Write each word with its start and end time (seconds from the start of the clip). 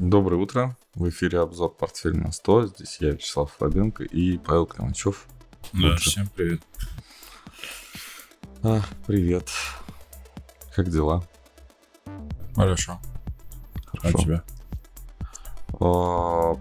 Доброе 0.00 0.36
утро. 0.36 0.76
В 0.94 1.08
эфире 1.08 1.40
обзор 1.40 1.74
«Портфель 1.74 2.16
на 2.16 2.28
100». 2.28 2.68
Здесь 2.68 2.98
я, 3.00 3.10
Вячеслав 3.10 3.52
Слабенко 3.58 4.04
и 4.04 4.38
Павел 4.38 4.64
Крамачев. 4.64 5.26
Да, 5.72 5.88
Лучше. 5.88 6.10
всем 6.10 6.28
привет. 6.28 6.62
А, 8.62 8.80
привет. 9.08 9.50
Как 10.76 10.88
дела? 10.88 11.24
Хорошо. 12.54 13.00
Хорошо. 13.86 14.18
А 14.18 14.22
тебя? 14.22 14.44
А, 15.80 16.56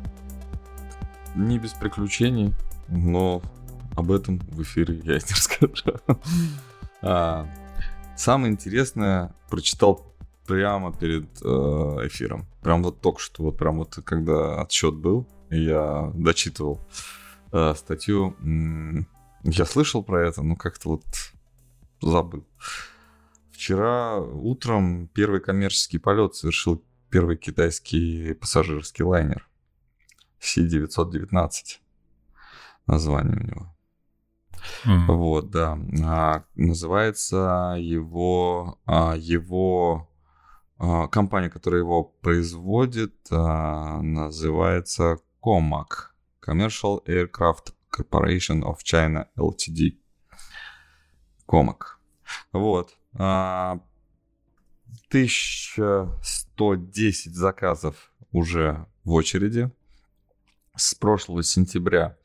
не 1.35 1.59
без 1.59 1.73
приключений, 1.73 2.55
но 2.88 3.43
об 3.95 4.11
этом 4.11 4.39
в 4.39 4.63
эфире 4.63 4.95
я 5.04 5.13
не 5.13 5.19
расскажу. 5.19 5.99
А, 7.04 7.47
самое 8.15 8.51
интересное 8.51 9.31
прочитал 9.47 10.06
прямо 10.48 10.93
перед 10.93 11.27
э, 11.43 11.48
эфиром. 12.07 12.48
Прям 12.62 12.84
вот 12.84 13.02
только 13.02 13.20
что, 13.20 13.44
вот 13.44 13.58
прям 13.58 13.77
вот 13.77 13.99
когда 14.03 14.62
отсчет 14.62 14.95
был, 14.95 15.27
я 15.49 16.12
дочитывал 16.16 16.81
э, 17.52 17.73
статью. 17.76 18.35
Я 19.44 19.66
слышал 19.66 20.04
про 20.04 20.27
это, 20.27 20.41
но 20.41 20.55
как-то 20.55 20.90
вот 20.90 21.05
забыл. 22.02 22.45
Вчера 23.52 24.18
утром 24.20 25.07
первый 25.07 25.41
коммерческий 25.41 25.98
полет 25.98 26.35
совершил 26.35 26.84
первый 27.09 27.38
китайский 27.38 28.34
пассажирский 28.34 29.04
лайнер. 29.04 29.48
Си-919. 30.40 31.49
Название 32.85 33.35
у 33.35 33.43
него. 33.43 33.76
Mm. 34.85 35.05
Вот, 35.07 35.49
да. 35.49 35.77
А, 36.04 36.43
называется 36.55 37.76
его, 37.79 38.79
а, 38.85 39.16
его 39.18 40.09
компания, 40.77 41.49
которая 41.49 41.81
его 41.81 42.04
производит, 42.04 43.16
а, 43.31 43.99
называется 44.02 45.18
COMAC. 45.43 46.12
Commercial 46.46 47.04
Aircraft 47.05 47.74
Corporation 47.91 48.62
of 48.63 48.77
China 48.84 49.27
Ltd. 49.38 49.98
COMAC. 51.48 51.98
Вот. 52.54 52.96
1110 53.13 53.77
а, 55.79 56.20
заказов 57.34 58.12
уже 58.32 58.85
в 59.04 59.13
очереди. 59.13 59.71
С 60.76 60.94
прошлого 60.94 61.41
сентября 61.41 62.16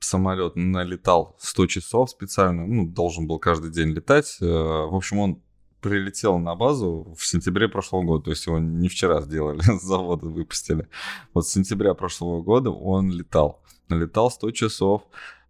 самолет 0.00 0.56
налетал 0.56 1.36
100 1.38 1.66
часов 1.66 2.10
специально, 2.10 2.66
ну, 2.66 2.86
должен 2.86 3.26
был 3.26 3.38
каждый 3.38 3.70
день 3.70 3.88
летать. 3.88 4.36
Э, 4.40 4.44
в 4.44 4.94
общем, 4.94 5.18
он 5.18 5.42
прилетел 5.80 6.38
на 6.38 6.54
базу 6.54 7.14
в 7.16 7.24
сентябре 7.26 7.68
прошлого 7.68 8.02
года, 8.02 8.24
то 8.24 8.30
есть 8.30 8.46
его 8.46 8.58
не 8.58 8.88
вчера 8.88 9.20
сделали, 9.20 9.60
с 9.78 9.82
завода 9.82 10.26
выпустили. 10.26 10.88
Вот 11.34 11.46
с 11.46 11.52
сентября 11.52 11.94
прошлого 11.94 12.42
года 12.42 12.70
он 12.70 13.10
летал. 13.10 13.62
Налетал 13.88 14.30
100 14.30 14.50
часов, 14.52 15.02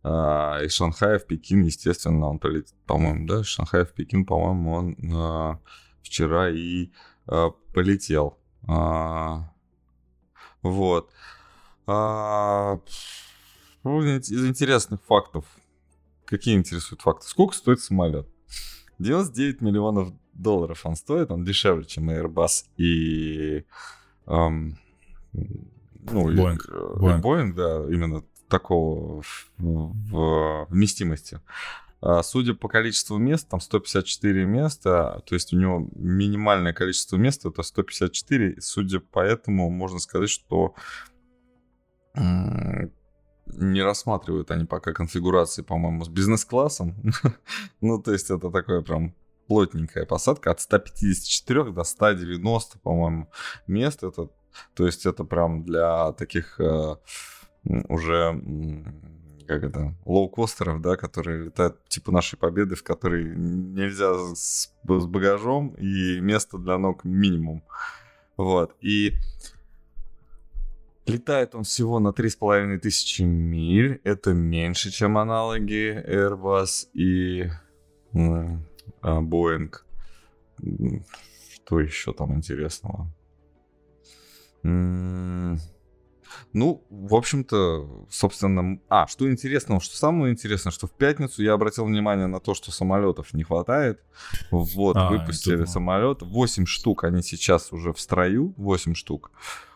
а, 0.03 0.61
из 0.63 0.73
Шанхая 0.75 1.19
в 1.19 1.27
Пекин, 1.27 1.63
естественно, 1.63 2.29
он 2.29 2.39
прилетел, 2.39 2.77
по-моему, 2.87 3.27
да, 3.27 3.41
из 3.41 3.47
Шанхая 3.47 3.85
в 3.85 3.93
Пекин, 3.93 4.25
по-моему, 4.25 4.73
он 4.73 4.97
а, 5.13 5.59
вчера 6.03 6.51
и 6.51 6.91
а, 7.27 7.51
полетел. 7.75 8.39
А, 8.67 9.51
вот. 10.63 11.11
А, 11.87 12.81
ну, 13.83 14.03
из 14.03 14.47
интересных 14.47 15.03
фактов. 15.03 15.45
Какие 16.25 16.57
интересуют 16.57 17.01
факты? 17.01 17.27
Сколько 17.27 17.55
стоит 17.55 17.81
самолет? 17.81 18.29
99 18.99 19.61
миллионов 19.61 20.13
долларов 20.35 20.85
он 20.85 20.97
стоит, 20.97 21.31
он 21.31 21.45
дешевле, 21.45 21.85
чем 21.85 22.11
Airbus 22.11 22.65
и... 22.77 23.65
Эм, 24.27 24.79
ну, 25.33 26.31
Boeing. 26.31 26.57
И, 26.57 27.01
Boeing. 27.01 27.21
Boeing, 27.21 27.53
да, 27.55 27.85
именно 27.93 28.25
такого 28.49 29.23
в, 29.59 30.67
вместимости. 30.71 31.41
А, 32.01 32.23
судя 32.23 32.55
по 32.55 32.69
количеству 32.69 33.19
мест, 33.19 33.49
там 33.49 33.61
154 33.61 34.45
места, 34.45 35.23
то 35.27 35.35
есть 35.35 35.53
у 35.53 35.59
него 35.59 35.89
минимальное 35.95 36.73
количество 36.73 37.17
мест 37.17 37.45
это 37.45 37.63
154. 37.63 38.53
И 38.53 38.61
судя 38.61 39.01
по 39.01 39.21
этому, 39.21 39.71
можно 39.71 39.99
сказать, 39.99 40.31
что 40.31 40.75
не 43.53 43.83
рассматривают 43.83 44.51
они 44.51 44.65
пока 44.65 44.93
конфигурации, 44.93 45.63
по-моему, 45.63 46.05
с 46.05 46.09
бизнес-классом. 46.09 46.95
ну, 47.81 48.01
то 48.01 48.13
есть 48.13 48.31
это 48.31 48.51
такое 48.51 48.83
прям 48.83 49.15
плотненькая 49.47 50.05
посадка 50.05 50.51
от 50.51 50.61
154 50.61 51.73
до 51.73 51.85
190, 51.85 52.79
по-моему, 52.79 53.31
мест. 53.67 54.03
Это, 54.03 54.29
то 54.75 54.87
есть 54.87 55.07
это 55.07 55.25
прям 55.25 55.65
для 55.65 56.13
таких 56.13 56.61
э, 56.61 56.97
уже 57.65 58.41
как 59.49 59.65
это, 59.65 59.95
лоукостеров, 60.05 60.83
да, 60.83 60.97
которые 60.97 61.47
летают 61.47 61.83
типа 61.89 62.13
нашей 62.13 62.37
победы, 62.39 62.75
в 62.75 62.83
которой 62.83 63.35
нельзя 63.35 64.13
с, 64.35 64.71
с 64.87 65.07
багажом 65.07 65.71
и 65.79 66.21
место 66.21 66.59
для 66.59 66.77
ног 66.77 67.05
минимум. 67.05 67.65
Вот. 68.37 68.77
И 68.83 69.15
Летает 71.09 71.55
он 71.55 71.65
всего 71.65 71.99
на 72.01 72.09
3,5 72.09 72.79
тысячи 72.79 73.23
миль. 73.23 74.01
Это 74.05 74.33
меньше, 74.33 74.91
чем 74.91 75.19
аналоги 75.19 76.05
Airbus 76.07 76.89
и 76.93 77.51
э, 78.13 78.59
Boeing. 79.03 79.75
Что 81.55 81.81
еще 81.81 82.13
там 82.13 82.35
интересного? 82.35 83.13
Ну, 86.53 86.85
в 86.91 87.15
общем-то, 87.15 88.07
собственно... 88.11 88.81
А, 88.89 89.07
что 89.07 89.31
интересного, 89.31 89.81
что 89.81 89.97
самое 89.97 90.33
интересное, 90.33 90.71
что 90.71 90.87
в 90.87 90.93
пятницу 90.93 91.43
я 91.43 91.53
обратил 91.53 91.85
внимание 91.85 92.27
на 92.27 92.41
то, 92.41 92.55
что 92.55 92.71
самолетов 92.71 93.35
не 93.35 93.45
хватает. 93.45 94.01
Вот, 94.51 94.97
а, 94.97 95.11
выпустили 95.11 95.65
самолет. 95.65 96.23
8 96.23 96.67
штук, 96.67 97.05
они 97.05 97.23
сейчас 97.23 97.73
уже 97.73 97.93
в 97.93 98.01
строю, 98.01 98.55
8 98.57 98.95
штук. 98.95 99.31
А, 99.31 99.68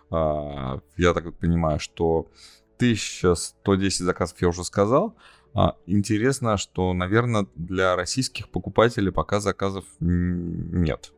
я 0.97 1.15
так 1.15 1.35
понимаю, 1.39 1.79
что 1.79 2.31
1110 2.77 4.01
заказов 4.01 4.41
я 4.43 4.49
уже 4.49 4.65
сказал. 4.65 5.17
А, 5.55 5.77
интересно, 5.87 6.57
что, 6.57 6.93
наверное, 6.93 7.47
для 7.55 7.95
российских 7.95 8.49
покупателей 8.49 9.13
пока 9.13 9.41
заказов 9.41 9.85
нет. 10.01 11.13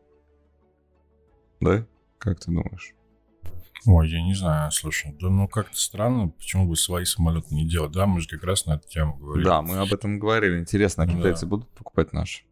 Да? 1.61 1.87
Как 2.19 2.41
ты 2.41 2.51
думаешь? 2.51 2.95
Ой, 3.87 4.09
я 4.09 4.23
не 4.23 4.35
знаю, 4.35 4.73
слушай, 4.73 5.15
да 5.21 5.29
ну 5.29 5.47
как-то 5.47 5.77
странно, 5.77 6.29
почему 6.29 6.67
бы 6.67 6.75
свои 6.75 7.05
самолеты 7.05 7.55
не 7.55 7.69
делать, 7.69 7.93
да, 7.93 8.07
мы 8.07 8.21
же 8.21 8.29
как 8.29 8.43
раз 8.43 8.65
на 8.65 8.77
эту 8.77 8.89
тему 8.89 9.17
говорили. 9.19 9.45
Да, 9.45 9.61
мы 9.61 9.77
об 9.77 9.93
этом 9.93 10.19
говорили, 10.19 10.59
интересно, 10.59 11.05
а 11.05 11.07
китайцы 11.07 11.43
да. 11.43 11.49
будут 11.49 11.69
покупать 11.69 12.15
наши? 12.15 12.45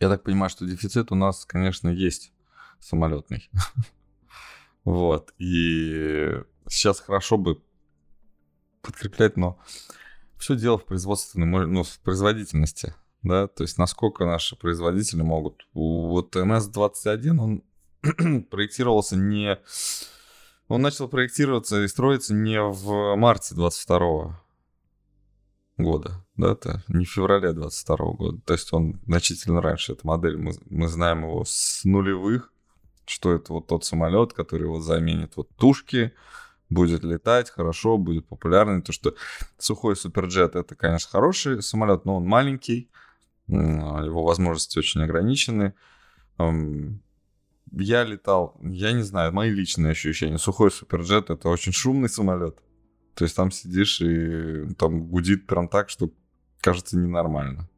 Я 0.00 0.10
так 0.10 0.22
понимаю, 0.22 0.50
что 0.50 0.66
дефицит 0.66 1.12
у 1.12 1.14
нас, 1.14 1.46
конечно, 1.46 1.88
есть 1.88 2.32
самолетный. 2.78 3.48
Вот. 4.84 5.32
И 5.38 6.42
сейчас 6.68 7.00
хорошо 7.00 7.36
бы 7.36 7.62
подкреплять, 8.82 9.36
но 9.36 9.58
все 10.38 10.56
дело 10.56 10.78
в 10.78 10.84
производственной, 10.84 11.66
ну, 11.66 11.82
в 11.84 11.98
производительности, 12.00 12.94
да, 13.22 13.46
то 13.46 13.62
есть 13.62 13.78
насколько 13.78 14.24
наши 14.24 14.56
производители 14.56 15.22
могут. 15.22 15.66
Вот 15.72 16.34
МС-21, 16.34 17.38
он 17.38 17.62
проектировался 18.50 19.16
не... 19.16 19.58
Он 20.68 20.82
начал 20.82 21.08
проектироваться 21.08 21.82
и 21.82 21.88
строиться 21.88 22.34
не 22.34 22.60
в 22.60 23.14
марте 23.16 23.54
22 23.54 24.40
года, 25.76 26.24
да, 26.36 26.52
это 26.52 26.82
не 26.88 27.04
в 27.04 27.10
феврале 27.10 27.52
22 27.52 27.96
года, 28.14 28.40
то 28.44 28.52
есть 28.52 28.72
он 28.72 29.00
значительно 29.06 29.60
раньше, 29.60 29.92
эта 29.92 30.06
модель, 30.06 30.36
мы, 30.36 30.52
мы 30.68 30.88
знаем 30.88 31.24
его 31.24 31.44
с 31.44 31.84
нулевых, 31.84 32.51
что 33.12 33.32
это 33.32 33.52
вот 33.52 33.66
тот 33.66 33.84
самолет, 33.84 34.32
который 34.32 34.66
вот 34.66 34.80
заменит 34.80 35.36
вот 35.36 35.48
тушки, 35.56 36.12
будет 36.70 37.04
летать 37.04 37.50
хорошо, 37.50 37.98
будет 37.98 38.26
популярный. 38.26 38.80
То, 38.82 38.92
что 38.92 39.14
сухой 39.58 39.94
суперджет 39.96 40.56
это, 40.56 40.74
конечно, 40.74 41.10
хороший 41.10 41.62
самолет, 41.62 42.06
но 42.06 42.16
он 42.16 42.26
маленький, 42.26 42.90
его 43.46 44.24
возможности 44.24 44.78
очень 44.78 45.02
ограничены. 45.02 45.74
Я 47.74 48.04
летал, 48.04 48.56
я 48.62 48.92
не 48.92 49.02
знаю, 49.02 49.32
мои 49.32 49.50
личные 49.50 49.92
ощущения. 49.92 50.38
Сухой 50.38 50.70
суперджет 50.70 51.30
это 51.30 51.48
очень 51.48 51.72
шумный 51.72 52.08
самолет. 52.08 52.58
То 53.14 53.24
есть 53.24 53.36
там 53.36 53.50
сидишь 53.50 54.00
и 54.00 54.74
там 54.74 55.06
гудит 55.08 55.46
прям 55.46 55.68
так, 55.68 55.90
что 55.90 56.10
кажется 56.60 56.96
ненормально. 56.96 57.68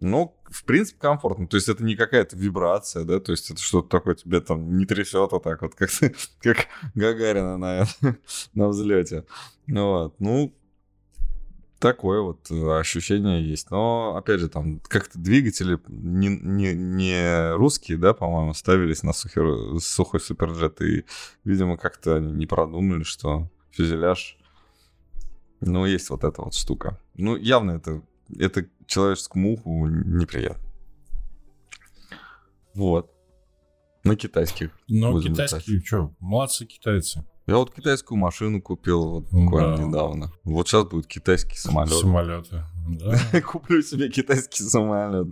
Но, 0.00 0.34
в 0.54 0.64
принципе, 0.64 0.98
комфортно. 1.00 1.46
То 1.46 1.56
есть 1.56 1.68
это 1.68 1.82
не 1.84 1.96
какая-то 1.96 2.36
вибрация, 2.36 3.04
да, 3.04 3.20
то 3.20 3.32
есть 3.32 3.50
это 3.50 3.60
что-то 3.60 3.88
такое 3.88 4.14
тебе 4.14 4.40
там 4.40 4.76
не 4.76 4.86
трясет 4.86 5.32
а 5.32 5.40
так 5.40 5.62
вот, 5.62 5.74
как, 5.74 5.90
как 6.42 6.68
Гагарина 6.94 7.58
на, 7.58 7.86
на 8.54 8.68
взлете. 8.68 9.24
Вот. 9.66 10.14
Ну, 10.20 10.54
Такое 11.84 12.22
вот 12.22 12.50
э, 12.50 12.78
ощущение 12.78 13.46
есть. 13.46 13.70
Но, 13.70 14.16
опять 14.16 14.40
же, 14.40 14.48
там 14.48 14.80
как-то 14.88 15.18
двигатели 15.18 15.78
не, 15.88 16.28
не, 16.28 16.72
не 16.72 17.52
русские, 17.56 17.98
да, 17.98 18.14
по-моему, 18.14 18.54
ставились 18.54 19.02
на 19.02 19.12
сухой, 19.12 19.78
сухой 19.82 20.20
суперджет. 20.20 20.80
И, 20.80 21.04
видимо, 21.44 21.76
как-то 21.76 22.16
они 22.16 22.32
не 22.32 22.46
продумали, 22.46 23.02
что 23.02 23.50
фюзеляж... 23.72 24.38
Ну, 25.60 25.84
есть 25.84 26.08
вот 26.08 26.24
эта 26.24 26.40
вот 26.40 26.54
штука. 26.54 26.98
Ну, 27.16 27.36
явно 27.36 27.72
это, 27.72 28.00
это 28.34 28.66
человеческому 28.86 29.54
уху 29.54 29.86
неприятно. 29.86 30.64
Вот. 32.74 33.10
На 34.04 34.16
китайских. 34.16 34.70
Ну, 34.88 35.20
китайские, 35.20 35.80
что, 35.80 36.14
молодцы 36.20 36.66
китайцы. 36.66 37.24
Я 37.46 37.56
вот 37.56 37.74
китайскую 37.74 38.16
машину 38.16 38.62
купил 38.62 39.04
вот 39.10 39.24
буквально 39.30 39.76
да. 39.76 39.82
недавно. 39.84 40.32
Вот 40.44 40.66
сейчас 40.66 40.84
будет 40.84 41.06
китайский 41.06 41.58
самолет. 41.58 41.92
Самолеты, 41.92 42.64
да. 42.88 43.40
Куплю 43.42 43.82
себе 43.82 44.08
китайский 44.08 44.62
самолет. 44.62 45.28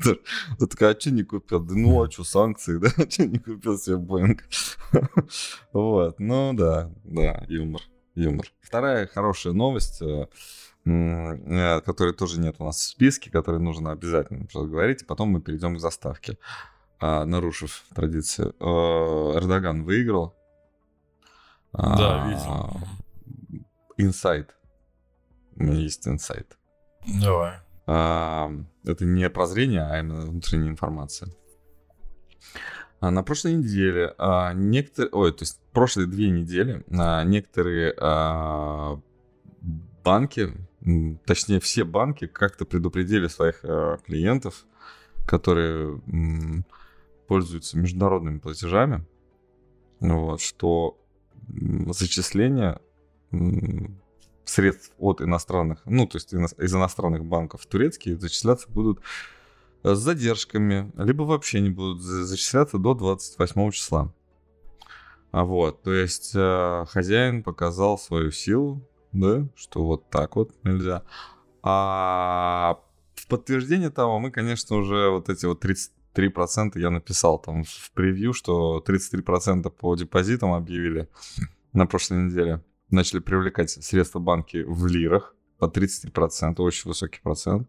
Вот 0.59 0.71
такая, 0.71 0.95
а 0.95 1.01
что 1.01 1.11
не 1.11 1.23
купил? 1.23 1.61
Да 1.61 1.75
ну, 1.75 2.03
а 2.03 2.11
что, 2.11 2.25
санкции, 2.25 2.77
да? 2.77 2.91
Что 3.09 3.27
не 3.27 3.39
купил 3.39 3.79
себе 3.79 3.97
Боинг? 3.97 4.45
Вот, 5.73 6.21
ну 6.21 6.53
да, 6.53 6.91
да, 7.05 7.47
юмор, 7.49 7.81
юмор. 8.15 8.47
Вторая 8.61 9.07
хорошая 9.07 9.55
новость, 9.55 10.03
э, 10.85 11.81
которой 11.81 12.13
тоже 12.13 12.41
нет 12.41 12.57
у 12.59 12.65
нас 12.65 12.77
в 12.77 12.83
списке, 12.83 13.31
которой 13.31 13.61
нужно 13.61 13.93
обязательно 13.93 14.47
говорить, 14.53 15.03
и 15.03 15.05
потом 15.05 15.31
мы 15.31 15.41
перейдем 15.41 15.77
к 15.77 15.81
заставке, 15.81 16.39
а, 17.01 17.25
нарушив 17.25 17.85
традицию. 17.95 18.55
Э, 18.61 19.39
Эрдоган 19.39 19.85
выиграл 19.85 20.35
да, 21.73 22.29
видел. 22.29 22.81
Инсайт. 23.97 24.55
У 25.57 25.65
меня 25.65 25.81
есть 25.81 26.07
инсайт. 26.07 26.59
Давай. 27.21 27.59
Это 27.87 29.05
не 29.05 29.29
прозрение, 29.31 29.83
а 29.83 29.99
именно 29.99 30.27
внутренняя 30.27 30.71
информация. 30.71 31.29
А 33.01 33.11
на 33.11 33.25
прошлой 33.25 33.55
неделе 33.55 34.15
а, 34.17 34.53
некоторые, 34.53 35.11
ой, 35.11 35.33
то 35.33 35.43
есть 35.43 35.61
прошлые 35.73 36.07
две 36.07 36.31
недели 36.31 36.85
а, 36.97 37.25
некоторые 37.25 37.95
а, 37.99 39.01
банки, 40.05 40.53
точнее 41.25 41.61
все 41.61 41.85
банки 41.85 42.27
как-то 42.27 42.65
предупредили 42.65 43.29
своих 43.29 43.61
а, 43.65 43.99
клиентов, 43.99 44.65
которые 45.27 46.01
пользуются 47.29 47.79
международными 47.79 48.39
платежами, 48.39 49.07
вот, 50.01 50.41
что 50.41 50.99
зачисления 51.49 52.81
средств 54.45 54.93
от 54.99 55.21
иностранных, 55.23 55.83
ну, 55.87 56.07
то 56.07 56.17
есть 56.17 56.33
из 56.33 56.75
иностранных 56.75 57.25
банков 57.25 57.65
турецкие 57.67 58.19
зачисляться 58.19 58.69
будут 58.69 59.01
с 59.83 59.97
задержками, 59.97 60.93
либо 60.97 61.23
вообще 61.23 61.61
не 61.61 61.71
будут 61.71 62.03
зачисляться 62.03 62.79
до 62.79 62.95
28 62.95 63.71
числа. 63.71 64.13
А 65.31 65.45
вот, 65.45 65.83
то 65.83 65.93
есть 65.93 66.33
э, 66.35 66.85
хозяин 66.91 67.43
показал 67.43 67.99
свою 67.99 68.31
силу, 68.31 68.87
да, 69.13 69.47
что 69.55 69.85
вот 69.85 70.11
так 70.11 70.37
вот 70.37 70.53
нельзя. 70.65 71.03
А 71.63 72.81
в 73.15 73.27
подтверждение 73.29 73.91
того 73.91 74.19
мы, 74.19 74.31
конечно, 74.31 74.77
уже 74.77 75.11
вот 75.11 75.29
эти 75.29 75.47
вот 75.47 75.65
33% 75.65 76.79
я 76.79 76.91
написал 76.91 77.39
там 77.39 77.65
в 77.65 77.91
превью, 77.93 78.33
что 78.33 78.83
33% 78.87 79.71
по 79.71 79.95
депозитам 79.95 80.53
объявили 80.53 81.09
на 81.73 81.87
прошлой 81.87 82.25
неделе. 82.25 82.65
Начали 82.91 83.21
привлекать 83.21 83.71
средства 83.71 84.19
банки 84.19 84.65
в 84.67 84.87
лирах 84.87 85.35
по 85.59 85.67
33%, 85.67 86.57
очень 86.59 86.89
высокий 86.89 87.21
процент. 87.21 87.69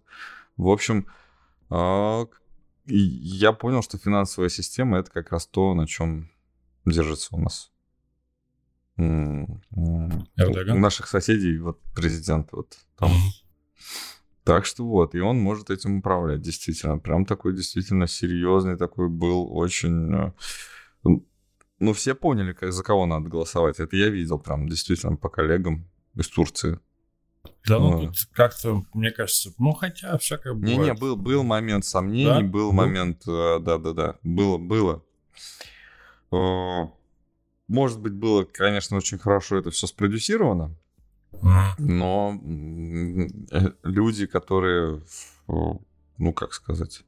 В 0.58 0.68
общем, 0.68 1.08
а, 1.70 2.26
я 2.86 3.54
понял, 3.54 3.82
что 3.82 3.98
финансовая 3.98 4.50
система 4.50 4.98
это 5.00 5.12
как 5.12 5.32
раз 5.32 5.48
то, 5.48 5.74
на 5.74 5.88
чем 5.88 6.30
держится 6.86 7.36
у 7.36 7.40
нас. 7.40 7.73
Эрдоган? 8.98 10.78
У 10.78 10.80
наших 10.80 11.08
соседей, 11.08 11.58
вот 11.58 11.82
президент, 11.96 12.50
вот 12.52 12.78
там. 12.98 13.12
Так 14.44 14.66
что 14.66 14.86
вот, 14.86 15.16
и 15.16 15.22
он 15.22 15.40
может 15.40 15.70
этим 15.70 16.00
управлять, 16.00 16.42
действительно. 16.42 16.98
Прям 16.98 17.26
такой 17.26 17.56
действительно 17.56 18.08
серьезный 18.08 18.78
такой 18.78 19.08
был, 19.08 19.48
очень... 19.56 20.14
Э, 20.14 20.32
ну, 21.80 21.94
все 21.94 22.14
поняли, 22.14 22.52
как, 22.52 22.74
за 22.74 22.84
кого 22.84 23.06
надо 23.06 23.30
голосовать. 23.30 23.80
Это 23.80 23.96
я 23.96 24.10
видел 24.10 24.40
прям 24.40 24.68
действительно 24.68 25.16
по 25.16 25.30
коллегам 25.30 25.88
из 26.16 26.28
Турции. 26.28 26.80
Да, 27.66 27.80
ну, 27.80 27.92
ну 27.92 28.08
тут 28.08 28.18
как-то, 28.34 28.84
мне 28.94 29.12
кажется, 29.12 29.54
ну 29.58 29.74
хотя 29.74 30.18
всякое 30.18 30.54
бывает. 30.54 30.78
Не-не, 30.78 30.94
был, 30.94 31.16
был 31.16 31.44
момент 31.44 31.86
сомнений, 31.86 32.26
да? 32.26 32.42
был, 32.42 32.72
момент, 32.74 33.24
э, 33.28 33.60
да-да-да, 33.60 34.18
было, 34.24 34.58
было. 34.58 35.04
Э, 37.70 37.74
может 37.74 38.00
быть, 38.00 38.14
было, 38.14 38.44
конечно, 38.44 38.98
очень 38.98 39.18
хорошо 39.18 39.58
это 39.58 39.72
все 39.72 39.88
спродюсировано, 39.88 40.76
но 41.78 42.40
э, 43.52 43.72
люди, 43.84 44.26
которые, 44.26 45.02
ну 45.48 46.34
как 46.34 46.54
сказать, 46.54 47.04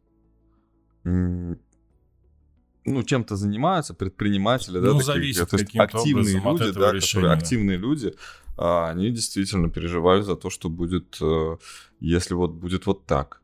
ну, 2.87 3.03
чем-то 3.03 3.35
занимаются, 3.35 3.93
предприниматели, 3.93 4.77
ну, 4.77 4.97
да, 4.97 5.03
зависит 5.03 5.49
такие, 5.49 5.87
то 5.87 5.97
есть 5.97 6.05
активные 6.05 6.39
люди, 6.39 6.71
да, 6.71 6.91
которые 6.93 7.33
активные 7.33 7.77
люди, 7.77 8.13
они 8.57 9.11
действительно 9.11 9.69
переживают 9.69 10.25
за 10.25 10.35
то, 10.35 10.49
что 10.49 10.69
будет, 10.69 11.17
э, 11.21 11.57
если 11.99 12.35
вот 12.35 12.51
будет 12.51 12.85
вот 12.85 13.05
так 13.05 13.41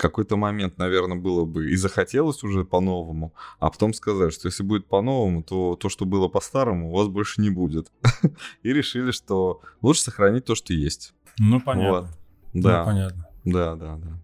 какой-то 0.00 0.36
момент, 0.36 0.78
наверное, 0.78 1.18
было 1.18 1.44
бы 1.44 1.70
и 1.70 1.76
захотелось 1.76 2.42
уже 2.42 2.64
по-новому, 2.64 3.34
а 3.58 3.70
потом 3.70 3.92
сказать, 3.92 4.32
что 4.32 4.48
если 4.48 4.62
будет 4.62 4.86
по-новому, 4.86 5.42
то 5.42 5.76
то, 5.76 5.88
что 5.88 6.06
было 6.06 6.28
по-старому, 6.28 6.90
у 6.90 6.96
вас 6.96 7.08
больше 7.08 7.40
не 7.40 7.50
будет. 7.50 7.92
И 8.62 8.72
решили, 8.72 9.10
что 9.10 9.60
лучше 9.82 10.02
сохранить 10.02 10.46
то, 10.46 10.54
что 10.54 10.72
есть. 10.72 11.12
Ну, 11.38 11.60
понятно. 11.60 11.90
Вот. 11.92 12.06
Да. 12.54 12.80
Ну, 12.80 12.84
понятно. 12.86 13.26
Да, 13.44 13.74
да, 13.74 13.96
да. 13.96 14.22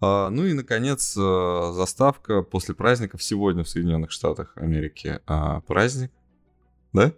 А, 0.00 0.30
ну 0.30 0.44
и, 0.44 0.54
наконец, 0.54 1.16
э, 1.16 1.72
заставка 1.74 2.42
после 2.42 2.74
праздников 2.74 3.22
сегодня 3.22 3.62
в 3.62 3.68
Соединенных 3.68 4.10
Штатах 4.10 4.52
Америки. 4.56 5.20
А, 5.26 5.60
праздник, 5.60 6.10
да? 6.92 7.12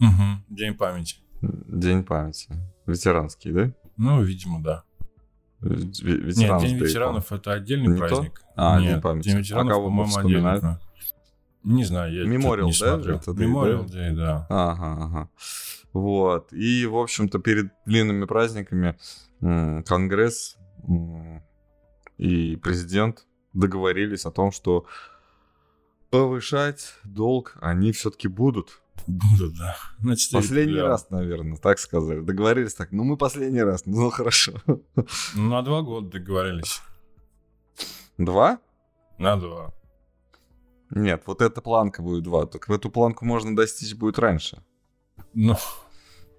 Угу. 0.00 0.44
День 0.48 0.74
памяти. 0.74 1.16
День 1.40 2.04
памяти. 2.04 2.48
Ветеранский, 2.86 3.52
да? 3.52 3.72
Ну, 3.96 4.22
видимо, 4.22 4.62
да. 4.62 4.84
Ветеранов 5.62 6.62
Нет, 6.62 6.70
День 6.70 6.78
ветеранов— 6.78 7.32
это 7.32 7.52
отдельный 7.52 7.92
не 7.92 7.98
праздник. 7.98 8.40
То? 8.40 8.46
А, 8.56 8.80
Нет, 8.80 8.94
День 8.94 9.00
памяти. 9.00 9.28
День 9.28 9.38
ветеранов, 9.38 9.70
а 9.70 9.74
кого 9.74 9.84
по-моему, 9.86 10.16
отдельный. 10.16 10.76
Не 11.62 11.84
знаю, 11.84 12.12
я 12.12 12.24
Мемориал, 12.24 12.66
не 12.66 12.72
да? 12.72 12.94
смотрел. 12.94 13.16
Это 13.18 13.32
Мемориал 13.32 13.84
День, 13.84 14.16
да. 14.16 14.46
Ага, 14.50 15.04
ага. 15.04 15.30
Вот. 15.92 16.52
И, 16.52 16.86
в 16.86 16.96
общем-то, 16.96 17.38
перед 17.38 17.70
длинными 17.86 18.24
праздниками 18.24 18.98
Конгресс 19.40 20.56
и 22.18 22.56
президент 22.56 23.26
договорились 23.52 24.26
о 24.26 24.30
том, 24.30 24.50
что 24.50 24.86
повышать 26.10 26.94
долг 27.04 27.56
они 27.60 27.92
все-таки 27.92 28.28
будут. 28.28 28.81
Будут, 29.06 29.58
да. 29.58 29.76
На 30.00 30.14
последний 30.32 30.72
миллиарда. 30.72 30.88
раз, 30.88 31.10
наверное, 31.10 31.56
так 31.56 31.78
сказали. 31.78 32.20
Договорились 32.20 32.74
так. 32.74 32.92
Ну, 32.92 33.04
мы 33.04 33.16
последний 33.16 33.62
раз. 33.62 33.84
Ну, 33.86 34.10
хорошо. 34.10 34.52
Ну, 34.66 34.84
на 35.34 35.62
два 35.62 35.82
года 35.82 36.08
договорились. 36.10 36.80
Два? 38.18 38.58
На 39.18 39.36
два. 39.36 39.72
Нет, 40.90 41.22
вот 41.26 41.40
эта 41.40 41.60
планка 41.60 42.02
будет 42.02 42.22
два. 42.22 42.46
Так 42.46 42.68
эту 42.68 42.90
планку 42.90 43.24
можно 43.24 43.56
достичь 43.56 43.94
будет 43.94 44.18
раньше. 44.18 44.62
Ну, 45.34 45.56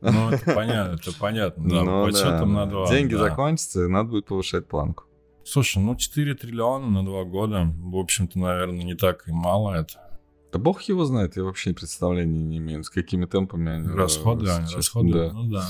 ну 0.02 0.30
это 0.30 0.54
понятно, 0.54 0.96
это 0.96 1.18
понятно. 1.20 1.70
Да, 1.70 1.84
ну, 1.84 2.12
да. 2.12 2.46
на 2.46 2.66
два. 2.66 2.88
Деньги 2.88 3.16
да. 3.16 3.30
закончатся, 3.30 3.86
и 3.86 3.88
надо 3.88 4.10
будет 4.10 4.28
повышать 4.28 4.68
планку. 4.68 5.06
Слушай, 5.44 5.80
ну 5.80 5.96
4 5.96 6.36
триллиона 6.36 6.88
на 6.88 7.04
два 7.04 7.24
года, 7.26 7.68
в 7.76 7.98
общем-то, 7.98 8.40
наверное, 8.40 8.84
не 8.84 8.96
так 8.96 9.28
и 9.28 9.32
мало 9.32 9.74
это. 9.74 10.13
Да 10.54 10.60
бог 10.60 10.84
его 10.84 11.04
знает, 11.04 11.36
я 11.36 11.44
вообще 11.44 11.74
представления 11.74 12.44
не 12.44 12.60
имею, 12.60 12.84
с 12.84 12.90
какими 12.92 13.26
темпами 13.26 13.72
они... 13.72 13.88
Э, 13.88 13.96
расходы, 13.96 14.48
они 14.52 14.72
расходы, 14.76 15.12
да. 15.12 15.32
ну 15.34 15.46
да. 15.46 15.68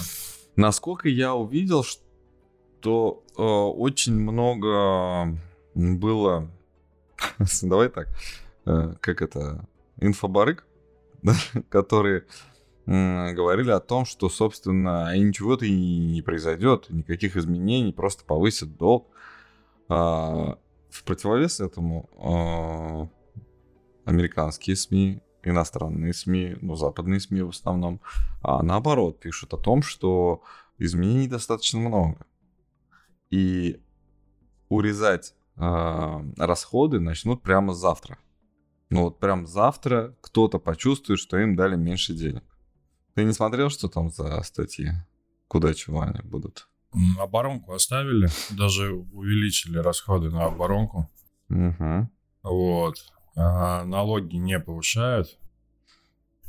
Насколько 0.57 1.07
я 1.07 1.33
увидел, 1.33 1.85
что 1.85 3.23
э, 3.37 3.41
очень 3.41 4.19
много 4.19 5.39
было... 5.73 6.51
Давай 7.61 7.87
так, 7.87 8.09
э, 8.65 8.95
как 8.99 9.21
это, 9.21 9.65
инфобарык, 10.01 10.67
которые 11.69 12.25
говорили 12.85 13.71
о 13.71 13.79
том, 13.79 14.03
что, 14.03 14.27
собственно, 14.27 15.17
ничего-то 15.17 15.65
и 15.65 15.71
не 15.71 16.21
произойдет, 16.21 16.89
никаких 16.89 17.37
изменений, 17.37 17.93
просто 17.93 18.25
повысят 18.25 18.75
долг. 18.75 19.07
А, 19.87 20.57
в 20.89 21.03
противовес 21.05 21.61
этому 21.61 22.09
а, 22.17 23.07
американские 24.05 24.75
СМИ, 24.75 25.21
иностранные 25.43 26.13
СМИ, 26.13 26.57
ну, 26.61 26.75
западные 26.75 27.19
СМИ 27.19 27.41
в 27.41 27.49
основном, 27.49 28.01
а 28.41 28.63
наоборот 28.63 29.19
пишут 29.19 29.53
о 29.53 29.57
том, 29.57 29.81
что 29.81 30.41
изменений 30.77 31.27
достаточно 31.27 31.79
много. 31.79 32.25
И 33.29 33.81
урезать 34.69 35.33
э, 35.57 36.21
расходы 36.37 36.99
начнут 36.99 37.41
прямо 37.41 37.73
завтра. 37.73 38.17
Ну 38.89 39.03
вот 39.03 39.19
прям 39.19 39.47
завтра 39.47 40.15
кто-то 40.21 40.59
почувствует, 40.59 41.19
что 41.19 41.37
им 41.37 41.55
дали 41.55 41.75
меньше 41.75 42.13
денег. 42.13 42.43
Ты 43.15 43.23
не 43.23 43.33
смотрел, 43.33 43.69
что 43.69 43.87
там 43.87 44.09
за 44.09 44.41
статьи? 44.43 44.91
Куда 45.47 45.73
чего 45.73 46.01
они 46.01 46.19
будут? 46.23 46.67
Оборонку 47.19 47.73
оставили, 47.73 48.27
даже 48.51 48.91
увеличили 48.91 49.79
расходы 49.79 50.29
на 50.29 50.45
оборонку. 50.45 51.09
Угу. 51.49 52.09
Вот. 52.43 52.95
А 53.35 53.83
налоги 53.85 54.35
не 54.35 54.59
повышают. 54.59 55.37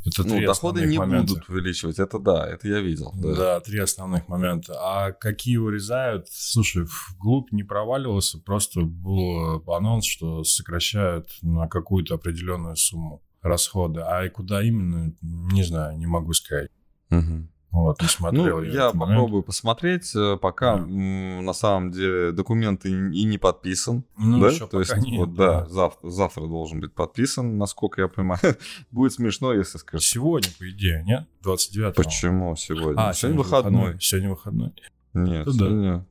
Это 0.06 0.22
ну, 0.24 0.44
доходы 0.44 0.84
не 0.84 0.98
момента. 0.98 1.32
будут 1.32 1.48
увеличивать, 1.48 1.98
это 1.98 2.18
да, 2.18 2.46
это 2.46 2.68
я 2.68 2.80
видел. 2.80 3.12
Да. 3.14 3.34
да, 3.34 3.60
три 3.60 3.78
основных 3.78 4.28
момента. 4.28 4.74
А 4.78 5.12
какие 5.12 5.56
урезают? 5.56 6.28
Слушай, 6.30 6.84
вглубь 6.84 7.52
не 7.52 7.62
проваливался, 7.62 8.38
просто 8.38 8.82
был 8.82 9.62
анонс, 9.66 10.04
что 10.04 10.44
сокращают 10.44 11.30
на 11.40 11.68
какую-то 11.68 12.16
определенную 12.16 12.76
сумму 12.76 13.22
расходы. 13.40 14.00
А 14.00 14.26
и 14.26 14.28
куда 14.28 14.62
именно, 14.62 15.14
не 15.22 15.62
знаю, 15.62 15.96
не 15.96 16.06
могу 16.06 16.34
сказать. 16.34 16.70
Угу. 17.10 17.48
Вот, 17.74 18.00
не 18.00 18.06
смотрел. 18.06 18.58
Ну, 18.58 18.62
я, 18.62 18.92
попробую 18.92 19.42
посмотреть, 19.42 20.14
э, 20.14 20.36
пока 20.40 20.76
да. 20.76 20.86
на 20.86 21.52
самом 21.52 21.90
деле 21.90 22.30
документы 22.30 22.88
и 22.88 23.24
не 23.24 23.36
подписан. 23.36 24.04
Ну, 24.16 24.40
да? 24.40 24.50
еще 24.50 24.68
То 24.68 24.78
есть, 24.78 24.96
нет, 24.98 25.18
вот, 25.18 25.34
да, 25.34 25.62
да 25.62 25.68
завтра, 25.68 26.08
завтра 26.08 26.46
должен 26.46 26.78
быть 26.78 26.92
подписан, 26.92 27.58
насколько 27.58 28.00
я 28.00 28.06
понимаю. 28.06 28.38
Будет 28.92 29.14
смешно, 29.14 29.52
если 29.52 29.78
скажешь. 29.78 30.06
Сегодня, 30.06 30.50
по 30.56 30.70
идее, 30.70 31.02
нет? 31.04 31.26
29 31.42 31.96
Почему 31.96 32.54
сегодня? 32.54 33.08
А, 33.08 33.12
сегодня 33.12 33.38
выходной. 33.38 33.72
выходной. 33.72 34.00
Сегодня 34.00 34.30
выходной. 34.30 34.72
Нет, 35.14 35.46
да. 35.46 35.52
сегодня... 35.52 36.06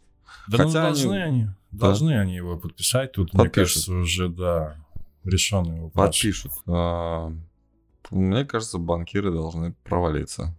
Да 0.50 0.58
Хотя 0.58 0.66
ну, 0.66 0.88
должны 0.88 1.14
они, 1.14 1.24
они 1.24 1.48
да? 1.72 1.88
должны 1.88 2.20
они 2.20 2.36
его 2.36 2.58
подписать. 2.58 3.14
Тут, 3.14 3.32
Подпишут. 3.32 3.56
мне 3.56 3.64
кажется, 3.66 3.94
уже, 3.94 4.28
да, 4.28 4.76
решенный 5.24 5.80
вопрос. 5.80 6.08
Подпишут. 6.08 6.52
А, 6.68 7.32
мне 8.12 8.44
кажется, 8.44 8.80
банкиры 8.80 9.32
должны 9.32 9.74
провалиться. 9.86 10.54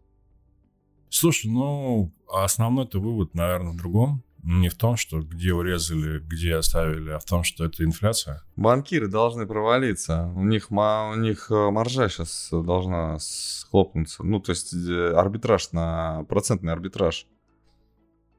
Слушай, 1.17 1.49
ну, 1.49 2.13
основной-то 2.29 2.99
вывод, 2.99 3.35
наверное, 3.35 3.71
в 3.71 3.77
другом. 3.77 4.25
Не 4.43 4.69
в 4.69 4.75
том, 4.75 4.97
что 4.97 5.21
где 5.21 5.53
урезали, 5.53 6.19
где 6.19 6.57
оставили, 6.57 7.11
а 7.11 7.21
в 7.21 7.25
том, 7.25 7.45
что 7.45 7.65
это 7.65 7.85
инфляция. 7.85 8.43
Банкиры 8.57 9.07
должны 9.07 9.47
провалиться. 9.47 10.33
У 10.35 10.43
них, 10.43 10.73
у 10.73 11.15
них 11.15 11.53
э, 11.53 11.71
маржа 11.71 12.09
сейчас 12.09 12.49
должна 12.51 13.21
схлопнуться. 13.21 14.25
Ну, 14.25 14.41
то 14.41 14.51
есть 14.51 14.75
э, 14.75 15.13
арбитраж 15.15 15.71
на... 15.71 16.25
Процентный 16.29 16.73
арбитраж. 16.73 17.29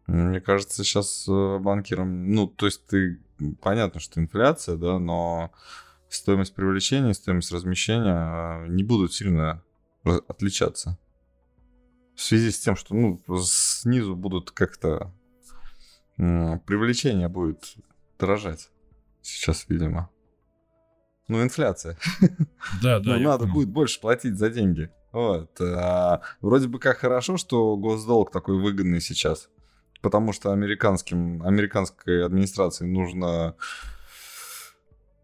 Мне 0.08 0.42
кажется, 0.42 0.84
сейчас 0.84 1.30
э, 1.30 1.58
банкирам... 1.60 2.30
Ну, 2.30 2.48
то 2.48 2.66
есть 2.66 2.86
ты... 2.88 3.22
Понятно, 3.62 4.02
что 4.02 4.20
инфляция, 4.20 4.76
да, 4.76 5.00
но 5.00 5.54
стоимость 6.10 6.54
привлечения, 6.54 7.14
стоимость 7.14 7.54
размещения 7.54 8.68
не 8.68 8.84
будут 8.84 9.14
сильно 9.14 9.64
отличаться 10.28 11.00
в 12.16 12.22
связи 12.22 12.52
с 12.52 12.60
тем, 12.60 12.76
что 12.76 12.96
ну, 12.96 13.20
снизу 13.42 14.16
будут 14.16 14.52
как-то 14.52 15.12
привлечение 16.18 17.28
будет 17.28 17.76
дорожать 18.18 18.70
сейчас, 19.22 19.66
видимо. 19.68 20.10
Ну, 21.28 21.42
инфляция. 21.42 21.98
Да, 22.82 23.00
да. 23.00 23.18
Ну, 23.18 23.20
надо 23.20 23.48
будет 23.48 23.70
больше 23.70 24.00
платить 24.00 24.38
за 24.38 24.50
деньги. 24.50 24.90
Вот. 25.12 25.60
А, 25.60 26.22
вроде 26.42 26.68
бы 26.68 26.80
как 26.80 27.00
хорошо, 27.00 27.38
что 27.38 27.76
госдолг 27.78 28.32
такой 28.32 28.62
выгодный 28.62 29.02
сейчас. 29.02 29.50
Потому 30.02 30.34
что 30.34 30.52
американским, 30.52 31.42
американской 31.42 32.24
администрации 32.26 32.86
нужно 32.86 33.56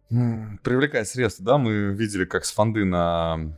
привлекать 0.10 1.08
средства. 1.08 1.46
Да, 1.46 1.58
мы 1.58 1.94
видели, 1.94 2.26
как 2.26 2.46
с 2.46 2.52
фонды 2.52 2.84
на 2.84 3.58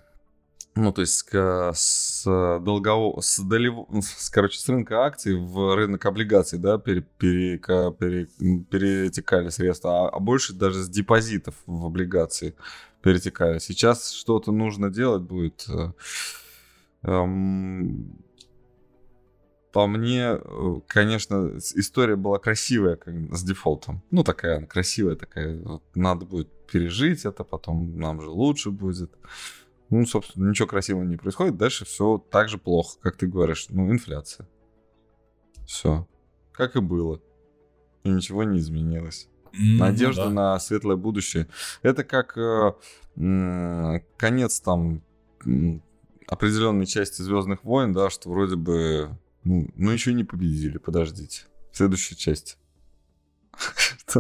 ну, 0.76 0.92
то 0.92 1.02
есть 1.02 1.28
с, 1.32 2.24
долгового, 2.26 3.22
с, 3.22 3.40
долев, 3.40 3.86
с, 4.02 4.30
короче, 4.30 4.60
с 4.60 4.68
рынка 4.70 5.06
акций 5.06 5.36
в 5.36 5.76
рынок 5.76 6.06
облигаций, 6.06 6.58
да, 6.58 6.78
пере, 6.78 7.02
пере, 7.18 7.60
пере, 7.60 8.28
перетекали 8.72 9.50
средства, 9.50 10.08
а, 10.08 10.10
а 10.10 10.20
больше 10.20 10.54
даже 10.54 10.82
с 10.84 10.90
депозитов 10.90 11.56
в 11.66 11.86
облигации 11.86 12.56
перетекали. 13.04 13.60
Сейчас 13.60 14.12
что-то 14.12 14.52
нужно 14.52 14.90
делать 14.90 15.22
будет. 15.22 15.66
Э, 15.70 15.92
эм, 17.04 18.18
по 19.74 19.88
мне, 19.88 20.40
э, 20.40 20.76
конечно, 20.88 21.58
история 21.58 22.16
была 22.16 22.40
красивая 22.40 22.96
как, 22.96 23.14
с 23.36 23.44
дефолтом. 23.44 24.02
Ну, 24.12 24.24
такая 24.24 24.66
красивая, 24.66 25.16
такая. 25.16 25.60
Вот, 25.62 25.84
надо 25.96 26.26
будет 26.26 26.50
пережить 26.68 27.26
это, 27.26 27.44
потом 27.44 28.00
нам 28.00 28.22
же 28.22 28.30
лучше 28.30 28.72
будет. 28.72 29.12
Ну, 29.94 30.08
собственно, 30.08 30.50
ничего 30.50 30.68
красивого 30.68 31.04
не 31.04 31.18
происходит. 31.18 31.56
Дальше 31.56 31.86
все 31.86 32.18
так 32.18 32.50
же 32.50 32.58
плохо, 32.58 32.98
как 33.00 33.16
ты 33.16 33.28
говоришь. 33.28 33.68
Ну, 33.70 33.92
инфляция. 33.92 34.50
Все. 35.68 36.08
Как 36.52 36.76
и 36.76 36.82
было. 36.82 37.22
И 38.04 38.10
ничего 38.10 38.44
не 38.44 38.58
изменилось. 38.58 39.30
Mm, 39.52 39.78
Надежда 39.78 40.26
да. 40.26 40.30
на 40.32 40.60
светлое 40.60 40.96
будущее. 40.96 41.48
Это 41.84 42.04
как 42.04 42.36
э, 42.40 42.74
э, 43.18 44.00
конец 44.18 44.62
там 44.62 45.04
определенной 46.28 46.88
части 46.88 47.22
Звездных 47.22 47.64
войн, 47.64 47.94
да, 47.94 48.10
что 48.10 48.32
вроде 48.32 48.56
бы, 48.56 49.16
ну, 49.44 49.70
ну 49.76 49.92
еще 49.92 50.12
не 50.14 50.24
победили, 50.24 50.80
подождите. 50.80 51.44
Следующая 51.72 52.16
часть. 52.16 52.58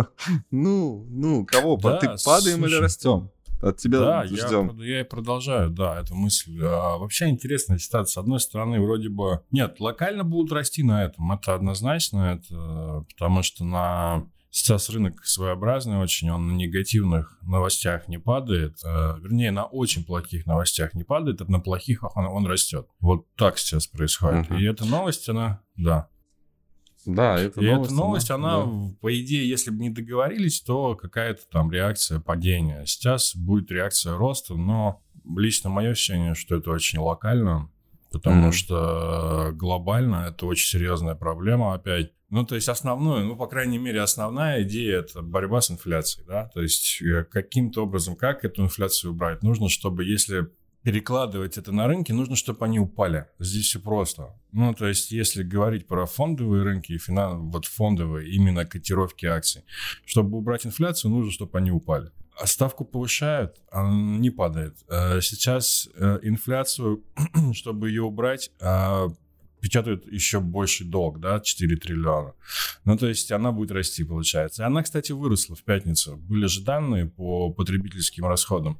Ну, 0.51 1.05
ну, 1.09 1.45
кого? 1.45 1.77
Ты 1.77 2.09
падаем 2.23 2.63
или 2.65 2.75
растем? 2.75 3.31
От 3.63 3.77
тебя 3.77 3.99
да, 3.99 4.25
ждем. 4.25 4.77
Я, 4.79 4.95
я 4.95 5.01
и 5.01 5.03
продолжаю, 5.03 5.69
да, 5.69 5.99
эту 5.99 6.15
мысль. 6.15 6.59
А, 6.61 6.97
вообще 6.97 7.29
интересная 7.29 7.77
ситуация. 7.77 8.13
С 8.13 8.17
одной 8.17 8.39
стороны, 8.39 8.81
вроде 8.81 9.09
бы... 9.09 9.41
Нет, 9.51 9.79
локально 9.79 10.23
будут 10.23 10.51
расти 10.51 10.83
на 10.83 11.03
этом, 11.03 11.31
это 11.31 11.55
однозначно, 11.55 12.39
это 12.39 13.05
потому 13.09 13.43
что 13.43 13.63
на... 13.63 14.25
Сейчас 14.55 14.91
рынок 14.91 15.25
своеобразный 15.25 15.97
очень, 15.97 16.29
он 16.29 16.49
на 16.49 16.51
негативных 16.51 17.39
новостях 17.41 18.07
не 18.07 18.19
падает, 18.19 18.77
э, 18.85 19.17
вернее, 19.19 19.49
на 19.49 19.65
очень 19.65 20.03
плохих 20.03 20.45
новостях 20.45 20.93
не 20.93 21.03
падает, 21.03 21.41
а 21.41 21.45
на 21.51 21.59
плохих 21.59 22.03
он, 22.15 22.25
он 22.25 22.45
растет. 22.45 22.85
Вот 22.99 23.25
так 23.35 23.57
сейчас 23.57 23.87
происходит. 23.87 24.51
Uh-huh. 24.51 24.59
И 24.59 24.65
эта 24.65 24.85
новость, 24.85 25.27
она, 25.27 25.61
да, 25.75 26.07
да, 27.05 27.37
это 27.37 27.61
и 27.61 27.65
новость, 27.65 27.91
эта 27.91 27.99
новость, 27.99 28.31
она, 28.31 28.55
она 28.63 28.65
да. 28.65 28.95
по 29.01 29.19
идее, 29.19 29.47
если 29.47 29.71
бы 29.71 29.77
не 29.77 29.89
договорились, 29.89 30.61
то 30.61 30.95
какая-то 30.95 31.41
там 31.51 31.71
реакция 31.71 32.19
падения. 32.19 32.83
Сейчас 32.85 33.35
будет 33.35 33.71
реакция 33.71 34.17
роста, 34.17 34.55
но 34.55 35.01
лично 35.37 35.69
мое 35.69 35.91
ощущение, 35.91 36.35
что 36.35 36.55
это 36.55 36.71
очень 36.71 36.99
локально, 36.99 37.69
потому 38.11 38.47
mm-hmm. 38.47 38.51
что 38.51 39.51
глобально 39.53 40.27
это 40.29 40.45
очень 40.45 40.67
серьезная 40.67 41.15
проблема 41.15 41.73
опять. 41.73 42.11
Ну, 42.29 42.45
то 42.45 42.55
есть 42.55 42.67
основную, 42.67 43.25
ну, 43.25 43.35
по 43.35 43.45
крайней 43.45 43.77
мере, 43.77 44.01
основная 44.01 44.63
идея– 44.63 44.99
это 45.01 45.21
борьба 45.21 45.61
с 45.61 45.69
инфляцией, 45.69 46.25
да, 46.25 46.49
то 46.51 46.63
есть 46.63 46.99
э, 47.01 47.25
каким-то 47.25 47.83
образом, 47.83 48.15
как 48.15 48.43
эту 48.43 48.63
инфляцию 48.63 49.11
убрать? 49.11 49.43
Нужно, 49.43 49.69
чтобы 49.69 50.03
если 50.03 50.47
перекладывать 50.83 51.57
это 51.57 51.71
на 51.71 51.87
рынки, 51.87 52.11
нужно, 52.11 52.35
чтобы 52.35 52.65
они 52.65 52.79
упали. 52.79 53.25
Здесь 53.39 53.65
все 53.65 53.79
просто. 53.79 54.33
Ну, 54.51 54.73
то 54.73 54.87
есть, 54.87 55.11
если 55.11 55.43
говорить 55.43 55.87
про 55.87 56.05
фондовые 56.05 56.63
рынки 56.63 56.91
и 56.91 56.97
финан... 56.97 57.49
вот 57.49 57.65
фондовые, 57.65 58.29
именно 58.29 58.65
котировки 58.65 59.25
акций, 59.25 59.63
чтобы 60.05 60.37
убрать 60.37 60.65
инфляцию, 60.65 61.11
нужно, 61.11 61.31
чтобы 61.31 61.57
они 61.57 61.71
упали. 61.71 62.11
А 62.39 62.47
ставку 62.47 62.83
повышают, 62.83 63.61
она 63.71 63.91
не 64.19 64.29
падает. 64.29 64.77
Э, 64.89 65.21
сейчас 65.21 65.87
э, 65.95 66.19
инфляцию, 66.23 67.03
чтобы 67.53 67.89
ее 67.89 68.03
убрать, 68.03 68.51
а, 68.59 69.07
печатают 69.63 70.05
еще 70.11 70.41
больше 70.41 70.83
долг, 70.83 71.21
да, 71.21 71.39
4 71.39 71.77
триллиона. 71.77 72.33
Ну, 72.83 72.97
то 72.97 73.07
есть 73.07 73.31
она 73.31 73.53
будет 73.53 73.71
расти, 73.71 74.03
получается. 74.03 74.63
И 74.63 74.65
она, 74.65 74.83
кстати, 74.83 75.13
выросла 75.13 75.55
в 75.55 75.63
пятницу. 75.63 76.17
Были 76.17 76.47
же 76.47 76.61
данные 76.61 77.05
по 77.05 77.49
потребительским 77.49 78.25
расходам. 78.25 78.77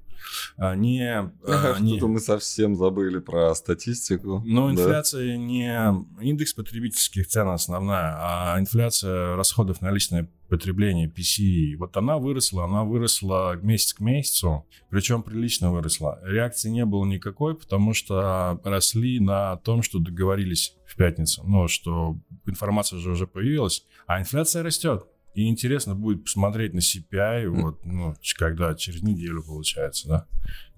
Они, 0.58 1.02
ага, 1.02 1.76
они... 1.78 1.92
Что-то 1.94 2.08
мы 2.10 2.20
совсем 2.20 2.76
забыли 2.76 3.20
про 3.20 3.56
статистику. 3.56 4.42
Ну, 4.46 4.72
инфляция 4.72 5.38
да. 5.38 5.38
не 5.38 6.06
индекс 6.22 6.54
потребительских 6.54 7.28
цен 7.28 7.48
основная, 7.48 8.18
а 8.18 8.60
инфляция 8.60 9.38
расходов 9.38 9.80
на 9.80 9.90
личное 9.90 10.30
потребление 10.54 11.08
PCE. 11.08 11.78
Вот 11.78 11.98
она 11.98 12.20
выросла, 12.20 12.66
она 12.66 12.84
выросла 12.84 13.56
месяц 13.56 13.96
к 13.96 14.00
месяцу, 14.02 14.68
причем 14.92 15.24
прилично 15.24 15.72
выросла. 15.72 16.20
Реакции 16.22 16.70
не 16.70 16.86
было 16.86 17.06
никакой, 17.06 17.56
потому 17.56 17.96
что 17.96 18.62
росли 18.64 19.20
на 19.20 19.58
том, 19.58 19.82
что 19.82 19.98
договорились 19.98 20.76
в 20.86 20.96
пятницу. 20.96 21.44
Ну, 21.44 21.68
что 21.68 22.20
информация 22.46 23.00
же 23.00 23.10
уже 23.10 23.26
появилась, 23.26 23.84
а 24.06 24.20
инфляция 24.20 24.62
растет. 24.62 25.08
И 25.34 25.50
интересно 25.50 25.96
будет 25.96 26.24
посмотреть 26.24 26.76
на 26.76 26.82
CPI, 26.82 27.50
вот, 27.50 27.84
ну, 27.84 28.14
когда 28.38 28.76
через 28.76 29.02
неделю 29.02 29.42
получается, 29.42 30.08
да, 30.08 30.28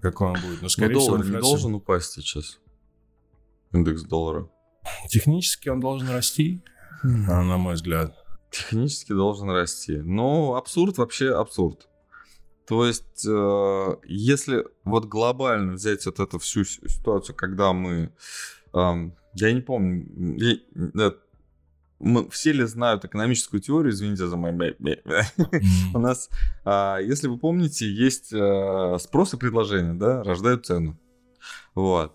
какой 0.00 0.28
он 0.28 0.40
будет. 0.40 0.62
Но, 0.62 0.70
скорее 0.70 0.94
Но 0.94 1.00
доллар 1.00 1.20
всего, 1.20 1.28
инфляция... 1.28 1.36
не 1.36 1.50
должен 1.50 1.74
упасть 1.74 2.12
сейчас, 2.12 2.58
индекс 3.74 4.04
доллара. 4.04 4.48
Технически 5.10 5.68
он 5.68 5.80
должен 5.80 6.08
расти, 6.08 6.62
на 7.02 7.58
мой 7.58 7.74
взгляд. 7.74 8.16
Технически 8.56 9.12
должен 9.12 9.50
расти. 9.50 9.98
Но 9.98 10.54
абсурд 10.54 10.98
вообще 10.98 11.34
абсурд. 11.34 11.88
То 12.66 12.84
есть, 12.84 13.24
э, 13.26 13.96
если 14.06 14.64
вот 14.84 15.04
глобально 15.04 15.74
взять 15.74 16.04
вот 16.06 16.18
эту 16.18 16.38
всю 16.38 16.64
ситуацию, 16.64 17.36
когда 17.36 17.72
мы, 17.72 18.12
э, 18.74 19.10
я 19.34 19.52
не 19.52 19.60
помню, 19.60 20.06
я, 20.36 20.56
э, 21.00 21.12
мы, 22.00 22.28
все 22.30 22.52
ли 22.52 22.64
знают 22.64 23.04
экономическую 23.04 23.60
теорию, 23.60 23.92
извините 23.92 24.26
за 24.26 24.36
мой... 24.36 24.52
У 25.94 25.98
нас, 25.98 26.28
э, 26.64 26.98
если 27.02 27.28
вы 27.28 27.38
помните, 27.38 27.88
есть 27.88 28.32
э, 28.32 28.96
спрос 29.00 29.34
и 29.34 29.36
предложение, 29.36 29.94
да, 29.94 30.24
рождают 30.24 30.66
цену. 30.66 30.98
Вот. 31.74 32.14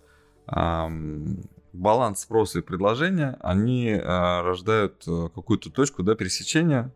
Баланс 1.73 2.21
спроса 2.21 2.59
и 2.59 2.61
предложения, 2.61 3.37
они 3.41 3.87
э, 3.87 4.01
рождают 4.01 5.03
э, 5.07 5.29
какую-то 5.33 5.69
точку 5.69 6.03
да, 6.03 6.15
пересечения 6.15 6.91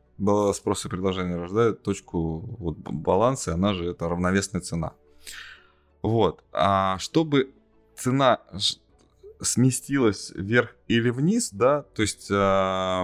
спроса 0.53 0.87
и 0.87 0.91
предложения, 0.91 1.35
рождают 1.35 1.83
точку 1.83 2.39
вот, 2.59 2.77
баланса, 2.77 3.51
и 3.51 3.53
она 3.53 3.73
же 3.73 3.89
это 3.89 4.07
равновесная 4.07 4.61
цена. 4.61 4.93
Вот. 6.01 6.43
А 6.51 6.97
чтобы 6.99 7.51
цена 7.95 8.39
сместилась 9.41 10.31
вверх 10.35 10.75
или 10.87 11.09
вниз, 11.09 11.49
да, 11.51 11.81
то 11.81 12.01
есть 12.01 12.27
э, 12.29 13.03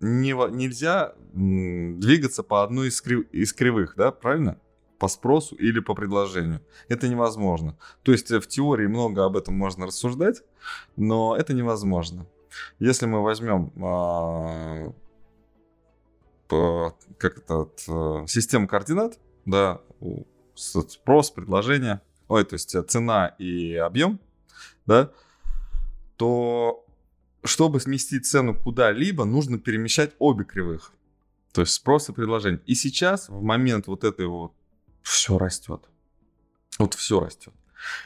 не, 0.00 0.32
нельзя 0.50 1.14
двигаться 1.32 2.42
по 2.42 2.62
одной 2.62 2.88
из, 2.88 3.00
крив, 3.00 3.28
из 3.30 3.52
кривых, 3.52 3.94
да, 3.96 4.12
правильно? 4.12 4.58
По 5.04 5.08
спросу 5.08 5.54
или 5.56 5.80
по 5.80 5.94
предложению. 5.94 6.62
Это 6.88 7.08
невозможно. 7.08 7.76
То 8.04 8.12
есть 8.12 8.30
э, 8.30 8.40
в 8.40 8.46
теории 8.46 8.86
много 8.86 9.26
об 9.26 9.36
этом 9.36 9.54
можно 9.54 9.84
рассуждать, 9.84 10.42
но 10.96 11.36
это 11.36 11.52
невозможно. 11.52 12.26
Если 12.78 13.04
мы 13.04 13.22
возьмем 13.22 13.70
а, 13.82 14.94
по, 16.48 16.96
как 17.18 17.36
это, 17.36 17.68
а, 17.86 18.24
систему 18.26 18.66
координат, 18.66 19.18
да, 19.44 19.82
спрос, 20.54 21.30
предложение, 21.30 22.00
ой, 22.28 22.44
то 22.44 22.54
есть 22.54 22.74
э, 22.74 22.82
цена 22.82 23.26
и 23.38 23.74
объем, 23.74 24.20
да, 24.86 25.10
то 26.16 26.82
чтобы 27.44 27.78
сместить 27.78 28.24
цену 28.24 28.58
куда-либо, 28.58 29.26
нужно 29.26 29.58
перемещать 29.58 30.12
обе 30.18 30.44
кривых. 30.44 30.92
То 31.52 31.60
есть 31.60 31.74
спрос 31.74 32.08
и 32.08 32.12
предложение. 32.14 32.62
И 32.64 32.74
сейчас, 32.74 33.28
в 33.28 33.42
момент 33.42 33.86
вот 33.86 34.02
этой 34.02 34.26
вот 34.28 34.54
все 35.04 35.38
растет. 35.38 35.84
Вот 36.78 36.94
все 36.94 37.20
растет. 37.20 37.54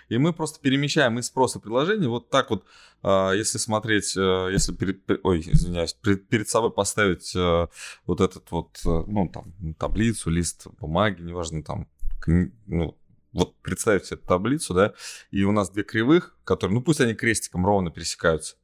И 0.08 0.18
мы 0.18 0.32
просто 0.32 0.60
перемещаем 0.60 1.18
из 1.18 1.26
спроса 1.26 1.60
предложения 1.60 2.08
вот 2.08 2.28
так 2.28 2.50
вот, 2.50 2.64
а, 3.02 3.30
если 3.30 3.58
смотреть, 3.58 4.16
э, 4.16 4.48
если 4.50 4.74
перед, 4.74 5.00
ой, 5.22 5.40
извиняюсь, 5.40 5.94
перед 5.94 6.48
собой 6.48 6.72
поставить 6.72 7.34
э, 7.36 7.68
вот 8.04 8.20
этот 8.20 8.50
вот, 8.50 8.80
э, 8.84 9.04
ну, 9.06 9.28
там, 9.28 9.74
таблицу, 9.78 10.30
лист 10.30 10.66
бумаги, 10.80 11.22
неважно, 11.22 11.62
там, 11.62 11.88
ну, 12.26 12.98
вот 13.32 13.56
представить 13.62 14.06
себе 14.06 14.16
таблицу, 14.16 14.74
да, 14.74 14.94
и 15.30 15.44
у 15.44 15.52
нас 15.52 15.70
две 15.70 15.84
кривых, 15.84 16.36
которые, 16.42 16.74
ну, 16.74 16.82
пусть 16.82 17.00
они 17.00 17.14
крестиком 17.14 17.64
ровно 17.64 17.92
пересекаются, 17.92 18.56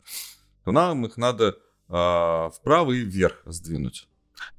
то 0.64 0.72
нам 0.72 1.06
их 1.06 1.16
надо 1.16 1.56
э, 1.88 2.50
вправо 2.56 2.90
и 2.90 3.02
вверх 3.02 3.40
сдвинуть. 3.46 4.08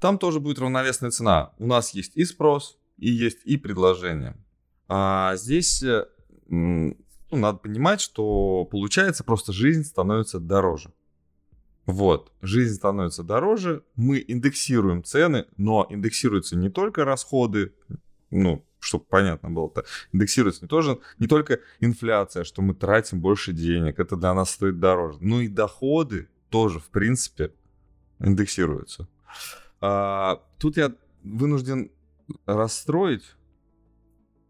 Там 0.00 0.18
тоже 0.18 0.40
будет 0.40 0.58
равновесная 0.58 1.10
цена. 1.10 1.52
У 1.58 1.66
нас 1.66 1.90
есть 1.90 2.16
и 2.16 2.24
спрос, 2.24 2.78
и 2.98 3.10
есть 3.10 3.40
и 3.44 3.56
предложение. 3.56 4.36
А 4.88 5.36
здесь 5.36 5.82
э, 5.82 6.06
ну, 6.48 6.96
надо 7.30 7.58
понимать, 7.58 8.00
что 8.00 8.64
получается 8.64 9.24
просто 9.24 9.52
жизнь 9.52 9.84
становится 9.84 10.38
дороже. 10.38 10.92
Вот, 11.86 12.32
жизнь 12.42 12.74
становится 12.74 13.22
дороже, 13.22 13.84
мы 13.94 14.22
индексируем 14.26 15.04
цены, 15.04 15.46
но 15.56 15.86
индексируются 15.88 16.56
не 16.56 16.68
только 16.68 17.04
расходы, 17.04 17.74
ну, 18.30 18.66
чтобы 18.80 19.04
понятно 19.04 19.50
было, 19.50 19.68
-то, 19.68 19.84
индексируется 20.12 20.62
не, 20.62 20.68
тоже, 20.68 20.98
не 21.18 21.28
только 21.28 21.60
инфляция, 21.78 22.42
что 22.42 22.60
мы 22.60 22.74
тратим 22.74 23.20
больше 23.20 23.52
денег, 23.52 24.00
это 24.00 24.16
для 24.16 24.34
нас 24.34 24.50
стоит 24.50 24.80
дороже, 24.80 25.18
но 25.20 25.40
и 25.40 25.48
доходы 25.48 26.28
тоже, 26.50 26.80
в 26.80 26.88
принципе, 26.90 27.52
индексируются. 28.18 29.06
А, 29.80 30.42
тут 30.58 30.76
я 30.76 30.92
вынужден 31.22 31.90
расстроить 32.46 33.24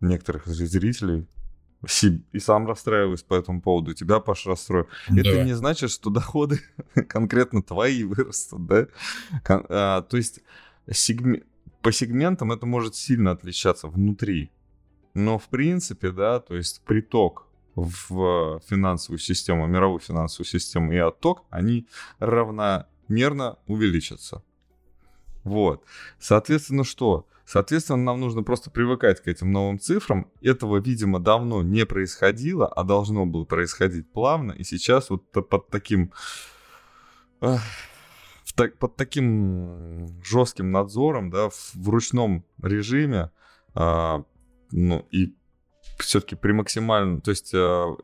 некоторых 0.00 0.46
зрителей, 0.46 1.26
и 2.32 2.38
сам 2.38 2.66
расстраиваюсь 2.66 3.22
по 3.22 3.34
этому 3.34 3.60
поводу, 3.60 3.94
тебя, 3.94 4.18
Паш, 4.20 4.46
расстрою. 4.46 4.88
Да. 5.08 5.20
Это 5.20 5.44
не 5.44 5.54
значит, 5.54 5.90
что 5.90 6.10
доходы 6.10 6.60
конкретно 7.08 7.62
твои 7.62 8.02
вырастут, 8.04 8.66
да? 8.66 8.86
А, 9.48 10.02
то 10.02 10.16
есть 10.16 10.40
сегм... 10.90 11.42
по 11.82 11.92
сегментам 11.92 12.52
это 12.52 12.66
может 12.66 12.96
сильно 12.96 13.32
отличаться 13.32 13.88
внутри. 13.88 14.50
Но 15.14 15.38
в 15.38 15.48
принципе, 15.48 16.10
да, 16.10 16.40
то 16.40 16.56
есть 16.56 16.82
приток 16.84 17.46
в 17.74 18.60
финансовую 18.66 19.18
систему, 19.18 19.66
мировую 19.66 20.00
финансовую 20.00 20.46
систему 20.46 20.92
и 20.92 20.96
отток, 20.96 21.44
они 21.50 21.86
равномерно 22.18 23.58
увеличатся. 23.66 24.42
Вот. 25.44 25.84
Соответственно, 26.18 26.84
что? 26.84 27.28
Соответственно, 27.46 28.02
нам 28.02 28.20
нужно 28.20 28.42
просто 28.42 28.70
привыкать 28.70 29.22
к 29.22 29.28
этим 29.28 29.52
новым 29.52 29.78
цифрам. 29.78 30.28
Этого, 30.42 30.78
видимо, 30.78 31.20
давно 31.20 31.62
не 31.62 31.86
происходило, 31.86 32.66
а 32.66 32.82
должно 32.82 33.24
было 33.24 33.44
происходить 33.44 34.10
плавно. 34.10 34.50
И 34.52 34.64
сейчас 34.64 35.10
вот 35.10 35.30
под 35.30 35.68
таким... 35.68 36.12
под 37.40 38.96
таким 38.96 40.20
жестким 40.24 40.72
надзором, 40.72 41.30
да, 41.30 41.50
в 41.50 41.88
ручном 41.88 42.44
режиме, 42.60 43.30
а, 43.74 44.24
ну 44.72 45.06
и 45.12 45.36
все-таки 45.98 46.34
при 46.34 46.52
максимальном, 46.52 47.20
то 47.20 47.30
есть 47.30 47.54
а, 47.54 47.94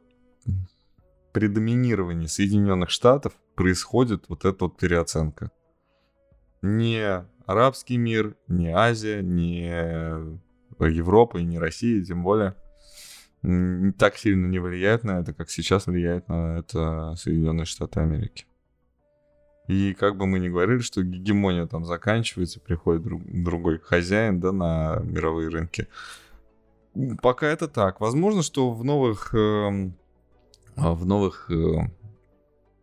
при 1.32 1.48
доминировании 1.48 2.26
Соединенных 2.26 2.90
Штатов 2.90 3.32
происходит 3.54 4.28
вот 4.28 4.44
эта 4.44 4.66
вот 4.66 4.76
переоценка. 4.76 5.50
Не 6.60 7.26
арабский 7.46 7.96
мир, 7.96 8.36
не 8.48 8.68
Азия, 8.68 9.22
не 9.22 9.68
Европа 10.78 11.38
и 11.38 11.44
не 11.44 11.58
Россия, 11.58 12.02
тем 12.02 12.22
более 12.22 12.54
так 13.98 14.16
сильно 14.16 14.46
не 14.46 14.60
влияет 14.60 15.02
на 15.02 15.18
это, 15.18 15.34
как 15.34 15.50
сейчас 15.50 15.86
влияет 15.86 16.28
на 16.28 16.58
это 16.58 17.14
Соединенные 17.16 17.64
Штаты 17.64 18.00
Америки. 18.00 18.46
И 19.66 19.94
как 19.94 20.16
бы 20.16 20.26
мы 20.26 20.38
ни 20.38 20.48
говорили, 20.48 20.78
что 20.78 21.02
гегемония 21.02 21.66
там 21.66 21.84
заканчивается, 21.84 22.60
приходит 22.60 23.02
друг, 23.02 23.22
другой 23.24 23.78
хозяин, 23.78 24.40
да, 24.40 24.52
на 24.52 25.00
мировые 25.02 25.48
рынки. 25.48 25.88
Пока 27.20 27.46
это 27.48 27.68
так. 27.68 28.00
Возможно, 28.00 28.42
что 28.42 28.70
в 28.70 28.84
новых, 28.84 29.34
э, 29.34 29.90
в 30.76 31.06
новых, 31.06 31.50
э, 31.50 31.90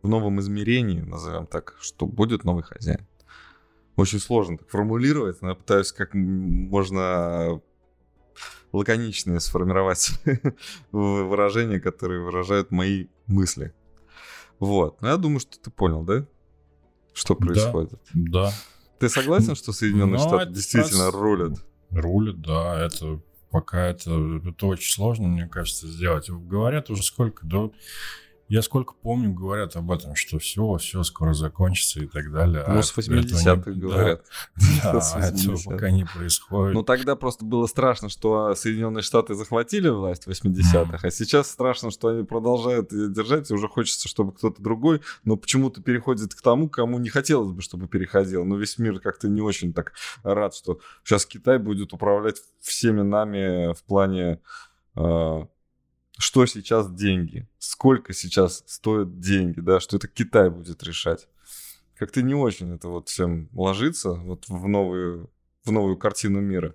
в 0.02 0.08
новом 0.08 0.40
измерении, 0.40 1.00
назовем 1.00 1.46
так, 1.46 1.76
что 1.80 2.06
будет 2.06 2.44
новый 2.44 2.64
хозяин 2.64 3.06
очень 3.96 4.18
сложно 4.18 4.58
так 4.58 4.68
формулировать, 4.70 5.42
но 5.42 5.50
я 5.50 5.54
пытаюсь 5.54 5.92
как 5.92 6.14
можно 6.14 7.60
лаконичнее 8.72 9.40
сформировать 9.40 10.12
выражения, 10.92 11.80
которые 11.80 12.22
выражают 12.22 12.70
мои 12.70 13.06
мысли. 13.26 13.74
Вот. 14.58 15.00
Но 15.00 15.08
я 15.08 15.16
думаю, 15.16 15.40
что 15.40 15.58
ты 15.58 15.70
понял, 15.70 16.02
да? 16.02 16.26
Что 17.12 17.34
происходит? 17.34 17.98
Да. 18.14 18.44
да. 18.44 18.52
Ты 18.98 19.08
согласен, 19.08 19.56
что 19.56 19.72
Соединенные 19.72 20.18
Но 20.18 20.28
Штаты 20.28 20.52
действительно 20.52 21.06
раз... 21.06 21.14
рулят? 21.14 21.52
Рулят, 21.90 22.40
да. 22.40 22.86
Это 22.86 23.20
пока 23.50 23.86
это, 23.86 24.10
это 24.46 24.66
очень 24.66 24.92
сложно, 24.92 25.28
мне 25.28 25.48
кажется, 25.48 25.88
сделать. 25.88 26.30
Говорят 26.30 26.90
уже 26.90 27.02
сколько, 27.02 27.46
да, 27.46 27.70
я 28.50 28.62
сколько 28.62 28.94
помню, 28.94 29.32
говорят 29.32 29.76
об 29.76 29.92
этом, 29.92 30.16
что 30.16 30.40
все, 30.40 30.76
все 30.78 31.04
скоро 31.04 31.34
закончится 31.34 32.00
и 32.00 32.06
так 32.08 32.32
далее. 32.32 32.64
Ну, 32.66 32.78
а 32.78 32.82
с 32.82 32.98
80-х 32.98 33.70
говорят. 33.70 34.24
Да, 34.82 34.92
да 34.94 35.28
этого 35.28 35.56
пока 35.64 35.90
не 35.92 36.04
происходит. 36.04 36.74
Ну, 36.74 36.82
тогда 36.82 37.14
просто 37.14 37.44
было 37.44 37.66
страшно, 37.66 38.08
что 38.08 38.56
Соединенные 38.56 39.02
Штаты 39.02 39.36
захватили 39.36 39.88
власть 39.88 40.24
в 40.24 40.30
80-х, 40.30 40.98
а 41.00 41.10
сейчас 41.12 41.48
страшно, 41.48 41.92
что 41.92 42.08
они 42.08 42.24
продолжают 42.24 42.90
ее 42.90 43.08
держать, 43.08 43.48
и 43.52 43.54
уже 43.54 43.68
хочется, 43.68 44.08
чтобы 44.08 44.32
кто-то 44.32 44.60
другой, 44.60 45.00
но 45.22 45.36
почему-то 45.36 45.80
переходит 45.80 46.34
к 46.34 46.42
тому, 46.42 46.68
кому 46.68 46.98
не 46.98 47.08
хотелось 47.08 47.52
бы, 47.52 47.62
чтобы 47.62 47.86
переходил. 47.86 48.44
Но 48.44 48.56
весь 48.56 48.78
мир 48.78 48.98
как-то 48.98 49.28
не 49.28 49.42
очень 49.42 49.72
так 49.72 49.92
рад, 50.24 50.56
что 50.56 50.80
сейчас 51.04 51.24
Китай 51.24 51.58
будет 51.58 51.92
управлять 51.92 52.42
всеми 52.58 53.02
нами 53.02 53.72
в 53.74 53.84
плане 53.84 54.40
а, 54.96 55.46
что 56.20 56.44
сейчас 56.44 56.92
деньги, 56.92 57.48
сколько 57.58 58.12
сейчас 58.12 58.62
стоят 58.66 59.20
деньги, 59.20 59.60
да, 59.60 59.80
что 59.80 59.96
это 59.96 60.06
Китай 60.06 60.50
будет 60.50 60.82
решать. 60.82 61.28
Как-то 61.96 62.20
не 62.20 62.34
очень 62.34 62.74
это 62.74 62.88
вот 62.88 63.08
всем 63.08 63.48
ложится 63.52 64.12
вот 64.12 64.46
в 64.48 64.68
новую, 64.68 65.30
в 65.64 65.72
новую 65.72 65.96
картину 65.96 66.40
мира. 66.40 66.74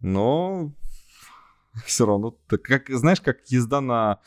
Но 0.00 0.72
все 1.84 2.06
равно, 2.06 2.38
так 2.48 2.62
как, 2.62 2.88
знаешь, 2.88 3.20
как 3.20 3.46
езда 3.48 3.80
на 3.80 4.20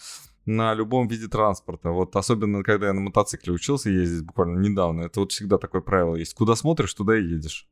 на 0.45 0.73
любом 0.73 1.07
виде 1.07 1.27
транспорта. 1.27 1.91
Вот 1.91 2.15
особенно, 2.15 2.63
когда 2.63 2.87
я 2.87 2.93
на 2.93 3.01
мотоцикле 3.01 3.53
учился 3.53 3.91
ездить 3.91 4.25
буквально 4.25 4.59
недавно, 4.59 5.01
это 5.01 5.19
вот 5.19 5.31
всегда 5.31 5.59
такое 5.59 5.81
правило 5.81 6.15
есть. 6.15 6.33
Куда 6.33 6.55
смотришь, 6.55 6.93
туда 6.95 7.15
и 7.15 7.23
едешь. 7.23 7.69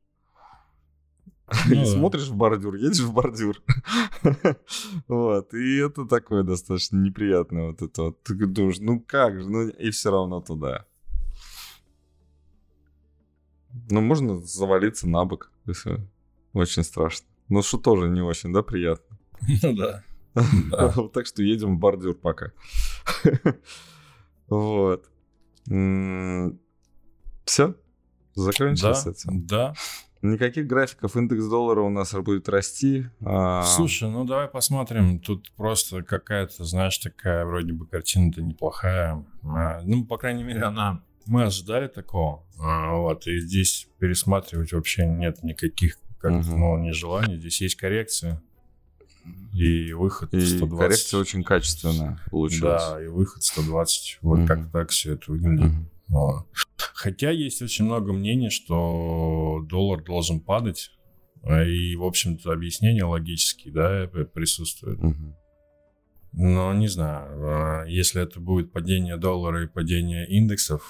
Ну, 1.69 1.85
Смотришь 1.85 2.27
в 2.27 2.35
бордюр, 2.35 2.75
едешь 2.75 2.99
в 2.99 3.13
бордюр. 3.13 3.61
вот. 5.07 5.53
И 5.53 5.77
это 5.77 6.05
такое 6.05 6.43
достаточно 6.43 6.97
неприятное 6.97 7.67
вот 7.67 7.81
это 7.81 8.03
вот. 8.03 8.23
Ты 8.23 8.33
думаешь, 8.35 8.79
ну 8.79 8.99
как 8.99 9.39
же, 9.39 9.49
ну 9.49 9.67
и 9.67 9.91
все 9.91 10.11
равно 10.11 10.41
туда. 10.41 10.85
Ну, 13.89 14.01
можно 14.01 14.41
завалиться 14.41 15.07
на 15.07 15.25
бок, 15.25 15.51
если 15.65 15.99
очень 16.53 16.83
страшно. 16.83 17.27
Ну, 17.49 17.61
что 17.61 17.77
тоже 17.77 18.09
не 18.09 18.21
очень, 18.21 18.53
да, 18.53 18.63
приятно? 18.63 19.17
Ну 19.63 19.75
да. 19.75 20.03
Так 21.13 21.25
что 21.25 21.41
едем 21.43 21.77
в 21.77 21.79
бордюр 21.79 22.13
пока. 22.13 22.51
Вот. 24.47 25.09
Все? 27.45 27.75
Закончили 28.35 28.93
с 28.93 29.07
этим? 29.07 29.45
Да. 29.45 29.73
Никаких 30.21 30.67
графиков, 30.67 31.15
индекс 31.15 31.45
доллара 31.45 31.81
у 31.81 31.89
нас 31.89 32.13
будет 32.13 32.49
расти. 32.49 33.07
А... 33.23 33.63
Слушай, 33.63 34.09
ну 34.09 34.25
давай 34.25 34.49
посмотрим. 34.49 35.19
Тут 35.19 35.51
просто 35.55 36.03
какая-то, 36.03 36.65
знаешь, 36.65 36.97
такая 36.97 37.45
вроде 37.45 37.71
бы 37.71 37.85
картина-то 37.85 38.41
неплохая. 38.41 39.23
А, 39.43 39.81
ну, 39.83 40.05
по 40.05 40.17
крайней 40.17 40.43
мере, 40.43 40.63
она... 40.63 41.01
Мы 41.25 41.43
ожидали 41.43 41.87
такого. 41.87 42.43
А, 42.59 42.95
вот, 42.95 43.27
и 43.27 43.39
здесь 43.39 43.87
пересматривать 43.99 44.73
вообще 44.73 45.05
нет 45.05 45.43
никаких 45.43 45.97
как 46.19 46.31
угу. 46.31 46.57
ну, 46.57 46.77
нежеланий. 46.77 47.37
Здесь 47.37 47.61
есть 47.61 47.75
коррекция. 47.75 48.41
И 49.53 49.93
выход 49.93 50.33
и 50.33 50.41
120. 50.41 50.79
коррекция 50.79 51.19
очень 51.19 51.43
качественная 51.43 52.19
получилась. 52.29 52.83
Да, 52.83 53.03
и 53.03 53.07
выход 53.07 53.43
120. 53.43 54.19
Вот 54.21 54.39
угу. 54.39 54.47
как 54.47 54.71
так 54.71 54.89
все 54.89 55.13
это 55.13 55.31
выглядит. 55.31 55.71
Угу. 55.71 55.85
Вот. 56.09 56.45
Хотя 56.99 57.31
есть 57.31 57.61
очень 57.61 57.85
много 57.85 58.11
мнений, 58.11 58.49
что 58.49 59.65
доллар 59.69 60.03
должен 60.03 60.41
падать. 60.41 60.91
И, 61.49 61.95
в 61.95 62.03
общем-то, 62.03 62.51
объяснения 62.51 63.05
логические, 63.05 63.73
да, 63.73 64.05
присутствуют. 64.33 64.99
Угу. 64.99 65.37
Но 66.33 66.73
не 66.73 66.89
знаю, 66.89 67.29
а 67.47 67.85
если 67.85 68.21
это 68.21 68.41
будет 68.41 68.73
падение 68.73 69.15
доллара 69.15 69.63
и 69.63 69.67
падение 69.67 70.27
индексов, 70.27 70.83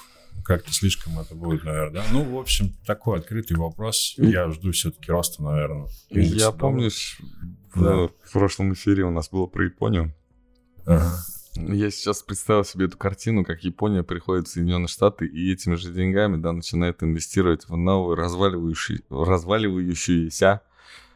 как-то 0.44 0.72
слишком 0.72 1.16
это 1.20 1.36
будет, 1.36 1.62
наверное, 1.62 2.02
да? 2.02 2.04
Ну, 2.12 2.24
в 2.24 2.40
общем, 2.40 2.74
такой 2.84 3.20
открытый 3.20 3.56
вопрос. 3.56 4.14
Я 4.16 4.50
жду 4.50 4.72
все-таки 4.72 5.12
роста, 5.12 5.44
наверное. 5.44 5.86
Я 6.10 6.50
помню, 6.50 6.90
да. 7.76 8.08
в 8.08 8.32
прошлом 8.32 8.72
эфире 8.72 9.04
у 9.04 9.12
нас 9.12 9.30
было 9.30 9.46
про 9.46 9.64
Японию. 9.64 10.12
Ага. 10.86 11.12
Я 11.56 11.90
сейчас 11.90 12.22
представил 12.22 12.64
себе 12.64 12.86
эту 12.86 12.96
картину, 12.96 13.44
как 13.44 13.64
Япония 13.64 14.02
приходит 14.04 14.46
в 14.46 14.52
Соединенные 14.52 14.88
Штаты 14.88 15.26
и 15.26 15.52
этими 15.52 15.74
же 15.74 15.92
деньгами, 15.92 16.36
да, 16.36 16.52
начинает 16.52 17.02
инвестировать 17.02 17.68
в 17.68 17.76
новую 17.76 18.14
разваливающую, 18.16 19.02
разваливающуюся 19.10 20.62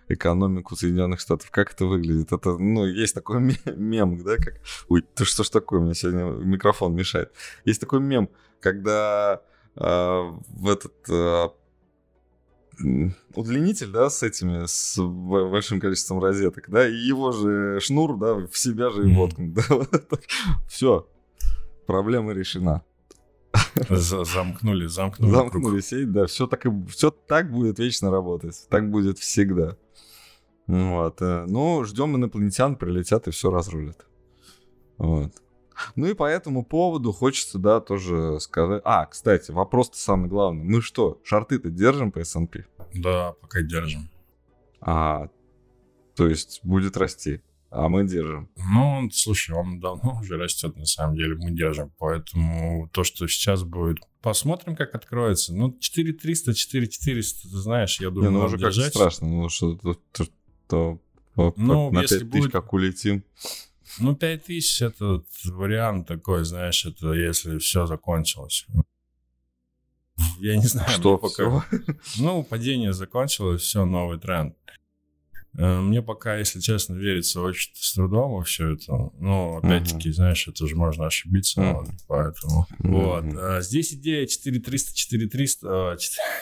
экономику 0.08 0.76
Соединенных 0.76 1.20
Штатов. 1.20 1.50
Как 1.50 1.72
это 1.72 1.86
выглядит? 1.86 2.32
Это, 2.32 2.58
ну, 2.58 2.84
есть 2.84 3.14
такой 3.14 3.40
мем, 3.76 4.22
да, 4.24 4.36
как... 4.36 4.54
Ой, 4.88 5.02
ты 5.02 5.24
что 5.24 5.44
ж 5.44 5.50
такое, 5.50 5.80
мне 5.80 5.94
сегодня 5.94 6.24
микрофон 6.24 6.94
мешает. 6.94 7.32
Есть 7.64 7.80
такой 7.80 8.00
мем, 8.00 8.28
когда 8.60 9.40
э, 9.76 9.82
в 9.82 10.68
этот 10.68 10.94
э, 11.08 11.48
удлинитель, 13.34 13.90
да, 13.90 14.10
с 14.10 14.22
этими, 14.22 14.66
с 14.66 15.00
большим 15.00 15.80
количеством 15.80 16.20
розеток, 16.20 16.68
да, 16.68 16.88
и 16.88 16.94
его 16.94 17.32
же 17.32 17.80
шнур, 17.80 18.16
да, 18.18 18.34
в 18.34 18.56
себя 18.56 18.90
же 18.90 19.08
и 19.08 19.14
воткнут, 19.14 19.54
да, 19.54 19.62
все, 20.68 21.08
проблема 21.86 22.32
решена. 22.32 22.82
Замкнули, 23.88 24.86
замкнули. 24.86 25.30
Замкнули 25.30 25.80
сеть, 25.80 26.10
да, 26.12 26.26
все 26.26 26.46
так, 26.46 26.66
и, 26.66 26.70
все 26.88 27.10
так 27.10 27.50
будет 27.50 27.78
вечно 27.78 28.10
работать, 28.10 28.66
так 28.68 28.90
будет 28.90 29.18
всегда. 29.18 29.76
Вот, 30.66 31.20
э, 31.20 31.44
ну, 31.46 31.84
ждем 31.84 32.16
инопланетян, 32.16 32.76
прилетят 32.76 33.28
и 33.28 33.30
все 33.30 33.50
разрулят. 33.50 34.06
Вот. 34.96 35.32
Ну 35.96 36.06
и 36.06 36.14
по 36.14 36.24
этому 36.24 36.64
поводу 36.64 37.12
хочется, 37.12 37.58
да, 37.58 37.80
тоже 37.80 38.38
сказать... 38.40 38.82
А, 38.84 39.06
кстати, 39.06 39.50
вопрос-то 39.50 39.96
самый 39.96 40.28
главный. 40.28 40.64
Мы 40.64 40.80
что, 40.82 41.20
шарты-то 41.24 41.70
держим 41.70 42.12
по 42.12 42.20
S&P? 42.20 42.66
Да, 42.94 43.32
пока 43.40 43.62
держим. 43.62 44.08
А, 44.80 45.28
то 46.14 46.28
есть 46.28 46.60
будет 46.62 46.96
расти, 46.96 47.40
а 47.70 47.88
мы 47.88 48.06
держим. 48.06 48.48
Ну, 48.56 49.08
слушай, 49.12 49.54
он 49.54 49.80
давно 49.80 50.18
уже 50.20 50.36
растет, 50.36 50.76
на 50.76 50.84
самом 50.84 51.16
деле, 51.16 51.34
мы 51.36 51.50
держим. 51.50 51.92
Поэтому 51.98 52.88
то, 52.92 53.02
что 53.02 53.26
сейчас 53.26 53.62
будет... 53.64 53.98
Посмотрим, 54.22 54.76
как 54.76 54.94
откроется. 54.94 55.54
Ну, 55.54 55.76
4300, 55.78 56.54
4400, 56.54 57.48
ты 57.48 57.56
знаешь, 57.56 58.00
я 58.00 58.10
думаю, 58.10 58.30
Не, 58.30 58.38
ну 58.38 58.44
уже 58.44 58.58
как 58.58 58.72
страшно, 58.72 59.28
ну 59.28 59.48
что 59.48 59.74
то, 59.74 59.94
то, 60.12 60.24
то, 60.68 61.00
то 61.34 61.54
ну, 61.56 61.90
на 61.90 62.02
5000 62.02 62.22
будет... 62.24 62.52
как 62.52 62.72
улетим. 62.72 63.24
Ну, 63.98 64.14
5000 64.16 64.82
это 64.82 65.22
вариант 65.44 66.08
такой, 66.08 66.44
знаешь, 66.44 66.84
это 66.84 67.12
если 67.12 67.58
все 67.58 67.86
закончилось. 67.86 68.66
Я 70.38 70.56
не 70.56 70.66
знаю. 70.66 70.88
Что 70.88 71.18
пока... 71.18 71.64
Ну, 72.18 72.44
падение 72.44 72.92
закончилось, 72.92 73.62
все, 73.62 73.84
новый 73.84 74.18
тренд. 74.18 74.56
Э, 75.56 75.80
мне 75.80 76.02
пока, 76.02 76.36
если 76.36 76.60
честно, 76.60 76.94
верится 76.94 77.40
очень 77.40 77.70
с 77.74 77.94
трудом 77.94 78.32
во 78.32 78.42
все 78.42 78.72
это. 78.72 79.10
Ну, 79.18 79.58
опять-таки, 79.58 80.08
uh-huh. 80.08 80.14
знаешь, 80.14 80.48
это 80.48 80.66
же 80.66 80.74
можно 80.74 81.06
ошибиться, 81.06 81.60
uh-huh. 81.60 81.88
поэтому. 82.08 82.66
Uh-huh. 82.80 82.90
Вот. 82.90 83.24
А 83.38 83.60
здесь 83.60 83.94
идея 83.94 84.26
4300, 84.26 84.94
4300, 84.94 85.96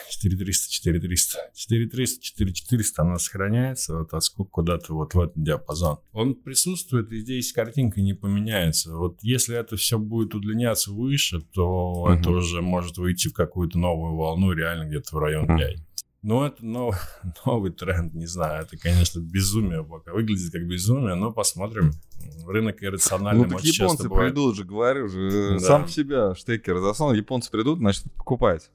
4300, 0.09 0.71
4300, 0.71 1.37
4300, 1.53 2.21
4400, 2.23 3.01
она 3.01 3.19
сохраняется, 3.19 3.97
вот 3.97 4.13
отскок 4.13 4.49
куда-то 4.49 4.93
вот 4.93 5.13
в 5.13 5.19
этот 5.19 5.41
диапазон. 5.41 5.99
Он 6.11 6.33
присутствует, 6.35 7.11
и 7.11 7.19
здесь 7.19 7.53
картинка 7.53 8.01
не 8.01 8.13
поменяется. 8.13 8.95
Вот 8.95 9.19
если 9.21 9.55
это 9.55 9.77
все 9.77 9.99
будет 9.99 10.33
удлиняться 10.33 10.91
выше, 10.91 11.41
то 11.53 12.07
uh-huh. 12.07 12.19
это 12.19 12.31
уже 12.31 12.61
может 12.61 12.97
выйти 12.97 13.27
в 13.27 13.33
какую-то 13.33 13.77
новую 13.77 14.15
волну, 14.15 14.53
реально 14.53 14.87
где-то 14.87 15.15
в 15.15 15.19
район 15.19 15.47
5. 15.47 15.77
Ну, 16.23 16.45
это 16.45 16.65
новый, 16.65 16.97
новый 17.45 17.71
тренд, 17.71 18.13
не 18.13 18.25
знаю. 18.25 18.63
Это, 18.63 18.77
конечно, 18.77 19.19
безумие 19.19 19.83
пока. 19.83 20.13
Выглядит 20.13 20.51
как 20.51 20.65
безумие, 20.65 21.15
но 21.15 21.31
посмотрим. 21.31 21.91
Рынок 22.47 22.81
иррациональный. 22.81 23.43
Ну, 23.43 23.49
так 23.49 23.61
японцы 23.61 24.09
придут 24.09 24.55
же, 24.55 24.63
говорю 24.63 25.09
же. 25.09 25.51
Да. 25.53 25.59
Сам 25.59 25.87
себя 25.89 26.33
штекер 26.33 26.79
засунул. 26.79 27.13
Японцы 27.13 27.51
придут, 27.51 27.79
значит, 27.79 28.05
покупать. 28.13 28.71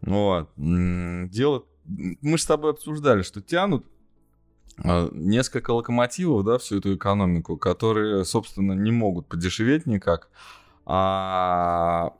Вот. 0.00 0.48
Дело... 0.56 1.64
Мы 1.84 2.36
же 2.36 2.42
с 2.42 2.46
тобой 2.46 2.72
обсуждали, 2.72 3.22
что 3.22 3.40
тянут 3.40 3.86
а, 4.84 5.08
несколько 5.12 5.70
локомотивов, 5.70 6.44
да, 6.44 6.58
всю 6.58 6.78
эту 6.78 6.94
экономику, 6.94 7.56
которые, 7.56 8.24
собственно, 8.24 8.72
не 8.72 8.90
могут 8.90 9.26
подешеветь 9.26 9.86
никак. 9.86 10.28
А 10.84 12.12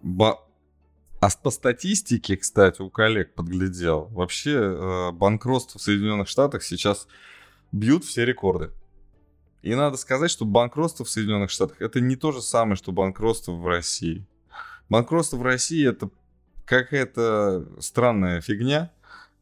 а 1.21 1.29
по 1.43 1.51
статистике, 1.51 2.37
кстати, 2.37 2.81
у 2.81 2.91
коллег 2.91 3.35
подглядел, 3.35 4.07
вообще 4.07 4.53
э, 4.53 5.11
банкротство 5.13 5.79
в 5.79 5.83
Соединенных 5.83 6.29
Штатах 6.29 6.63
сейчас 6.63 7.09
бьют 7.73 8.05
все 8.05 8.25
рекорды. 8.25 8.71
И 9.63 9.75
надо 9.75 9.97
сказать, 9.97 10.31
что 10.31 10.45
банкротство 10.45 11.05
в 11.05 11.11
Соединенных 11.11 11.51
Штатах 11.51 11.83
это 11.83 12.01
не 12.01 12.15
то 12.15 12.31
же 12.31 12.41
самое, 12.41 12.77
что 12.77 12.93
банкротство 12.93 13.53
в 13.53 13.67
России. 13.67 14.25
Банкротство 14.89 15.37
в 15.37 15.43
России 15.43 15.87
это 15.87 16.11
какая-то 16.65 17.67
странная 17.81 18.41
фигня, 18.41 18.93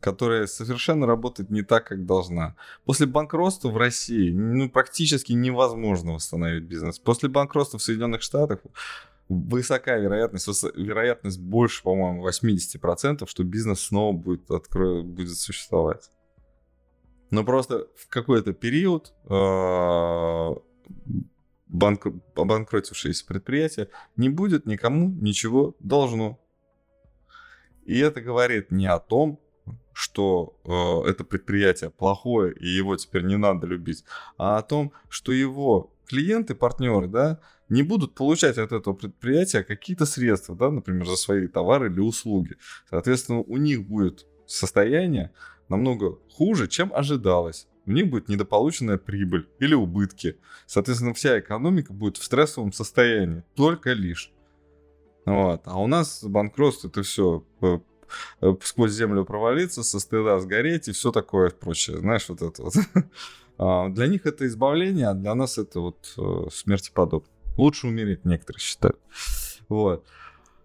которая 0.00 0.46
совершенно 0.46 1.06
работает 1.06 1.50
не 1.50 1.62
так, 1.62 1.86
как 1.86 2.06
должна. 2.06 2.54
После 2.84 3.06
банкротства 3.06 3.68
в 3.68 3.76
России 3.76 4.30
ну, 4.30 4.70
практически 4.70 5.32
невозможно 5.32 6.14
восстановить 6.14 6.64
бизнес. 6.64 6.98
После 6.98 7.28
банкротства 7.28 7.78
в 7.78 7.82
Соединенных 7.82 8.22
Штатах 8.22 8.60
высока 9.28 9.96
вероятность, 9.96 10.46
вероятность 10.76 11.40
больше, 11.40 11.82
по-моему, 11.82 12.26
80%, 12.28 13.26
что 13.26 13.44
бизнес 13.44 13.80
снова 13.80 14.12
будет, 14.16 14.50
откро... 14.50 15.02
будет 15.02 15.36
существовать. 15.36 16.10
Но 17.30 17.44
просто 17.44 17.88
в 17.96 18.08
какой-то 18.08 18.52
период 18.52 19.14
э, 19.28 20.54
банк... 21.66 22.06
обанкротившееся 22.36 23.26
предприятие 23.26 23.88
не 24.16 24.28
будет 24.28 24.66
никому 24.66 25.08
ничего 25.08 25.74
должно. 25.80 26.40
И 27.84 27.98
это 27.98 28.20
говорит 28.20 28.70
не 28.70 28.86
о 28.86 28.98
том, 28.98 29.40
что 29.92 30.60
э, 30.64 31.10
это 31.10 31.24
предприятие 31.24 31.90
плохое 31.90 32.54
и 32.54 32.68
его 32.68 32.96
теперь 32.96 33.24
не 33.24 33.36
надо 33.36 33.66
любить, 33.66 34.04
а 34.36 34.58
о 34.58 34.62
том, 34.62 34.92
что 35.08 35.32
его 35.32 35.95
клиенты, 36.06 36.54
партнеры, 36.54 37.08
да, 37.08 37.40
не 37.68 37.82
будут 37.82 38.14
получать 38.14 38.58
от 38.58 38.72
этого 38.72 38.94
предприятия 38.94 39.62
какие-то 39.62 40.06
средства, 40.06 40.54
да, 40.54 40.70
например, 40.70 41.06
за 41.06 41.16
свои 41.16 41.48
товары 41.48 41.90
или 41.90 42.00
услуги. 42.00 42.56
Соответственно, 42.88 43.40
у 43.40 43.56
них 43.56 43.86
будет 43.86 44.26
состояние 44.46 45.32
намного 45.68 46.18
хуже, 46.30 46.68
чем 46.68 46.92
ожидалось. 46.94 47.66
у 47.86 47.92
них 47.92 48.10
будет 48.10 48.28
недополученная 48.28 48.98
прибыль 48.98 49.48
или 49.60 49.74
убытки. 49.74 50.38
Соответственно, 50.66 51.14
вся 51.14 51.38
экономика 51.38 51.92
будет 51.92 52.16
в 52.16 52.24
стрессовом 52.24 52.72
состоянии, 52.72 53.44
только 53.54 53.92
лишь. 53.92 54.32
Вот. 55.24 55.62
А 55.64 55.80
у 55.80 55.86
нас 55.86 56.24
банкротство 56.24 56.88
это 56.88 57.02
все 57.02 57.44
э, 57.60 57.78
э, 58.40 58.54
сквозь 58.62 58.92
землю 58.92 59.24
провалиться, 59.24 59.82
со 59.82 60.00
стыда 60.00 60.38
сгореть 60.38 60.88
и 60.88 60.92
все 60.92 61.12
такое 61.12 61.50
прочее. 61.50 61.98
Знаешь, 61.98 62.28
вот 62.28 62.42
это 62.42 62.62
вот. 62.62 62.74
А, 63.58 63.88
для 63.88 64.06
них 64.06 64.26
это 64.26 64.46
избавление, 64.46 65.08
а 65.08 65.14
для 65.14 65.34
нас 65.34 65.58
это 65.58 65.80
вот 65.80 66.14
э, 66.18 66.50
смерти 66.52 66.90
подобно. 66.92 67.28
Лучше 67.56 67.86
умереть, 67.86 68.24
некоторые 68.24 68.60
считают. 68.60 69.00
Вот. 69.68 70.06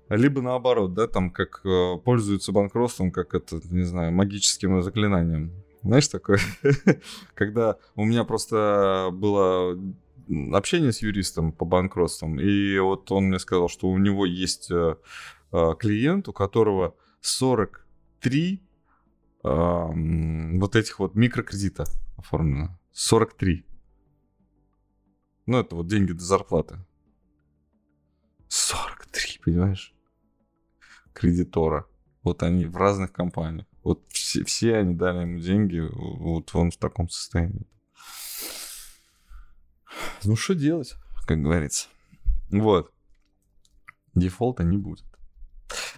Либо 0.10 0.42
наоборот, 0.42 0.94
да, 0.94 1.08
там 1.08 1.32
как 1.32 1.64
пользуются 2.04 2.52
банкротством, 2.52 3.12
как 3.12 3.34
это, 3.34 3.62
не 3.70 3.84
знаю, 3.84 4.12
магическим 4.12 4.82
заклинанием. 4.82 5.54
Знаешь, 5.84 6.10
такое, 6.10 6.40
когда 7.34 7.78
у 7.96 8.04
меня 8.04 8.26
просто 8.26 9.10
было 9.14 9.80
общение 10.54 10.92
с 10.92 11.02
юристом 11.02 11.52
по 11.52 11.66
банкротствам, 11.66 12.40
и 12.40 12.78
вот 12.80 13.12
он 13.12 13.26
мне 13.26 13.40
сказал, 13.40 13.70
что 13.70 13.88
у 13.88 13.98
него 13.98 14.26
есть 14.26 14.70
э, 14.70 14.96
э, 15.52 15.76
клиент, 15.80 16.28
у 16.28 16.34
которого 16.34 16.96
43 17.22 18.64
вот 19.44 20.76
этих 20.76 21.00
вот 21.00 21.16
микрокредита 21.16 21.86
оформлено. 22.16 22.78
43. 22.92 23.66
Ну, 25.46 25.60
это 25.60 25.76
вот 25.76 25.88
деньги 25.88 26.12
до 26.12 26.24
зарплаты. 26.24 26.80
43, 28.48 29.40
понимаешь? 29.44 29.94
Кредитора. 31.14 31.88
Вот 32.24 32.44
они 32.44 32.66
в 32.66 32.76
разных 32.76 33.12
компаниях. 33.12 33.68
Вот 33.84 34.06
все, 34.10 34.44
все 34.44 34.78
они 34.78 34.94
дали 34.94 35.22
ему 35.22 35.40
деньги, 35.40 35.80
вот 35.80 36.54
он 36.54 36.72
в 36.72 36.78
таком 36.78 37.10
состоянии. 37.10 37.68
Ну, 40.24 40.36
что 40.36 40.54
делать, 40.54 40.94
как 41.26 41.42
говорится. 41.42 41.88
Вот. 42.52 42.94
Дефолта 44.14 44.64
не 44.64 44.78
будет. 44.78 45.06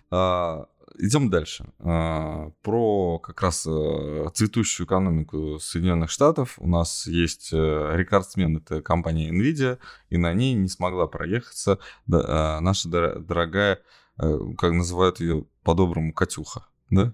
А, 0.10 0.68
идем 0.98 1.30
дальше. 1.30 1.66
А, 1.80 2.52
про 2.62 3.20
как 3.20 3.42
раз 3.42 3.66
а, 3.68 4.30
цветущую 4.34 4.88
экономику 4.88 5.60
Соединенных 5.60 6.10
Штатов. 6.10 6.56
У 6.58 6.68
нас 6.68 7.08
есть 7.08 7.52
а, 7.54 7.96
рекордсмен, 7.96 8.58
это 8.58 8.82
компания 8.82 9.32
Nvidia, 9.32 9.80
и 10.10 10.18
на 10.18 10.34
ней 10.34 10.54
не 10.54 10.68
смогла 10.68 11.08
проехаться 11.08 11.80
а, 12.12 12.60
наша 12.60 12.90
дорогая, 12.90 13.80
а, 14.18 14.38
как 14.58 14.74
называют 14.74 15.20
ее 15.20 15.46
по-доброму, 15.64 16.14
Катюха. 16.14 16.66
Да? 16.90 17.14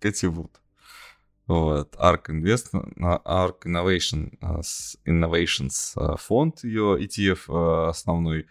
Кэти 0.00 0.26
Вуд. 0.26 0.60
Вот. 1.46 1.94
ARK, 1.94 2.30
Invest, 2.30 2.72
ARK 2.98 3.66
Innovation, 3.66 4.36
э, 4.40 4.62
Innovations 5.08 5.92
э, 5.96 6.16
фонд 6.18 6.64
ее 6.64 6.98
ETF 7.00 7.86
э, 7.86 7.88
основной, 7.90 8.46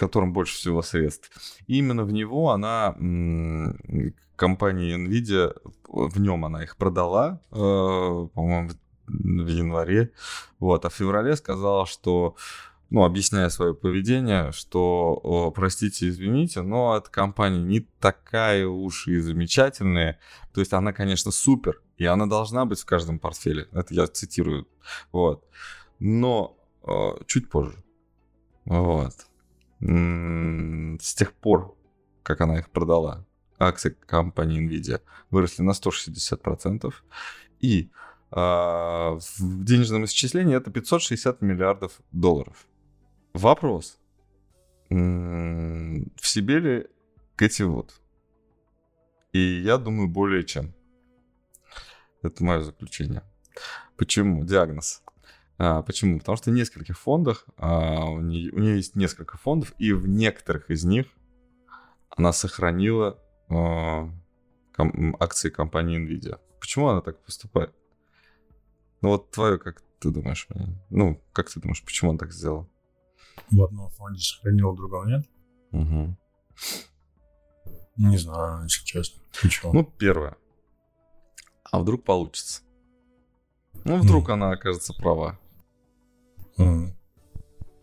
котором 0.00 0.32
больше 0.32 0.56
всего 0.56 0.82
средств. 0.82 1.30
И 1.68 1.78
именно 1.78 2.04
в 2.04 2.12
него 2.12 2.50
она, 2.50 2.94
компания 4.36 4.96
NVIDIA, 4.96 5.54
в 5.86 6.20
нем 6.20 6.44
она 6.44 6.62
их 6.64 6.76
продала, 6.76 7.40
по-моему, 7.50 8.70
в 9.06 9.48
январе. 9.48 10.12
Вот. 10.58 10.84
А 10.84 10.88
в 10.88 10.94
феврале 10.94 11.36
сказала, 11.36 11.86
что 11.86 12.36
ну, 12.90 13.04
объясняя 13.04 13.48
свое 13.50 13.72
поведение, 13.72 14.50
что, 14.52 15.52
простите, 15.54 16.08
извините, 16.08 16.62
но 16.62 16.96
эта 16.96 17.08
компания 17.10 17.62
не 17.62 17.80
такая 18.00 18.66
уж 18.66 19.06
и 19.06 19.20
замечательная. 19.20 20.18
То 20.52 20.60
есть 20.60 20.72
она, 20.72 20.92
конечно, 20.92 21.30
супер, 21.30 21.80
и 21.98 22.04
она 22.04 22.26
должна 22.26 22.64
быть 22.64 22.80
в 22.80 22.84
каждом 22.84 23.18
портфеле. 23.20 23.68
Это 23.72 23.94
я 23.94 24.06
цитирую. 24.08 24.66
Вот. 25.12 25.44
Но 26.00 26.56
э, 26.82 26.90
чуть 27.26 27.48
позже. 27.48 27.84
Вот. 28.64 29.14
С 29.80 31.14
тех 31.14 31.32
пор, 31.32 31.76
как 32.22 32.40
она 32.40 32.58
их 32.58 32.70
продала, 32.70 33.24
акции 33.58 33.96
компании 34.06 34.66
Nvidia 34.66 35.00
выросли 35.30 35.62
на 35.62 35.72
160%. 35.72 36.92
И 37.60 37.90
э, 38.30 38.36
в 38.36 39.64
денежном 39.64 40.04
исчислении 40.04 40.56
это 40.56 40.70
560 40.70 41.42
миллиардов 41.42 42.00
долларов. 42.12 42.66
Вопрос. 43.32 43.98
В 44.88 46.26
себе 46.26 46.58
ли 46.58 46.86
Кэти 47.36 47.62
Вуд? 47.62 47.94
И 49.32 49.38
я 49.38 49.78
думаю, 49.78 50.08
более 50.08 50.44
чем. 50.44 50.74
Это 52.22 52.42
мое 52.44 52.60
заключение. 52.60 53.22
Почему? 53.96 54.44
Диагноз. 54.44 55.02
А, 55.62 55.82
почему? 55.82 56.18
Потому 56.18 56.36
что 56.36 56.50
в 56.50 56.54
нескольких 56.54 56.98
фондах, 56.98 57.44
а, 57.58 58.06
у, 58.06 58.20
нее, 58.20 58.50
у 58.52 58.58
нее 58.58 58.76
есть 58.76 58.96
несколько 58.96 59.36
фондов, 59.36 59.74
и 59.76 59.92
в 59.92 60.08
некоторых 60.08 60.70
из 60.70 60.84
них 60.84 61.06
она 62.08 62.32
сохранила 62.32 63.18
а, 63.50 64.08
акции 65.18 65.50
компании 65.50 66.00
Nvidia. 66.00 66.40
Почему 66.60 66.88
она 66.88 67.02
так 67.02 67.22
поступает? 67.22 67.74
Ну 69.02 69.10
вот 69.10 69.32
твое, 69.32 69.58
как 69.58 69.82
ты 69.98 70.10
думаешь? 70.10 70.48
Ну, 70.88 71.22
как 71.34 71.50
ты 71.50 71.60
думаешь, 71.60 71.84
почему 71.84 72.12
она 72.12 72.18
так 72.18 72.32
сделала? 72.32 72.66
в 73.50 73.62
одном 73.62 73.90
фонде 73.90 74.20
сохранил, 74.20 74.72
в 74.72 74.76
другом 74.76 75.08
нет. 75.08 75.26
Угу. 75.72 76.16
Не 77.98 78.16
знаю, 78.16 78.62
если 78.62 78.84
честно. 78.86 79.22
Почему? 79.42 79.74
Ну, 79.74 79.84
первое. 79.84 80.38
А 81.70 81.80
вдруг 81.80 82.02
получится? 82.02 82.62
Ну, 83.84 83.98
вдруг 83.98 84.28
mm. 84.28 84.32
она 84.32 84.50
окажется 84.52 84.94
права. 84.94 85.38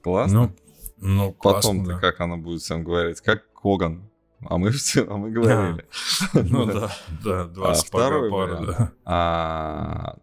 Классно? 0.04 0.54
Ну, 0.98 1.26
ну 1.26 1.34
Потом 1.34 1.84
да. 1.84 2.00
как 2.00 2.22
она 2.22 2.38
будет 2.38 2.62
всем 2.62 2.84
говорить, 2.84 3.22
как 3.22 3.52
Коган. 3.54 4.10
А 4.42 4.58
мы 4.58 4.72
все, 4.72 5.06
а 5.08 5.18
мы 5.18 5.32
говорили. 5.32 5.86
Ну 6.34 6.66
да, 6.66 6.92
да, 7.24 7.46
20 7.46 7.84
а 7.84 7.88
второй 7.88 8.32
пара, 8.32 8.66
да. 8.66 8.94
А 9.04 10.18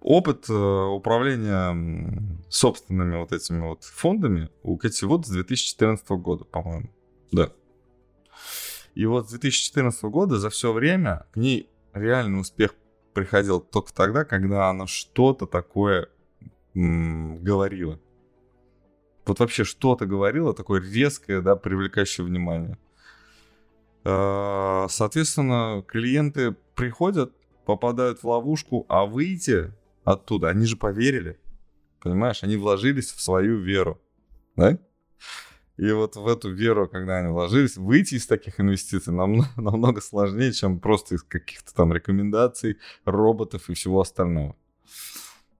опыт 0.00 0.48
э, 0.48 0.52
управления 0.52 1.74
собственными 2.48 3.16
вот 3.16 3.32
этими 3.32 3.60
вот 3.60 3.84
фондами 3.84 4.50
у 4.62 4.76
Кэти 4.76 5.04
Вуд 5.04 5.26
с 5.26 5.30
2014 5.30 6.08
года, 6.10 6.44
по-моему. 6.44 6.90
Да. 7.32 7.50
И 8.94 9.06
вот 9.06 9.26
с 9.26 9.30
2014 9.30 10.04
года 10.04 10.38
за 10.38 10.50
все 10.50 10.72
время 10.72 11.26
к 11.32 11.36
ней 11.36 11.68
реальный 11.92 12.40
успех 12.40 12.74
приходил 13.14 13.60
только 13.60 13.92
тогда, 13.92 14.24
когда 14.24 14.68
она 14.68 14.86
что-то 14.86 15.46
такое 15.46 16.08
говорила. 16.74 18.00
Вот 19.26 19.38
вообще 19.38 19.64
что-то 19.64 20.06
говорила, 20.06 20.52
такое 20.52 20.80
резкое, 20.82 21.40
да, 21.40 21.56
привлекающее 21.56 22.26
внимание. 22.26 22.78
А, 24.04 24.86
соответственно, 24.90 25.82
клиенты 25.86 26.54
приходят, 26.74 27.32
попадают 27.64 28.22
в 28.22 28.28
ловушку, 28.28 28.84
а 28.88 29.06
выйти 29.06 29.72
оттуда. 30.04 30.48
Они 30.48 30.66
же 30.66 30.76
поверили. 30.76 31.38
Понимаешь, 32.00 32.42
они 32.42 32.56
вложились 32.56 33.12
в 33.12 33.22
свою 33.22 33.58
веру. 33.58 33.98
Да? 34.56 34.78
И 35.76 35.90
вот 35.90 36.16
в 36.16 36.28
эту 36.28 36.52
веру, 36.52 36.86
когда 36.86 37.18
они 37.18 37.28
вложились, 37.28 37.76
выйти 37.76 38.16
из 38.16 38.26
таких 38.26 38.60
инвестиций 38.60 39.12
намного, 39.12 39.48
намного 39.56 40.00
сложнее, 40.02 40.52
чем 40.52 40.78
просто 40.80 41.14
из 41.14 41.22
каких-то 41.22 41.74
там 41.74 41.92
рекомендаций, 41.92 42.76
роботов 43.06 43.70
и 43.70 43.74
всего 43.74 44.00
остального. 44.00 44.54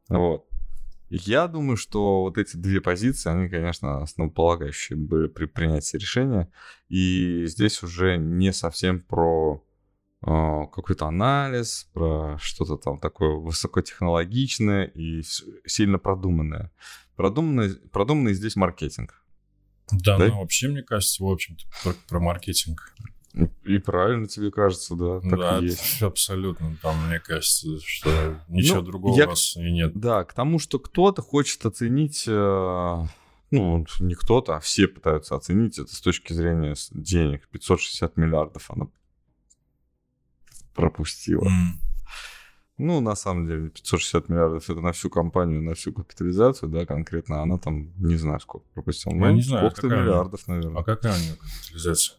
Вот. 0.08 0.46
Я 1.10 1.46
думаю, 1.48 1.76
что 1.76 2.22
вот 2.22 2.38
эти 2.38 2.56
две 2.56 2.80
позиции, 2.80 3.30
они, 3.30 3.48
конечно, 3.48 4.02
основополагающие 4.02 4.96
были 4.96 5.28
при 5.28 5.46
принятии 5.46 5.96
решения. 5.96 6.50
И 6.88 7.44
здесь 7.46 7.82
уже 7.82 8.16
не 8.16 8.52
совсем 8.52 9.00
про 9.00 9.62
а, 10.22 10.66
какой-то 10.66 11.06
анализ, 11.06 11.88
про 11.92 12.38
что-то 12.38 12.76
там 12.76 12.98
такое 12.98 13.34
высокотехнологичное 13.34 14.84
и 14.84 15.22
сильно 15.66 15.98
продуманное. 15.98 16.72
Продуманный, 17.16 17.76
продуманный 17.92 18.34
здесь 18.34 18.56
маркетинг. 18.56 19.22
Да, 19.92 20.16
да, 20.16 20.28
ну 20.28 20.40
вообще, 20.40 20.68
мне 20.68 20.82
кажется, 20.82 21.22
в 21.22 21.26
общем-то, 21.26 21.64
про, 21.82 21.94
про 22.08 22.20
маркетинг. 22.20 22.94
И 23.64 23.78
правильно 23.78 24.28
тебе 24.28 24.52
кажется, 24.52 24.94
да, 24.94 25.20
так 25.20 25.38
да, 25.38 25.58
и 25.58 25.64
есть. 25.64 26.02
абсолютно. 26.02 26.76
Там, 26.80 27.08
мне 27.08 27.18
кажется, 27.18 27.80
что 27.84 28.40
ничего 28.48 28.76
ну, 28.76 28.82
другого 28.82 29.18
я, 29.18 29.26
у 29.26 29.30
вас 29.30 29.56
и 29.56 29.70
нет. 29.72 29.92
Да, 29.94 30.24
к 30.24 30.32
тому, 30.34 30.60
что 30.60 30.78
кто-то 30.78 31.20
хочет 31.20 31.66
оценить, 31.66 32.24
э, 32.28 33.04
ну, 33.50 33.86
не 33.98 34.14
кто-то, 34.14 34.56
а 34.56 34.60
все 34.60 34.86
пытаются 34.86 35.34
оценить 35.34 35.78
это 35.80 35.92
с 35.92 36.00
точки 36.00 36.32
зрения 36.32 36.76
денег. 36.92 37.48
560 37.48 38.16
миллиардов 38.16 38.70
она 38.70 38.86
пропустила. 40.72 41.44
Mm. 41.44 41.84
Ну, 42.76 43.00
на 43.00 43.16
самом 43.16 43.46
деле, 43.46 43.68
560 43.70 44.28
миллиардов 44.28 44.70
это 44.70 44.80
на 44.80 44.92
всю 44.92 45.10
компанию, 45.10 45.60
на 45.60 45.74
всю 45.74 45.92
капитализацию, 45.92 46.68
да, 46.68 46.86
конкретно. 46.86 47.42
Она 47.42 47.58
там, 47.58 47.92
не 47.98 48.16
знаю, 48.16 48.38
сколько 48.38 48.66
пропустила. 48.74 49.14
Я 49.14 49.20
ну, 49.20 49.30
не 49.32 49.42
знаю, 49.42 49.70
сколько 49.72 49.96
миллиардов, 49.96 50.46
наверное. 50.46 50.80
А 50.80 50.84
какая 50.84 51.14
у 51.14 51.20
нее 51.20 51.34
капитализация? 51.34 52.16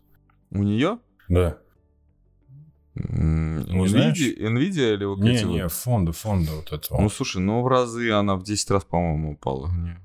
У 0.56 0.64
нее? 0.64 1.00
Да. 1.28 1.58
Nvidia, 2.96 3.88
знаешь? 3.88 4.20
Nvidia 4.20 4.94
или 4.94 5.04
вот 5.04 5.20
Не, 5.20 5.44
не, 5.44 5.64
вот? 5.64 5.72
фонды, 5.74 6.12
фонды 6.14 6.52
вот 6.52 6.72
этого. 6.72 7.02
Ну, 7.02 7.10
слушай, 7.10 7.42
ну 7.42 7.62
в 7.62 7.68
разы 7.68 8.10
она 8.12 8.38
в 8.38 8.44
10 8.44 8.72
раз, 8.72 8.86
по-моему, 8.86 9.34
упала. 9.34 9.70
Не, 9.70 10.00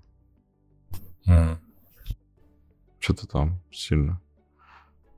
М. 1.26 1.60
Что-то 2.98 3.28
там 3.28 3.60
сильно. 3.70 4.20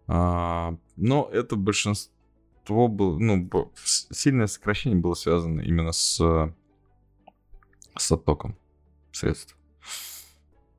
А, 0.07 0.77
но 0.97 1.29
это 1.33 1.57
большинство 1.57 2.89
было... 2.89 3.19
Ну, 3.19 3.49
сильное 3.85 4.47
сокращение 4.49 5.01
было 5.01 5.15
связано 5.15 5.63
именно 5.63 5.93
с, 5.93 6.21
с 7.97 8.13
оттоком 8.13 8.57
средств. 9.13 9.57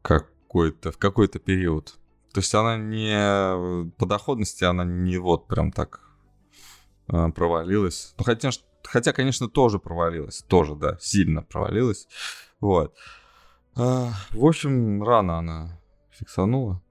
Какой-то, 0.04 0.92
в 0.92 0.98
какой-то 0.98 1.40
период. 1.40 1.98
То 2.34 2.40
есть 2.40 2.54
она 2.56 2.78
не... 2.78 3.92
По 3.98 4.06
доходности 4.06 4.64
она 4.64 4.84
не 4.84 5.18
вот 5.18 5.48
прям 5.48 5.72
так 5.72 6.02
э, 7.08 7.30
провалилась. 7.30 8.16
Ну, 8.18 8.24
хотя, 8.24 8.50
хотя, 8.84 9.14
конечно, 9.14 9.48
тоже 9.48 9.80
провалилась. 9.80 10.44
Тоже, 10.48 10.76
да, 10.76 10.98
сильно 11.00 11.44
провалилась. 11.44 12.08
Вот. 12.60 12.96
А, 13.76 14.12
в 14.32 14.46
общем, 14.46 15.04
рано 15.04 15.38
она 15.38 15.80
фиксанула. 16.12 16.82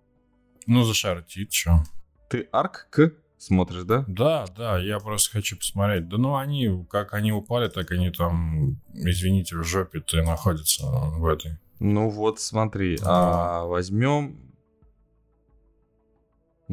Ну, 0.66 0.84
зашортит, 0.84 1.50
чё. 1.50 1.82
Ты 2.28 2.48
арк 2.52 2.86
к 2.90 3.12
смотришь, 3.42 3.82
да? 3.82 4.04
Да, 4.06 4.46
да, 4.56 4.78
я 4.78 5.00
просто 5.00 5.32
хочу 5.32 5.56
посмотреть. 5.56 6.08
Да 6.08 6.16
ну 6.16 6.36
они, 6.36 6.86
как 6.88 7.12
они 7.14 7.32
упали, 7.32 7.68
так 7.68 7.90
они 7.90 8.10
там, 8.10 8.80
извините, 8.94 9.56
в 9.56 9.64
жопе-то 9.64 10.22
находятся 10.22 10.86
в 10.86 11.26
этой. 11.26 11.58
Ну 11.80 12.08
вот, 12.08 12.38
смотри, 12.40 12.98
а, 13.02 13.64
возьмем... 13.64 14.51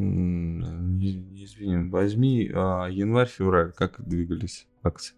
извиним, 0.00 1.90
возьми 1.90 2.50
а, 2.52 2.86
январь-февраль, 2.88 3.72
как 3.72 4.00
двигались 4.06 4.66
акции? 4.82 5.14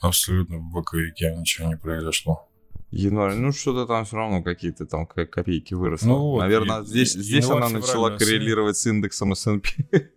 Абсолютно 0.00 0.58
в 0.58 0.72
боковике 0.72 1.34
ничего 1.36 1.68
не 1.68 1.76
произошло. 1.76 2.48
Январь, 2.90 3.34
ну 3.34 3.50
что-то 3.52 3.86
там 3.86 4.04
все 4.04 4.16
равно 4.16 4.42
какие-то 4.42 4.86
там 4.86 5.06
ко- 5.06 5.26
копейки 5.26 5.74
выросли. 5.74 6.06
Ну 6.06 6.18
вот, 6.18 6.40
Наверное, 6.40 6.82
и- 6.82 6.86
здесь, 6.86 7.16
и- 7.16 7.20
здесь 7.22 7.50
она 7.50 7.68
начала 7.68 8.16
коррелировать 8.16 8.76
с 8.76 8.86
индексом 8.86 9.32
S&P. 9.32 9.68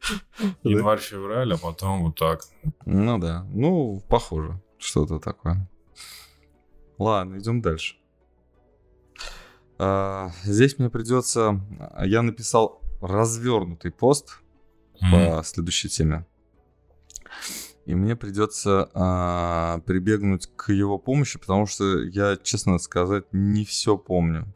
Январь-февраль, 0.64 1.54
а 1.54 1.58
потом 1.58 2.04
вот 2.04 2.16
так. 2.18 2.42
Ну 2.86 3.18
да, 3.18 3.46
ну 3.52 4.02
похоже, 4.08 4.62
что-то 4.78 5.20
такое. 5.20 5.68
Ладно, 7.00 7.38
идем 7.40 7.62
дальше. 7.62 7.96
А, 9.80 10.32
здесь 10.44 10.78
мне 10.80 10.90
придется... 10.90 11.62
Я 12.04 12.22
написал 12.24 12.82
развернутый 13.02 13.92
пост 13.92 14.42
М. 15.02 15.12
по 15.12 15.44
следующей 15.44 15.90
теме. 15.90 16.26
И 17.86 17.96
мне 17.96 18.18
придется 18.18 18.90
а, 18.94 19.80
прибегнуть 19.86 20.48
к 20.58 20.74
его 20.74 20.98
помощи, 20.98 21.40
потому 21.40 21.66
что 21.68 22.02
я, 22.02 22.36
честно 22.36 22.80
сказать, 22.80 23.26
не 23.32 23.64
все 23.64 23.98
помню. 23.98 24.54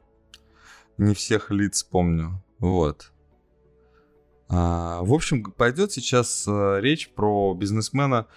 Не 0.97 1.13
всех 1.13 1.49
лиц 1.49 1.83
помню. 1.83 2.43
Вот. 2.59 3.13
А, 4.49 5.01
в 5.01 5.13
общем, 5.13 5.43
пойдет 5.43 5.93
сейчас 5.93 6.45
а, 6.45 6.79
речь 6.79 7.09
про 7.13 7.53
бизнесмена. 7.53 8.27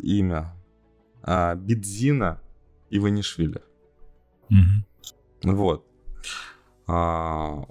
Имя. 0.00 0.56
А, 1.22 1.54
Бидзина 1.54 2.40
Иванишвили. 2.88 3.62
Мгм. 4.48 4.86
Вот. 5.42 5.86
А, 6.94 7.64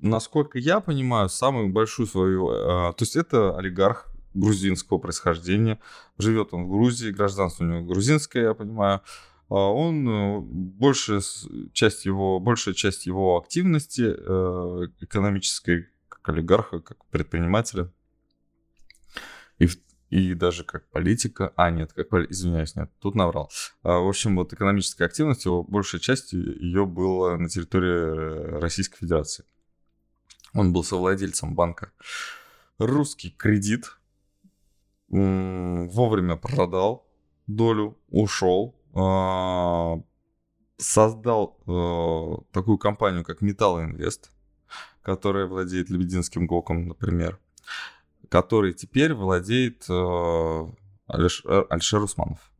насколько 0.00 0.58
я 0.58 0.80
понимаю, 0.80 1.28
самую 1.28 1.68
большую 1.68 2.06
свою... 2.06 2.48
а, 2.48 2.92
то 2.94 3.02
есть 3.02 3.16
это 3.16 3.56
олигарх 3.56 4.08
грузинского 4.32 4.98
происхождения. 4.98 5.78
Живет 6.18 6.54
он 6.54 6.64
в 6.64 6.70
Грузии, 6.70 7.10
гражданство 7.10 7.64
у 7.64 7.68
него 7.68 7.84
грузинское, 7.84 8.44
я 8.44 8.54
понимаю. 8.54 9.02
А 9.50 9.54
Он 9.54 10.08
э, 10.08 10.40
большая 10.40 11.20
часть 11.72 12.06
его, 12.06 12.40
большая 12.40 12.74
часть 12.74 13.04
его 13.06 13.36
активности 13.36 14.14
э, 14.16 14.88
экономической, 15.00 15.88
как 16.08 16.30
олигарха, 16.30 16.80
как 16.80 17.04
предпринимателя, 17.06 17.92
и, 19.58 19.66
в- 19.66 19.78
и 20.10 20.34
даже 20.34 20.64
как 20.64 20.88
политика. 20.90 21.52
А, 21.56 21.70
нет, 21.70 21.92
как, 21.92 22.12
извиняюсь, 22.30 22.76
нет, 22.76 22.90
тут 23.00 23.14
наврал. 23.14 23.50
А, 23.82 23.98
В 23.98 24.08
общем, 24.08 24.36
вот 24.36 24.52
экономическая 24.52 25.04
активность, 25.06 25.44
его, 25.44 25.62
большая 25.62 26.00
часть 26.00 26.32
ее 26.32 26.86
была 26.86 27.36
на 27.36 27.48
территории 27.48 28.56
э, 28.56 28.58
Российской 28.60 28.98
Федерации. 28.98 29.44
Он 30.52 30.72
был 30.72 30.84
совладельцем 30.84 31.54
банка 31.54 31.90
«Русский 32.78 33.30
кредит», 33.30 33.98
вовремя 35.08 36.36
продал 36.36 37.06
долю, 37.46 37.98
ушел, 38.08 38.74
а, 38.94 40.00
создал 40.76 41.58
э, 41.66 42.52
такую 42.52 42.78
компанию, 42.78 43.24
как 43.24 43.40
Металл 43.40 43.82
Инвест, 43.82 44.32
которая 45.02 45.46
владеет 45.46 45.90
Лебединским 45.90 46.46
ГОКом, 46.46 46.88
например, 46.88 47.38
который 48.34 48.74
теперь 48.74 49.14
владеет 49.14 49.88
э, 49.88 49.92
Алиш- 49.92 51.44
э, 51.44 51.64
Альшер 51.70 52.02
Усманов. 52.02 52.50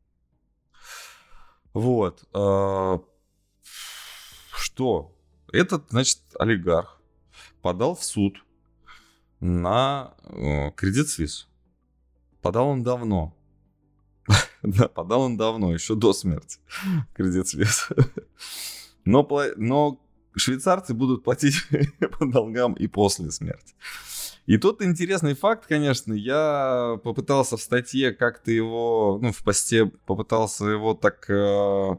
Вот. 1.73 2.23
э, 2.33 2.99
Что? 4.57 5.19
Этот, 5.53 5.91
значит, 5.91 6.21
олигарх 6.39 7.01
подал 7.61 7.97
в 7.97 8.05
суд 8.05 8.45
на 9.41 10.15
э, 10.23 10.71
кредит 10.77 11.09
Свис. 11.09 11.49
Подал 12.41 12.69
он 12.69 12.85
давно. 12.85 13.37
Да, 14.63 14.87
подал 14.87 15.23
он 15.23 15.37
давно, 15.37 15.75
еще 15.75 15.97
до 15.97 16.13
смерти. 16.13 16.61
Кредит 17.15 17.49
Свис. 17.49 17.89
Но, 19.05 19.29
но 19.57 20.01
швейцарцы 20.37 20.95
будут 20.95 21.25
платить 21.25 21.57
по 22.19 22.27
долгам 22.27 22.75
и 22.75 22.87
после 22.87 23.33
смерти. 23.33 23.75
И 24.47 24.59
тут 24.59 24.83
интересный 24.83 25.35
факт, 25.35 25.67
конечно, 25.67 26.13
я 26.13 26.99
попытался 27.03 27.57
в 27.57 27.63
статье 27.63 28.13
как-то 28.13 28.51
его, 28.51 29.19
ну, 29.23 29.33
в 29.33 29.43
посте 29.43 29.87
попытался 29.87 30.67
его 30.67 30.93
так, 30.95 31.25
э, 31.31 31.97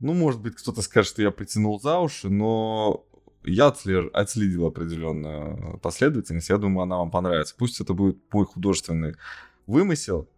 ну, 0.00 0.12
может 0.14 0.40
быть, 0.40 0.56
кто-то 0.56 0.82
скажет, 0.82 1.12
что 1.12 1.22
я 1.22 1.30
притянул 1.30 1.80
за 1.80 2.00
уши, 2.00 2.28
но 2.28 3.06
я 3.44 3.68
отслежу- 3.68 4.10
отследил 4.12 4.66
определенную 4.66 5.78
последовательность, 5.78 6.48
я 6.48 6.58
думаю, 6.58 6.82
она 6.84 6.96
вам 6.96 7.10
понравится. 7.12 7.54
Пусть 7.56 7.80
это 7.80 7.94
будет 7.94 8.18
мой 8.32 8.46
художественный 8.46 9.14
вымысел, 9.68 10.28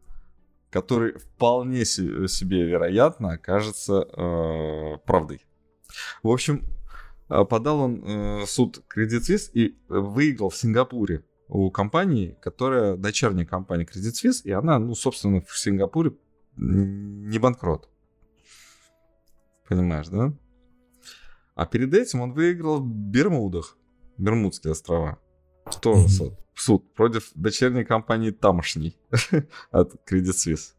который 0.70 1.18
вполне 1.18 1.87
се- 1.87 2.29
себе 2.29 2.64
вероятно 2.66 3.33
окажется 3.33 4.07
э, 4.12 4.98
правдой. 5.07 5.46
В 6.22 6.29
общем, 6.29 6.62
подал 7.28 7.80
он 7.80 8.02
э, 8.04 8.46
суд 8.46 8.82
Credit 8.94 9.20
Suisse 9.20 9.50
и 9.52 9.76
выиграл 9.88 10.50
в 10.50 10.56
Сингапуре 10.56 11.24
у 11.48 11.70
компании, 11.70 12.36
которая 12.40 12.96
дочерняя 12.96 13.46
компания 13.46 13.84
Credit 13.84 14.12
Suisse, 14.12 14.42
и 14.44 14.50
она, 14.52 14.78
ну, 14.78 14.94
собственно, 14.94 15.40
в 15.40 15.58
Сингапуре 15.58 16.12
не 16.56 17.38
банкрот. 17.38 17.88
Понимаешь, 19.68 20.08
да? 20.08 20.32
А 21.54 21.66
перед 21.66 21.92
этим 21.94 22.20
он 22.20 22.32
выиграл 22.32 22.80
в 22.80 22.86
Бермудах, 22.86 23.76
Бермудские 24.18 24.72
острова. 24.72 25.18
Тоже 25.82 26.00
Мгм. 26.02 26.08
суд, 26.08 26.34
суд 26.54 26.94
против 26.94 27.30
дочерней 27.34 27.84
компании 27.84 28.30
тамошней 28.30 28.96
от 29.70 29.94
Credit 30.08 30.30
Suisse. 30.30 30.74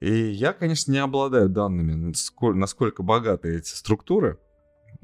И 0.00 0.12
я, 0.12 0.52
конечно, 0.52 0.90
не 0.92 0.98
обладаю 0.98 1.48
данными, 1.48 2.12
сколь- 2.14 2.56
насколько 2.56 3.02
богаты 3.02 3.56
эти 3.56 3.68
структуры. 3.70 4.38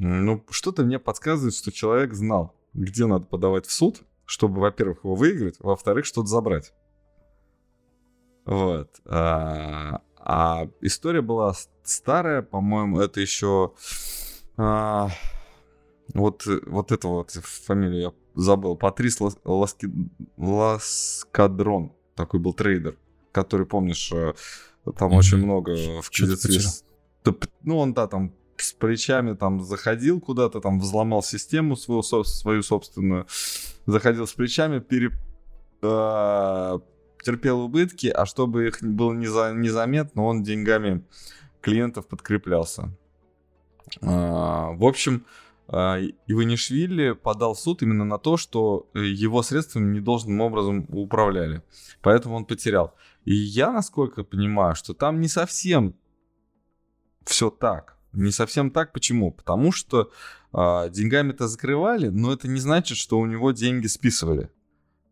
Но 0.02 0.42
что-то 0.48 0.82
мне 0.82 0.98
подсказывает, 0.98 1.54
что 1.54 1.70
человек 1.70 2.14
знал, 2.14 2.54
где 2.72 3.04
надо 3.04 3.26
подавать 3.26 3.66
в 3.66 3.70
суд, 3.70 4.00
чтобы, 4.24 4.58
во-первых, 4.60 5.04
его 5.04 5.14
выиграть, 5.14 5.56
во-вторых, 5.60 6.06
что-то 6.06 6.26
забрать. 6.26 6.72
Вот. 8.46 8.88
А, 9.04 10.00
а 10.16 10.68
история 10.80 11.20
была 11.20 11.54
старая, 11.84 12.40
по-моему, 12.40 12.98
это 12.98 13.20
еще... 13.20 13.74
а, 14.56 15.10
вот, 16.14 16.46
вот 16.46 16.92
это 16.92 17.06
вот 17.06 17.30
фамилию 17.32 18.00
я 18.00 18.12
забыл. 18.34 18.76
Патрис 18.76 19.20
Лас- 19.20 19.38
Ласки- 19.44 19.90
Ласкадрон. 20.38 21.92
Такой 22.14 22.40
был 22.40 22.54
трейдер, 22.54 22.96
который, 23.32 23.66
помнишь, 23.66 24.10
э, 24.12 24.32
там 24.96 25.10
Мгм. 25.10 25.18
очень 25.18 25.36
много 25.36 25.76
в 26.00 26.08
п- 27.34 27.48
Ну, 27.62 27.76
он, 27.76 27.92
да, 27.92 28.06
там 28.06 28.32
с 28.60 28.72
плечами 28.72 29.34
там 29.34 29.60
заходил 29.60 30.20
куда-то, 30.20 30.60
там 30.60 30.80
взломал 30.80 31.22
систему 31.22 31.76
свою, 31.76 32.02
свою 32.02 32.62
собственную, 32.62 33.26
заходил 33.86 34.26
с 34.26 34.32
плечами, 34.32 34.80
пере, 34.80 35.10
э, 35.82 36.78
терпел 37.22 37.60
убытки, 37.60 38.08
а 38.08 38.26
чтобы 38.26 38.68
их 38.68 38.82
было 38.82 39.12
неза- 39.12 39.54
незаметно, 39.54 40.24
он 40.24 40.42
деньгами 40.42 41.04
клиентов 41.60 42.06
подкреплялся. 42.06 42.90
А, 44.02 44.70
в 44.72 44.84
общем, 44.84 45.26
а, 45.68 45.98
Иванишвили 46.26 47.12
подал 47.12 47.54
суд 47.54 47.82
именно 47.82 48.04
на 48.04 48.18
то, 48.18 48.36
что 48.36 48.88
э, 48.94 49.04
его 49.04 49.42
средствами 49.42 49.96
недолжным 49.96 50.40
образом 50.40 50.86
управляли. 50.88 51.62
Поэтому 52.02 52.36
он 52.36 52.44
потерял. 52.44 52.94
И 53.24 53.34
я, 53.34 53.70
насколько 53.70 54.24
понимаю, 54.24 54.74
что 54.74 54.94
там 54.94 55.20
не 55.20 55.28
совсем 55.28 55.94
все 57.24 57.50
так. 57.50 57.96
Не 58.12 58.32
совсем 58.32 58.70
так. 58.70 58.92
Почему? 58.92 59.32
Потому 59.32 59.72
что 59.72 60.10
э, 60.52 60.90
деньгами-то 60.90 61.48
закрывали, 61.48 62.08
но 62.08 62.32
это 62.32 62.48
не 62.48 62.60
значит, 62.60 62.98
что 62.98 63.18
у 63.18 63.26
него 63.26 63.52
деньги 63.52 63.86
списывали. 63.86 64.50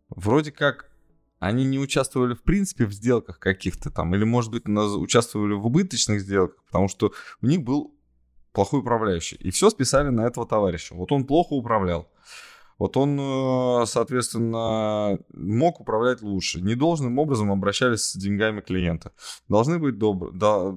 Вроде 0.08 0.52
как 0.52 0.90
они 1.38 1.64
не 1.64 1.78
участвовали 1.78 2.34
в 2.34 2.42
принципе 2.42 2.86
в 2.86 2.92
сделках 2.92 3.38
каких-то 3.38 3.90
там, 3.90 4.14
или, 4.14 4.24
может 4.24 4.50
быть, 4.50 4.66
участвовали 4.66 5.52
в 5.52 5.66
убыточных 5.66 6.20
сделках, 6.20 6.64
потому 6.64 6.88
что 6.88 7.12
у 7.40 7.46
них 7.46 7.62
был 7.62 7.94
плохой 8.52 8.80
управляющий. 8.80 9.36
И 9.36 9.50
все 9.50 9.70
списали 9.70 10.08
на 10.08 10.26
этого 10.26 10.46
товарища. 10.46 10.94
Вот 10.94 11.12
он 11.12 11.24
плохо 11.24 11.52
управлял. 11.52 12.10
Вот 12.78 12.96
он, 12.96 13.18
э, 13.18 13.86
соответственно, 13.86 15.18
мог 15.32 15.80
управлять 15.80 16.22
лучше. 16.22 16.60
Недолжным 16.60 17.18
образом 17.18 17.50
обращались 17.50 18.10
с 18.10 18.16
деньгами 18.16 18.60
клиента. 18.60 19.12
Должны 19.48 19.78
быть 19.78 19.98
добры, 19.98 20.30
да, 20.32 20.70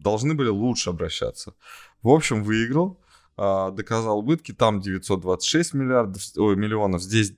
должны 0.00 0.34
были 0.34 0.48
лучше 0.48 0.90
обращаться. 0.90 1.54
В 2.02 2.08
общем, 2.08 2.42
выиграл, 2.42 3.00
а, 3.36 3.70
доказал 3.70 4.18
убытки. 4.18 4.52
Там 4.52 4.80
926 4.80 5.74
миллиардов, 5.74 6.22
ой, 6.36 6.56
миллионов, 6.56 7.02
здесь 7.02 7.34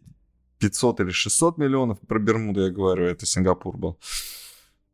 500 0.59 1.01
или 1.01 1.11
600 1.11 1.59
миллионов. 1.59 2.01
Про 2.01 2.19
Бермуду 2.19 2.63
я 2.63 2.71
говорю, 2.71 3.07
это 3.07 3.27
Сингапур 3.27 3.77
был. 3.77 3.99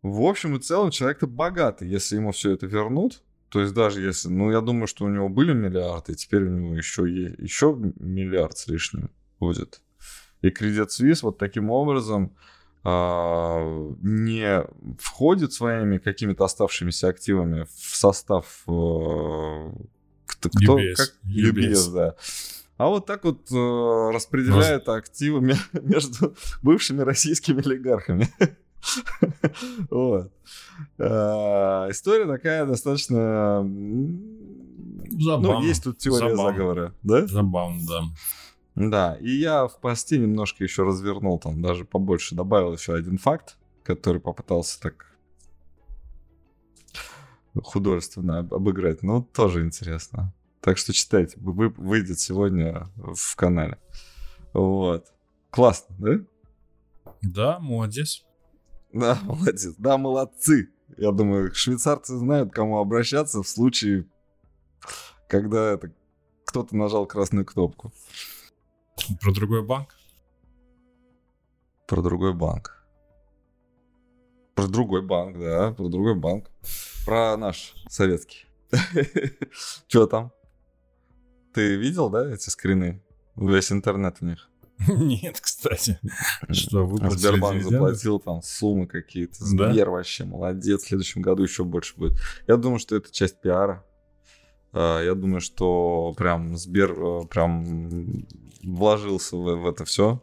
В 0.02 0.22
общем 0.22 0.56
и 0.56 0.60
целом, 0.60 0.90
человек-то 0.90 1.26
богатый. 1.26 1.88
Если 1.88 2.16
ему 2.16 2.32
все 2.32 2.52
это 2.52 2.66
вернут, 2.66 3.22
то 3.48 3.60
есть 3.60 3.74
даже 3.74 4.02
если, 4.02 4.28
ну, 4.28 4.50
я 4.50 4.60
думаю, 4.60 4.86
что 4.86 5.04
у 5.04 5.08
него 5.08 5.28
были 5.28 5.52
миллиарды, 5.52 6.14
теперь 6.14 6.44
у 6.44 6.50
него 6.50 6.74
еще, 6.74 7.02
еще 7.08 7.74
миллиард 7.96 8.58
с 8.58 8.68
лишним 8.68 9.10
будет. 9.40 9.80
И 10.42 10.50
кредит 10.50 10.88
Suisse 10.88 11.20
вот 11.22 11.38
таким 11.38 11.70
образом 11.70 12.36
не 12.84 14.64
входит 14.98 15.52
своими 15.52 15.98
какими-то 15.98 16.44
оставшимися 16.44 17.08
активами 17.08 17.64
в 17.64 17.96
состав 17.96 18.62
а, 18.66 19.72
кто, 20.26 20.78
UBS. 20.78 20.94
Как? 20.96 21.14
UBS, 21.26 21.52
UBS 21.52 21.92
да. 21.92 22.14
А 22.76 22.88
вот 22.88 23.06
так 23.06 23.24
вот 23.24 23.50
э, 23.50 24.10
распределяет 24.14 24.86
Может... 24.86 25.04
активы 25.04 25.40
между 25.82 26.34
бывшими 26.62 27.02
российскими 27.02 27.60
олигархами. 27.60 28.28
Вот. 29.90 30.30
А, 31.00 31.88
история 31.90 32.26
такая 32.26 32.64
достаточно... 32.64 33.68
Забавно. 35.10 35.60
Ну, 35.60 35.62
есть 35.62 35.82
тут 35.82 35.98
теория 35.98 36.30
Забавно. 36.30 36.52
заговора, 36.52 36.94
да? 37.02 37.26
Забавно, 37.26 37.80
да. 37.88 38.02
Да, 38.78 39.16
и 39.16 39.30
я 39.30 39.66
в 39.66 39.80
посте 39.80 40.18
немножко 40.18 40.62
еще 40.62 40.84
развернул, 40.84 41.40
там 41.40 41.60
даже 41.60 41.84
побольше 41.84 42.36
добавил 42.36 42.74
еще 42.74 42.94
один 42.94 43.18
факт, 43.18 43.58
который 43.82 44.20
попытался 44.20 44.80
так 44.80 45.16
художественно 47.60 48.38
обыграть. 48.38 49.02
Ну, 49.02 49.20
тоже 49.20 49.64
интересно. 49.64 50.32
Так 50.60 50.78
что 50.78 50.92
читайте, 50.92 51.36
вы, 51.40 51.70
выйдет 51.70 52.20
сегодня 52.20 52.86
в 52.94 53.34
канале. 53.34 53.78
Вот. 54.52 55.06
Классно, 55.50 55.96
да? 55.98 56.12
Да, 57.20 57.58
молодец. 57.58 58.24
Да, 58.92 59.18
молодец. 59.24 59.74
Да, 59.76 59.98
молодцы. 59.98 60.70
Я 60.96 61.10
думаю, 61.10 61.52
швейцарцы 61.52 62.16
знают, 62.16 62.52
к 62.52 62.54
кому 62.54 62.78
обращаться 62.78 63.42
в 63.42 63.48
случае, 63.48 64.06
когда 65.26 65.72
это 65.72 65.92
кто-то 66.44 66.76
нажал 66.76 67.06
красную 67.06 67.44
кнопку. 67.44 67.92
Про 69.20 69.32
другой 69.32 69.62
банк? 69.62 69.96
Про 71.86 72.02
другой 72.02 72.34
банк. 72.34 72.84
Про 74.54 74.66
другой 74.66 75.02
банк, 75.02 75.38
да, 75.38 75.72
про 75.72 75.88
другой 75.88 76.14
банк. 76.14 76.50
Про 77.06 77.36
наш 77.36 77.74
советский. 77.88 78.46
Что 79.88 80.06
там? 80.06 80.32
Ты 81.54 81.76
видел, 81.76 82.10
да, 82.10 82.30
эти 82.32 82.50
скрины? 82.50 83.02
Весь 83.36 83.72
интернет 83.72 84.16
у 84.20 84.26
них. 84.26 84.50
Нет, 84.88 85.40
кстати. 85.40 85.98
Что, 86.50 86.86
выплатили 86.86 87.18
Сбербанк 87.18 87.62
заплатил 87.62 88.20
там 88.20 88.42
суммы 88.42 88.86
какие-то. 88.86 89.44
Сбер 89.44 89.86
да? 89.86 89.90
вообще 89.90 90.24
молодец. 90.24 90.82
В 90.82 90.88
следующем 90.88 91.22
году 91.22 91.42
еще 91.42 91.64
больше 91.64 91.96
будет. 91.96 92.18
Я 92.46 92.56
думаю, 92.56 92.78
что 92.78 92.96
это 92.96 93.10
часть 93.10 93.40
пиара. 93.40 93.84
А, 94.72 95.02
я 95.02 95.14
думаю, 95.14 95.40
что 95.40 96.14
прям 96.16 96.56
Сбер 96.56 96.92
э, 96.92 97.26
прям 97.26 98.24
вложился 98.62 99.36
в, 99.36 99.56
в 99.56 99.66
это 99.66 99.84
все. 99.84 100.22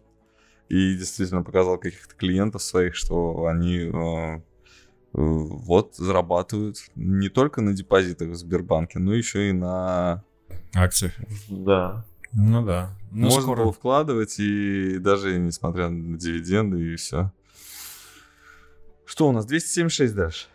И 0.70 0.96
действительно 0.96 1.44
показал 1.44 1.78
каких-то 1.78 2.16
клиентов 2.16 2.64
своих, 2.64 2.96
что 2.96 3.46
они 3.46 3.78
э, 3.78 4.42
вот 5.14 5.96
зарабатывают 5.96 6.78
не 6.96 7.30
только 7.30 7.62
на 7.62 7.74
депозитах 7.74 8.30
в 8.30 8.36
Сбербанке, 8.36 9.00
но 9.00 9.14
еще 9.14 9.50
и 9.50 9.54
на 9.54 10.24
акциях. 10.74 11.14
Да. 11.50 12.06
Ну 12.34 12.66
да. 12.66 12.90
Ну, 13.12 13.26
Можно 13.26 13.42
скоро... 13.42 13.64
было 13.64 13.72
вкладывать, 13.72 14.40
и 14.40 14.98
даже 14.98 15.38
несмотря 15.40 15.90
на 15.90 16.18
дивиденды 16.18 16.94
и 16.94 16.96
все. 16.98 17.32
Что 19.06 19.30
у 19.30 19.32
нас? 19.32 19.46
276 19.46 20.14
дальше. 20.14 20.48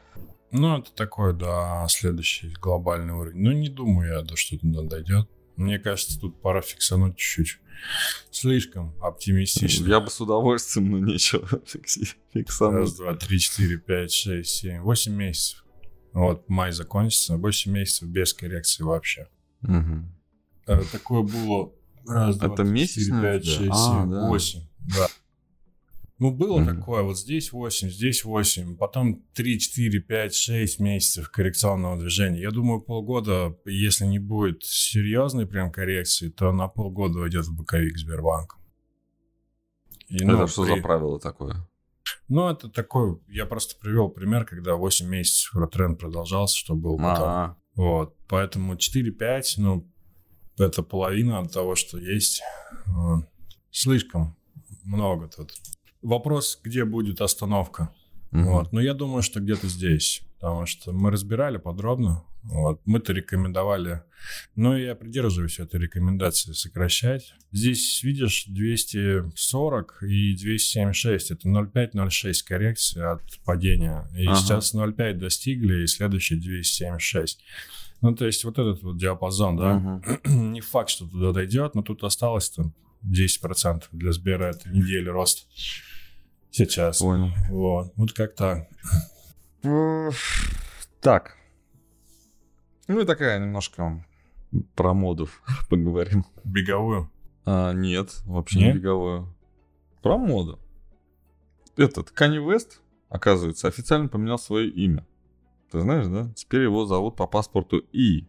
Ну, 0.53 0.79
это 0.79 0.93
такой, 0.93 1.33
да, 1.33 1.87
следующий 1.89 2.49
глобальный 2.61 3.15
уровень. 3.15 3.41
Ну, 3.41 3.53
не 3.53 3.69
думаю 3.69 4.13
я, 4.13 4.23
да, 4.23 4.37
что 4.37 4.59
туда 4.59 4.83
дойдет. 4.83 5.29
Мне 5.57 5.79
кажется, 5.79 6.19
тут 6.19 6.41
пора 6.41 6.63
фиксануть 6.63 7.17
чуть-чуть. 7.17 7.61
Слишком 8.31 8.95
оптимистично. 9.01 9.87
Я 9.87 10.01
бы 10.01 10.11
с 10.11 10.21
удовольствием, 10.21 10.91
но 10.91 10.99
нечего 10.99 11.47
фиксануть. 12.33 12.81
Раз, 12.81 12.97
два, 12.97 13.15
три, 13.15 13.39
четыре, 13.39 13.79
пять, 13.79 14.13
шесть, 14.13 14.51
семь, 14.57 14.81
восемь 14.81 15.15
месяцев. 15.15 15.65
Вот 16.13 16.49
май 16.49 16.73
закончится, 16.73 17.37
восемь 17.37 17.73
месяцев 17.73 18.09
без 18.09 18.35
коррекции 18.35 18.83
вообще. 18.83 19.29
Угу. 19.63 20.85
Такое 20.93 21.23
было 21.23 21.73
раз, 22.07 22.37
два, 22.37 22.53
Это 22.53 22.65
месяц? 22.65 23.07
4, 23.07 23.41
5, 23.41 23.45
6, 23.45 23.71
а, 23.71 24.39
7, 24.39 24.63
да. 24.81 25.09
8. 26.21 26.23
Да. 26.23 26.27
Ну, 26.27 26.31
было 26.31 26.61
mm-hmm. 26.61 26.77
такое, 26.77 27.03
вот 27.03 27.19
здесь 27.19 27.53
8, 27.53 27.89
здесь 27.89 28.25
8, 28.25 28.77
потом 28.77 29.23
3, 29.35 29.59
4, 29.59 30.01
5, 30.01 30.35
6 30.35 30.81
месяцев 30.81 31.31
коррекционного 31.31 31.99
движения. 31.99 32.43
Я 32.43 32.51
думаю, 32.51 32.81
полгода, 32.81 33.57
если 33.65 34.05
не 34.05 34.19
будет 34.19 34.63
серьезной 34.65 35.47
прям 35.47 35.73
коррекции, 35.73 36.29
то 36.29 36.53
на 36.53 36.69
полгода 36.69 37.19
войдет 37.19 37.47
в 37.47 37.57
боковик 37.57 37.99
Сбербанк. 37.99 38.59
И, 40.09 40.17
это 40.17 40.27
ну, 40.27 40.47
что 40.47 40.65
при... 40.65 40.77
за 40.77 40.83
правило 40.83 41.19
такое? 41.19 41.67
Ну, 42.29 42.49
это 42.49 42.69
такой, 42.69 43.19
я 43.29 43.47
просто 43.47 43.77
привел 43.81 44.09
пример, 44.09 44.45
когда 44.45 44.75
8 44.75 45.09
месяцев 45.09 45.53
тренд 45.73 45.99
продолжался, 45.99 46.57
что 46.57 46.75
был 46.75 46.97
потом. 46.97 47.29
А-а-а. 47.29 47.57
Вот, 47.75 48.17
поэтому 48.29 48.75
4-5, 48.75 49.43
ну, 49.59 49.91
это 50.59 50.83
половина 50.83 51.41
от 51.41 51.53
того, 51.53 51.75
что 51.75 51.99
есть. 51.99 52.43
Слишком 53.71 54.37
много 54.85 55.29
тут. 55.29 55.53
Вопрос, 56.03 56.59
где 56.63 56.85
будет 56.85 57.21
остановка. 57.21 57.91
Угу. 58.33 58.43
Вот. 58.43 58.73
Но 58.73 58.81
я 58.81 58.95
думаю, 58.95 59.23
что 59.23 59.41
где-то 59.41 59.69
здесь. 59.69 60.23
Потому 60.39 60.65
что 60.65 60.93
мы 60.93 61.11
разбирали 61.11 61.59
подробно. 61.59 62.25
Вот. 62.43 62.81
Мы-то 62.87 63.13
рекомендовали. 63.13 64.03
Но 64.57 64.77
я 64.77 64.95
придерживаюсь 64.95 65.59
этой 65.59 65.81
рекомендации 65.81 66.53
сокращать. 66.53 67.35
Здесь, 67.53 68.03
видишь, 68.03 68.47
240 68.47 70.03
и 70.03 70.35
276. 70.37 71.33
Это 71.33 71.49
0,5-0,6 71.49 72.33
коррекция 72.47 73.13
от 73.13 73.23
падения. 73.45 74.09
И 74.17 74.27
ага. 74.27 74.37
сейчас 74.37 74.75
0,5 74.75 75.15
достигли, 75.15 75.83
и 75.83 75.87
следующий 75.87 76.37
276. 76.37 77.41
Ну, 78.01 78.15
то 78.15 78.25
есть 78.25 78.45
вот 78.45 78.59
этот 78.59 78.83
вот 78.83 78.97
диапазон, 78.97 79.57
да, 79.57 79.77
угу. 79.77 80.03
не 80.31 80.63
факт, 80.63 80.89
что 80.89 81.07
туда 81.07 81.33
дойдет, 81.33 81.75
но 81.75 81.83
тут 81.83 82.03
осталось 82.03 82.49
там 82.49 82.75
10% 83.05 83.85
для 83.93 84.13
Сбера 84.13 84.45
этой 84.45 84.73
недели 84.73 85.09
рост. 85.09 85.47
Сейчас. 86.51 86.99
Понял. 86.99 87.31
Вот, 87.49 87.93
вот 87.97 88.13
как 88.13 88.35
так. 88.35 88.69
Так. 91.01 91.37
Ну 92.89 93.01
и 93.01 93.05
такая 93.05 93.39
немножко 93.39 94.05
про 94.75 94.95
моду 94.95 95.29
поговорим. 95.71 96.25
Беговую? 96.45 97.11
А, 97.45 97.73
нет, 97.73 98.21
вообще 98.25 98.59
нет? 98.59 98.75
не 98.75 98.81
беговую. 98.81 99.35
Про 100.03 100.19
моду. 100.19 100.59
Этот 101.77 102.11
Kanye 102.11 102.45
West, 102.45 102.81
оказывается, 103.09 103.69
официально 103.69 104.09
поменял 104.09 104.39
свое 104.39 104.69
имя. 104.69 105.07
Ты 105.71 105.81
знаешь, 105.81 106.07
да? 106.09 106.31
Теперь 106.35 106.63
его 106.63 106.85
зовут 106.85 107.17
по 107.17 107.27
паспорту 107.27 107.79
И. 107.93 108.27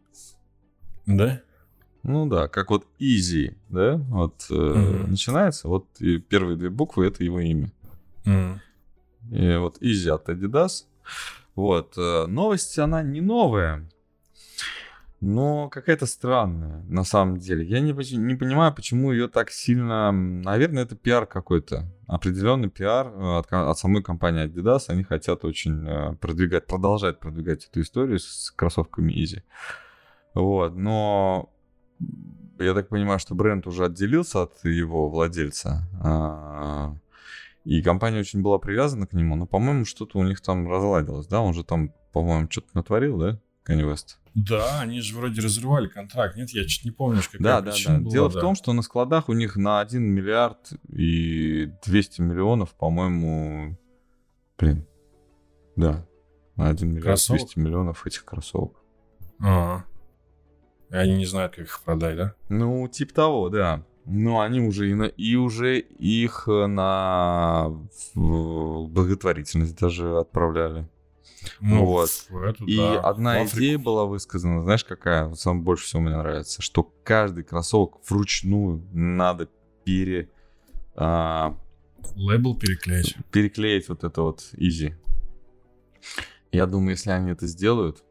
Да? 1.06 1.42
Ну 2.04 2.28
да, 2.28 2.48
как 2.48 2.70
вот 2.70 2.88
Easy, 3.00 3.56
да? 3.70 3.98
Вот 4.10 4.46
э, 4.50 4.54
mm-hmm. 4.54 5.08
начинается, 5.08 5.68
вот 5.68 5.88
и 6.00 6.18
первые 6.18 6.58
две 6.58 6.70
буквы 6.70 7.08
это 7.08 7.24
его 7.24 7.40
имя. 7.40 7.72
Mm-hmm. 8.26 8.60
И 9.32 9.58
вот 9.58 9.82
Easy 9.82 10.10
от 10.10 10.30
Adidas. 10.30 10.86
Вот, 11.56 11.98
э, 11.98 12.26
новость, 12.28 12.80
она 12.80 13.04
не 13.04 13.22
новая. 13.22 13.88
но 15.22 15.70
какая-то 15.70 16.08
странная, 16.08 16.84
на 16.88 17.04
самом 17.04 17.38
деле. 17.38 17.64
Я 17.64 17.80
не, 17.80 17.92
не 18.18 18.36
понимаю, 18.36 18.74
почему 18.74 19.12
ее 19.12 19.28
так 19.28 19.52
сильно... 19.52 20.12
Наверное, 20.12 20.84
это 20.84 20.96
пиар 20.96 21.28
какой-то. 21.28 21.86
Определенный 22.08 22.70
пиар 22.70 23.08
э, 23.08 23.38
от, 23.40 23.54
от 23.54 23.78
самой 23.78 24.02
компании 24.02 24.46
Adidas. 24.46 24.86
Они 24.88 25.04
хотят 25.04 25.46
очень 25.46 25.88
э, 25.88 26.16
продвигать, 26.16 26.66
продолжать 26.66 27.20
продвигать 27.20 27.68
эту 27.68 27.82
историю 27.82 28.18
с 28.20 28.52
кроссовками 28.56 29.14
Easy. 29.14 29.44
Вот, 30.34 30.76
но 30.76 31.50
я 32.58 32.74
так 32.74 32.90
понимаю, 32.90 33.20
что 33.20 33.36
бренд 33.36 33.68
уже 33.68 33.86
отделился 33.86 34.44
от 34.44 34.64
его 34.64 35.10
владельца. 35.10 35.88
А, 37.64 37.70
и 37.70 37.82
компания 37.82 38.20
очень 38.20 38.42
была 38.42 38.60
привязана 38.60 39.08
к 39.08 39.14
нему, 39.14 39.36
но, 39.36 39.46
по-моему, 39.46 39.86
что-то 39.86 40.18
у 40.18 40.24
них 40.24 40.42
там 40.42 40.70
разладилось, 40.70 41.28
да? 41.28 41.42
Он 41.42 41.54
же 41.54 41.64
там, 41.64 41.94
по-моему, 42.12 42.48
что-то 42.50 42.70
натворил, 42.74 43.18
да, 43.18 43.40
Kanye 43.68 43.92
West? 43.92 44.18
Да, 44.34 44.80
они 44.80 45.02
же 45.02 45.16
вроде 45.18 45.42
разрывали 45.42 45.88
контракт. 45.88 46.38
Нет, 46.38 46.52
я 46.52 46.66
чуть 46.66 46.86
не 46.86 46.92
помню, 46.92 47.22
какая 47.22 47.40
да, 47.40 47.62
да, 47.62 47.74
да. 47.86 48.00
Была, 48.00 48.12
Дело 48.12 48.32
да. 48.32 48.38
в 48.38 48.42
том, 48.42 48.56
что 48.56 48.72
на 48.74 48.82
складах 48.82 49.28
у 49.30 49.34
них 49.34 49.58
на 49.58 49.82
1 49.82 50.02
миллиард 50.02 50.72
и 50.88 51.70
200 51.86 52.22
миллионов, 52.22 52.74
по-моему, 52.76 53.78
блин, 54.58 54.88
да, 55.76 56.06
на 56.56 56.70
1 56.70 56.88
миллиард 56.88 57.06
кроссовок? 57.06 57.42
200 57.42 57.60
миллионов 57.60 58.08
этих 58.08 58.24
кроссовок. 58.24 58.78
Ага. 59.40 59.86
И 60.92 60.96
они 60.96 61.18
не 61.18 61.26
знают, 61.26 61.56
как 61.56 61.66
их 61.66 61.82
продать, 61.84 62.16
да? 62.18 62.36
Ну, 62.50 62.88
типа 62.88 63.14
того, 63.14 63.50
да. 63.50 63.86
Ну, 64.06 64.40
они 64.40 64.60
уже 64.62 64.90
и, 64.90 64.94
на, 64.94 65.04
и 65.04 65.36
уже 65.36 65.80
их 65.80 66.48
на 66.48 67.72
благотворительность 68.16 69.78
даже 69.78 70.18
отправляли. 70.18 70.90
Ну, 71.60 71.86
вот. 71.86 72.10
Эту, 72.30 72.66
и 72.66 72.78
да. 72.78 73.00
одна 73.02 73.46
идея 73.46 73.78
была 73.78 74.06
высказана, 74.06 74.62
знаешь, 74.62 74.84
какая? 74.84 75.28
Вот 75.28 75.40
самое 75.40 75.64
больше 75.64 75.86
всего 75.86 76.02
мне 76.02 76.16
нравится, 76.16 76.62
что 76.62 76.92
каждый 77.04 77.44
кроссовок 77.44 77.98
вручную 78.08 78.84
надо 78.92 79.50
пере... 79.84 80.30
А, 80.96 81.58
Лейбл 82.16 82.58
переклеить. 82.58 83.16
Переклеить 83.32 83.90
вот 83.90 84.04
это 84.04 84.22
вот 84.22 84.42
easy. 84.54 84.94
Я 86.52 86.66
думаю, 86.66 86.92
если 86.92 87.12
они 87.12 87.32
это 87.32 87.48
сделают, 87.48 88.04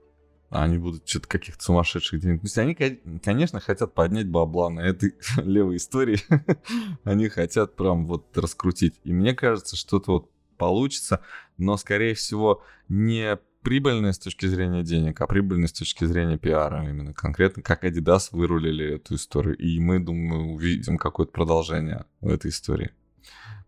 они 0.51 0.79
будут 0.79 1.09
что-то 1.09 1.29
каких-то 1.29 1.63
сумасшедших 1.63 2.21
денег. 2.21 2.41
То 2.41 2.47
есть 2.47 2.59
они, 2.59 2.75
конечно, 3.23 3.61
хотят 3.61 3.95
поднять 3.95 4.29
бабла 4.29 4.69
на 4.69 4.81
этой 4.81 5.15
левой 5.37 5.77
истории. 5.77 6.19
они 7.05 7.29
хотят 7.29 7.77
прям 7.77 8.07
вот 8.07 8.37
раскрутить. 8.37 9.01
И 9.05 9.13
мне 9.13 9.33
кажется, 9.35 9.77
что-то 9.77 10.13
вот 10.13 10.31
получится, 10.59 11.21
но, 11.57 11.77
скорее 11.77 12.15
всего, 12.15 12.63
не 12.89 13.39
прибыльная 13.63 14.13
с 14.13 14.19
точки 14.19 14.47
зрения 14.47 14.83
денег, 14.83 15.21
а 15.21 15.27
прибыльная 15.27 15.69
с 15.69 15.73
точки 15.73 16.05
зрения 16.05 16.37
пиара 16.37 16.85
именно. 16.89 17.15
Конкретно, 17.15 17.63
как 17.63 17.85
Adidas 17.85 18.29
вырулили 18.33 18.97
эту 18.97 19.15
историю. 19.15 19.57
И 19.57 19.79
мы, 19.79 20.01
думаю, 20.01 20.47
увидим 20.53 20.99
какое-то 20.99 21.33
продолжение 21.33 22.07
в 22.21 22.29
этой 22.29 22.51
истории. 22.51 22.91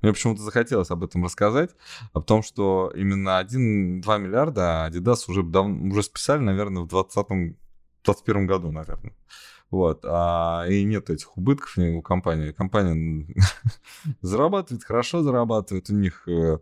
Мне 0.03 0.12
почему-то 0.12 0.42
захотелось 0.42 0.90
об 0.90 1.05
этом 1.05 1.24
рассказать, 1.24 1.70
о 2.12 2.20
том, 2.20 2.42
что 2.42 2.92
именно 2.94 3.40
1-2 3.40 4.18
миллиарда 4.18 4.90
Adidas 4.90 5.24
уже, 5.28 5.42
давно, 5.42 5.88
уже 5.90 6.03
списали, 6.03 6.40
наверное, 6.40 6.82
в 6.82 6.88
2020-2021 6.88 8.46
году, 8.46 8.72
наверное. 8.72 9.14
Вот. 9.70 10.05
А, 10.05 10.66
и 10.68 10.84
нет 10.84 11.09
этих 11.09 11.36
убытков 11.38 11.78
у 11.78 12.03
компании. 12.03 12.53
Компания 12.53 13.26
зарабатывает, 14.20 14.84
хорошо 14.84 15.22
зарабатывает. 15.22 15.88
У 15.88 15.94
них 15.94 16.28
э, 16.28 16.59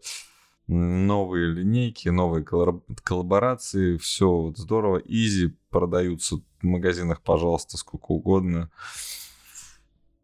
новые 0.69 1.47
линейки, 1.53 2.09
новые 2.09 2.45
коллаборации. 2.45 3.97
Все 3.97 4.53
здорово. 4.55 4.99
Изи 4.99 5.57
продаются 5.71 6.37
в 6.37 6.65
магазинах, 6.65 7.21
пожалуйста, 7.23 7.77
сколько 7.79 8.13
угодно. 8.13 8.71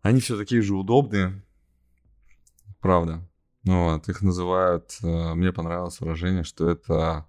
Они 0.03 0.21
все 0.21 0.37
такие 0.37 0.63
же 0.63 0.77
удобные. 0.77 1.43
Правда. 2.87 3.21
Вот, 3.65 4.09
их 4.09 4.23
называют, 4.23 4.97
э, 5.03 5.35
мне 5.35 5.53
понравилось 5.53 5.99
выражение, 5.99 6.45
что 6.45 6.71
это 6.71 7.27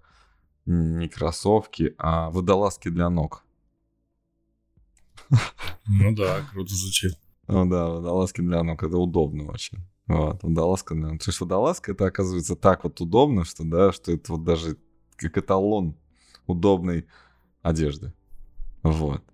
не 0.66 1.08
кроссовки, 1.08 1.96
а 1.98 2.30
водолазки 2.30 2.90
для 2.90 3.10
ног. 3.10 3.42
Ну 5.88 6.14
да, 6.14 6.46
круто 6.52 6.72
звучит. 6.72 7.18
Ну 7.48 7.68
да, 7.68 7.88
водолазки 7.88 8.40
для 8.40 8.62
ног, 8.62 8.84
это 8.84 8.98
удобно 8.98 9.50
очень. 9.50 9.78
Вот, 10.06 10.40
водолазка 10.44 10.94
для 10.94 11.08
ног. 11.08 11.24
То 11.24 11.30
есть 11.30 11.40
водолазка 11.40 11.90
это 11.90 12.06
оказывается 12.06 12.54
так 12.54 12.84
вот 12.84 13.00
удобно, 13.00 13.44
что 13.44 13.64
да, 13.64 13.90
что 13.90 14.12
это 14.12 14.34
вот 14.34 14.44
даже 14.44 14.76
как 15.16 15.38
эталон 15.38 15.96
удобной 16.46 17.06
одежды. 17.62 18.12
Вот. 18.84 19.24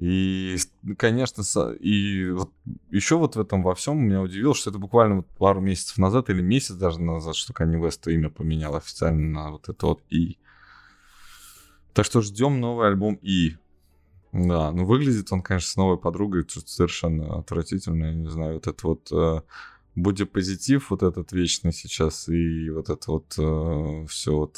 И, 0.00 0.56
конечно, 0.96 1.42
и 1.78 2.30
вот 2.30 2.50
еще 2.90 3.18
вот 3.18 3.36
в 3.36 3.40
этом 3.40 3.62
во 3.62 3.74
всем 3.74 3.98
меня 3.98 4.22
удивило, 4.22 4.54
что 4.54 4.70
это 4.70 4.78
буквально 4.78 5.16
вот 5.16 5.26
пару 5.36 5.60
месяцев 5.60 5.98
назад 5.98 6.30
или 6.30 6.40
месяц 6.40 6.74
даже 6.74 7.02
назад, 7.02 7.36
что 7.36 7.52
Kanye 7.52 7.78
West 7.78 8.10
имя 8.10 8.30
поменял 8.30 8.74
официально 8.74 9.28
на 9.28 9.50
вот 9.50 9.68
это 9.68 9.86
вот 9.86 10.02
И. 10.08 10.38
Так 11.92 12.06
что 12.06 12.22
ждем 12.22 12.60
новый 12.60 12.88
альбом 12.88 13.18
И. 13.20 13.56
Да, 14.32 14.72
ну 14.72 14.86
выглядит 14.86 15.30
он, 15.32 15.42
конечно, 15.42 15.68
с 15.68 15.76
новой 15.76 15.98
подругой 15.98 16.46
совершенно 16.48 17.38
отвратительно, 17.38 18.06
я 18.06 18.14
не 18.14 18.30
знаю, 18.30 18.54
вот 18.54 18.68
это 18.68 18.86
вот 18.86 19.12
э, 19.12 19.42
бодипозитив 19.96 20.90
вот 20.90 21.02
этот 21.02 21.32
вечный 21.32 21.74
сейчас 21.74 22.26
и 22.28 22.70
вот 22.70 22.88
это 22.88 23.10
вот 23.10 23.34
э, 23.36 24.06
все 24.08 24.34
вот 24.34 24.56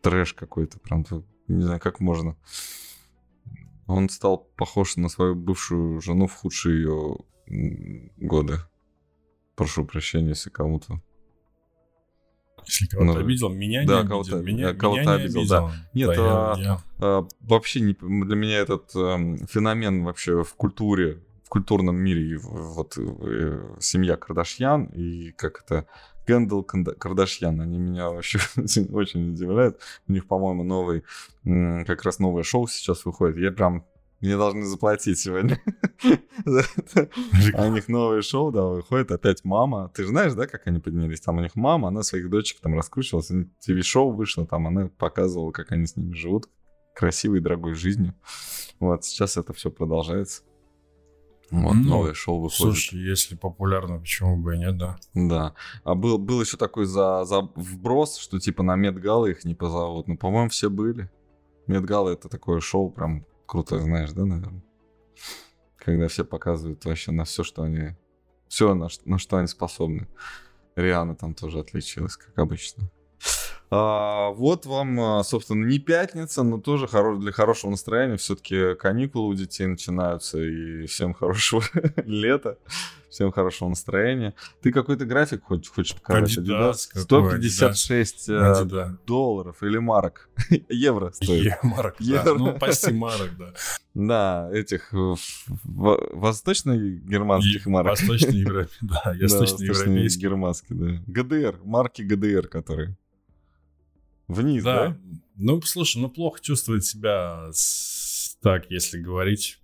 трэш 0.00 0.32
какой-то, 0.32 0.78
прям, 0.78 1.04
не 1.46 1.62
знаю, 1.62 1.78
как 1.78 2.00
можно. 2.00 2.36
Он 3.90 4.08
стал 4.08 4.38
похож 4.56 4.96
на 4.96 5.08
свою 5.08 5.34
бывшую 5.34 6.00
жену 6.00 6.26
в 6.26 6.34
худшие 6.34 6.82
ее 6.82 7.16
годы. 8.16 8.58
Прошу 9.56 9.84
прощения, 9.84 10.30
если 10.30 10.50
кому-то 10.50 11.02
если 12.66 12.86
кого-то 12.86 13.12
ну, 13.12 13.24
обидел, 13.24 13.48
меня 13.48 13.84
да, 13.86 14.02
не 14.02 14.08
кого-то, 14.08 14.36
обидел. 14.36 14.58
Меня, 14.58 14.74
кого-то 14.74 15.00
меня 15.00 15.12
обидел, 15.12 15.40
обидел, 15.40 15.48
да. 15.48 15.72
Нет, 15.94 16.08
да, 16.08 16.52
а, 16.52 16.58
я, 16.58 16.80
а, 16.98 17.28
вообще 17.40 17.80
не, 17.80 17.94
для 17.94 18.36
меня 18.36 18.58
этот 18.58 18.90
а, 18.94 19.18
феномен 19.48 20.04
вообще 20.04 20.42
в 20.42 20.54
культуре, 20.54 21.22
в 21.44 21.48
культурном 21.48 21.96
мире, 21.96 22.38
вот 22.38 22.96
э, 22.96 23.76
семья 23.80 24.16
Кардашьян 24.16 24.84
и 24.84 25.32
как 25.32 25.62
это 25.64 25.86
Гэндл 26.30 26.62
Кардашьян, 26.62 27.60
они 27.60 27.78
меня 27.78 28.10
вообще 28.10 28.38
очень, 28.56 29.30
удивляют. 29.32 29.80
У 30.06 30.12
них, 30.12 30.26
по-моему, 30.26 30.62
новый, 30.62 31.02
как 31.44 32.04
раз 32.04 32.18
новое 32.20 32.44
шоу 32.44 32.68
сейчас 32.68 33.04
выходит. 33.04 33.36
Я 33.38 33.50
прям 33.50 33.84
мне 34.20 34.36
должны 34.36 34.64
заплатить 34.64 35.18
сегодня. 35.18 35.60
А 37.54 37.66
у 37.66 37.72
них 37.72 37.88
новое 37.88 38.22
шоу, 38.22 38.50
да, 38.52 38.64
выходит 38.64 39.10
опять 39.10 39.44
мама. 39.44 39.90
Ты 39.94 40.04
же 40.04 40.08
знаешь, 40.08 40.32
да, 40.34 40.46
как 40.46 40.66
они 40.66 40.78
поднялись? 40.78 41.20
Там 41.20 41.38
у 41.38 41.40
них 41.40 41.54
мама, 41.54 41.88
она 41.88 42.02
своих 42.02 42.30
дочек 42.30 42.60
там 42.60 42.74
раскручивалась. 42.74 43.30
ТВ-шоу 43.60 44.12
вышло, 44.12 44.46
там 44.46 44.66
она 44.66 44.88
показывала, 44.88 45.52
как 45.52 45.72
они 45.72 45.86
с 45.86 45.96
ними 45.96 46.14
живут 46.14 46.48
красивой, 46.94 47.40
дорогой 47.40 47.74
жизнью. 47.74 48.14
Вот, 48.78 49.04
сейчас 49.04 49.36
это 49.36 49.52
все 49.52 49.70
продолжается. 49.70 50.42
Вот, 51.50 51.74
ну, 51.74 51.82
новое 51.82 52.14
шоу 52.14 52.42
выходит. 52.42 52.56
Слушай, 52.56 53.00
если 53.00 53.34
популярно, 53.34 53.98
почему 53.98 54.36
бы 54.36 54.54
и 54.54 54.58
нет, 54.58 54.78
да? 54.78 54.98
Да. 55.14 55.54
А 55.82 55.94
был, 55.96 56.16
был 56.18 56.40
еще 56.40 56.56
такой 56.56 56.86
за, 56.86 57.24
за 57.24 57.40
вброс, 57.40 58.18
что 58.18 58.38
типа 58.38 58.62
на 58.62 58.76
Медгалы 58.76 59.32
их 59.32 59.44
не 59.44 59.56
позовут. 59.56 60.06
Ну, 60.06 60.16
по-моему, 60.16 60.48
все 60.48 60.70
были. 60.70 61.10
Медгалы 61.66 62.12
это 62.12 62.28
такое 62.28 62.60
шоу 62.60 62.90
прям 62.90 63.26
круто, 63.46 63.80
знаешь, 63.80 64.12
да, 64.12 64.24
наверное? 64.24 64.62
Когда 65.76 66.06
все 66.06 66.24
показывают 66.24 66.84
вообще 66.84 67.10
на 67.10 67.24
все, 67.24 67.42
что 67.42 67.62
они... 67.62 67.96
Все, 68.46 68.74
на, 68.74 68.88
на 69.04 69.18
что 69.18 69.36
они 69.38 69.48
способны. 69.48 70.06
Риана 70.76 71.16
там 71.16 71.34
тоже 71.34 71.58
отличилась, 71.58 72.16
как 72.16 72.38
обычно. 72.38 72.90
А, 73.72 74.30
вот 74.30 74.66
вам, 74.66 75.00
а, 75.00 75.22
собственно, 75.22 75.64
не 75.64 75.78
пятница, 75.78 76.42
но 76.42 76.58
тоже 76.58 76.86
хоро- 76.86 77.20
для 77.20 77.30
хорошего 77.30 77.70
настроения. 77.70 78.16
Все-таки 78.16 78.74
каникулы 78.74 79.28
у 79.28 79.34
детей 79.34 79.66
начинаются, 79.66 80.42
и 80.42 80.86
всем 80.86 81.14
хорошего 81.14 81.62
лета, 82.04 82.58
всем 83.10 83.30
хорошего 83.30 83.68
настроения. 83.68 84.34
Ты 84.60 84.72
какой-то 84.72 85.04
график 85.04 85.44
хочешь, 85.44 85.70
хочешь 85.70 85.94
показать? 85.94 86.36
Adidas, 86.38 86.88
156 86.94 88.28
Adidas. 88.28 88.92
Э, 88.92 88.96
долларов 89.06 89.62
или 89.62 89.78
марок. 89.78 90.28
Евро 90.68 91.12
стоит. 91.12 91.54
Марок, 91.62 91.94
Евро. 92.00 92.24
да. 92.24 92.34
Ну, 92.34 92.58
почти 92.58 92.92
марок, 92.92 93.30
да. 93.38 93.52
Да, 93.94 94.50
этих 94.52 94.92
восточно-германских 95.64 97.66
марок. 97.66 97.90
Восточно-европейских, 97.90 98.78
да, 98.88 99.14
восточно-европейских. 99.20 100.22
Германские, 100.22 100.78
да. 100.78 101.02
ГДР, 101.06 101.60
марки 101.64 102.02
ГДР, 102.02 102.48
которые. 102.48 102.96
Вниз, 104.30 104.62
да? 104.62 104.88
да? 104.88 104.98
Ну, 105.36 105.60
слушай, 105.62 106.00
ну 106.00 106.08
плохо 106.08 106.40
чувствовать 106.40 106.84
себя 106.84 107.48
с... 107.52 108.36
так, 108.40 108.70
если 108.70 109.00
говорить 109.00 109.58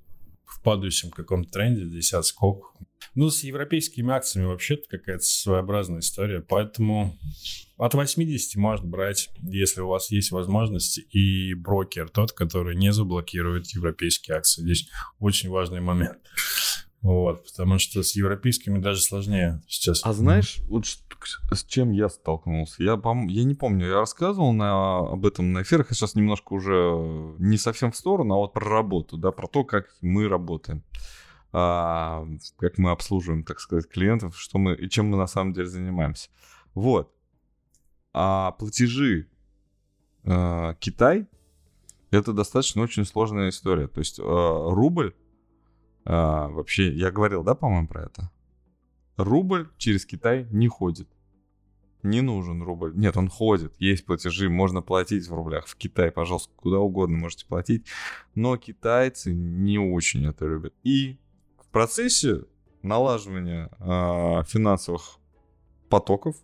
в 0.45 0.63
падающем 0.63 1.11
каком-то 1.11 1.51
тренде, 1.51 1.85
здесь 1.85 2.13
отскок. 2.13 2.75
Ну, 3.15 3.31
с 3.31 3.45
европейскими 3.45 4.13
акциями 4.13 4.49
вообще 4.49 4.77
какая-то 4.77 5.25
своеобразная 5.25 6.01
история, 6.01 6.41
поэтому 6.41 7.17
от 7.79 7.95
80 7.95 8.57
можно 8.57 8.87
брать, 8.87 9.31
если 9.43 9.81
у 9.81 9.89
вас 9.89 10.11
есть 10.11 10.33
возможность, 10.33 10.99
и 11.13 11.55
брокер 11.55 12.09
тот, 12.09 12.33
который 12.33 12.75
не 12.75 12.93
заблокирует 12.93 13.69
европейские 13.69 14.37
акции. 14.37 14.63
Здесь 14.63 14.89
очень 15.19 15.49
важный 15.49 15.81
момент. 15.81 16.19
Вот, 17.03 17.45
потому 17.45 17.79
что 17.79 18.03
с 18.03 18.17
европейскими 18.17 18.79
даже 18.79 19.01
сложнее 19.01 19.63
сейчас. 19.69 20.01
А 20.05 20.13
знаешь, 20.13 20.59
вот 20.69 20.87
с 20.87 21.65
чем 21.65 21.93
я 21.93 22.09
столкнулся? 22.09 22.83
Я, 22.83 23.01
я 23.29 23.45
не 23.45 23.55
помню, 23.55 23.87
я 23.87 24.01
рассказывал 24.01 24.53
на, 24.53 24.99
об 24.99 25.25
этом 25.25 25.53
на 25.53 25.63
эфирах, 25.63 25.91
я 25.91 25.95
сейчас 25.95 26.15
немножко 26.15 26.53
уже 26.55 27.35
не 27.39 27.59
совсем 27.59 27.93
в 27.93 27.97
сторону, 27.97 28.35
а 28.35 28.39
вот 28.39 28.55
про 28.55 28.69
работу, 28.69 29.19
да, 29.19 29.31
про 29.31 29.47
то, 29.47 29.65
как 29.65 29.87
мы 30.01 30.29
работаем. 30.29 30.83
А, 31.53 32.27
как 32.59 32.77
мы 32.77 32.91
обслуживаем, 32.91 33.45
так 33.45 33.61
сказать, 33.61 33.89
клиентов, 33.89 34.37
что 34.37 34.59
мы 34.59 34.75
и 34.75 34.91
чем 34.91 35.07
мы 35.07 35.17
на 35.17 35.27
самом 35.27 35.53
деле 35.53 35.69
занимаемся. 35.69 36.29
Вот. 36.75 37.13
А 38.13 38.53
платежи 38.53 39.29
э, 40.25 40.75
Китай 40.81 41.27
это 42.11 42.33
достаточно 42.33 42.83
очень 42.83 43.05
сложная 43.05 43.49
история. 43.49 43.89
То 43.89 44.01
есть 44.01 44.19
э, 44.19 44.23
рубль 44.23 45.15
а, 46.07 46.49
вообще, 46.49 46.93
я 46.93 47.11
говорил, 47.11 47.43
да, 47.43 47.55
по-моему, 47.55 47.89
про 47.89 48.05
это? 48.05 48.31
Рубль 49.17 49.69
через 49.77 50.07
Китай 50.07 50.47
не 50.51 50.69
ходит. 50.69 51.09
Не 52.03 52.21
нужен 52.21 52.63
рубль. 52.63 52.93
Нет, 52.95 53.17
он 53.17 53.29
ходит. 53.29 53.75
Есть 53.81 54.07
платежи, 54.07 54.49
можно 54.49 54.81
платить 54.83 55.27
в 55.27 55.35
рублях. 55.35 55.67
В 55.67 55.75
Китай, 55.75 56.13
пожалуйста, 56.13 56.53
куда 56.55 56.79
угодно 56.79 57.19
можете 57.19 57.47
платить. 57.47 57.87
Но 58.37 58.57
китайцы 58.57 59.35
не 59.35 59.79
очень 59.79 60.27
это 60.27 60.47
любят. 60.47 60.73
И 60.85 61.19
в 61.59 61.67
процессе 61.73 62.45
налаживания 62.83 63.71
э, 63.81 64.45
финансовых 64.47 65.19
потоков 65.89 66.37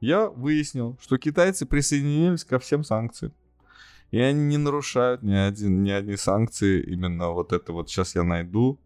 я 0.00 0.28
выяснил, 0.28 0.98
что 1.00 1.16
китайцы 1.16 1.64
присоединились 1.64 2.44
ко 2.44 2.58
всем 2.58 2.84
санкциям. 2.84 3.32
И 4.10 4.18
они 4.18 4.44
не 4.44 4.58
нарушают 4.58 5.22
ни, 5.22 5.34
один, 5.34 5.82
ни 5.82 5.90
одни 5.90 6.16
санкции. 6.16 6.82
Именно 6.82 7.30
вот 7.30 7.52
это 7.52 7.72
вот 7.72 7.88
сейчас 7.88 8.14
я 8.14 8.22
найду. 8.24 8.80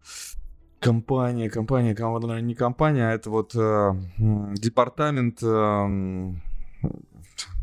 Компания, 0.79 1.49
компания, 1.49 1.95
компания, 1.95 2.41
не 2.41 2.53
компания, 2.53 3.09
а 3.09 3.13
это 3.13 3.29
вот 3.31 3.55
э, 3.55 3.91
департамент... 4.53 5.41
Э, 5.41 5.87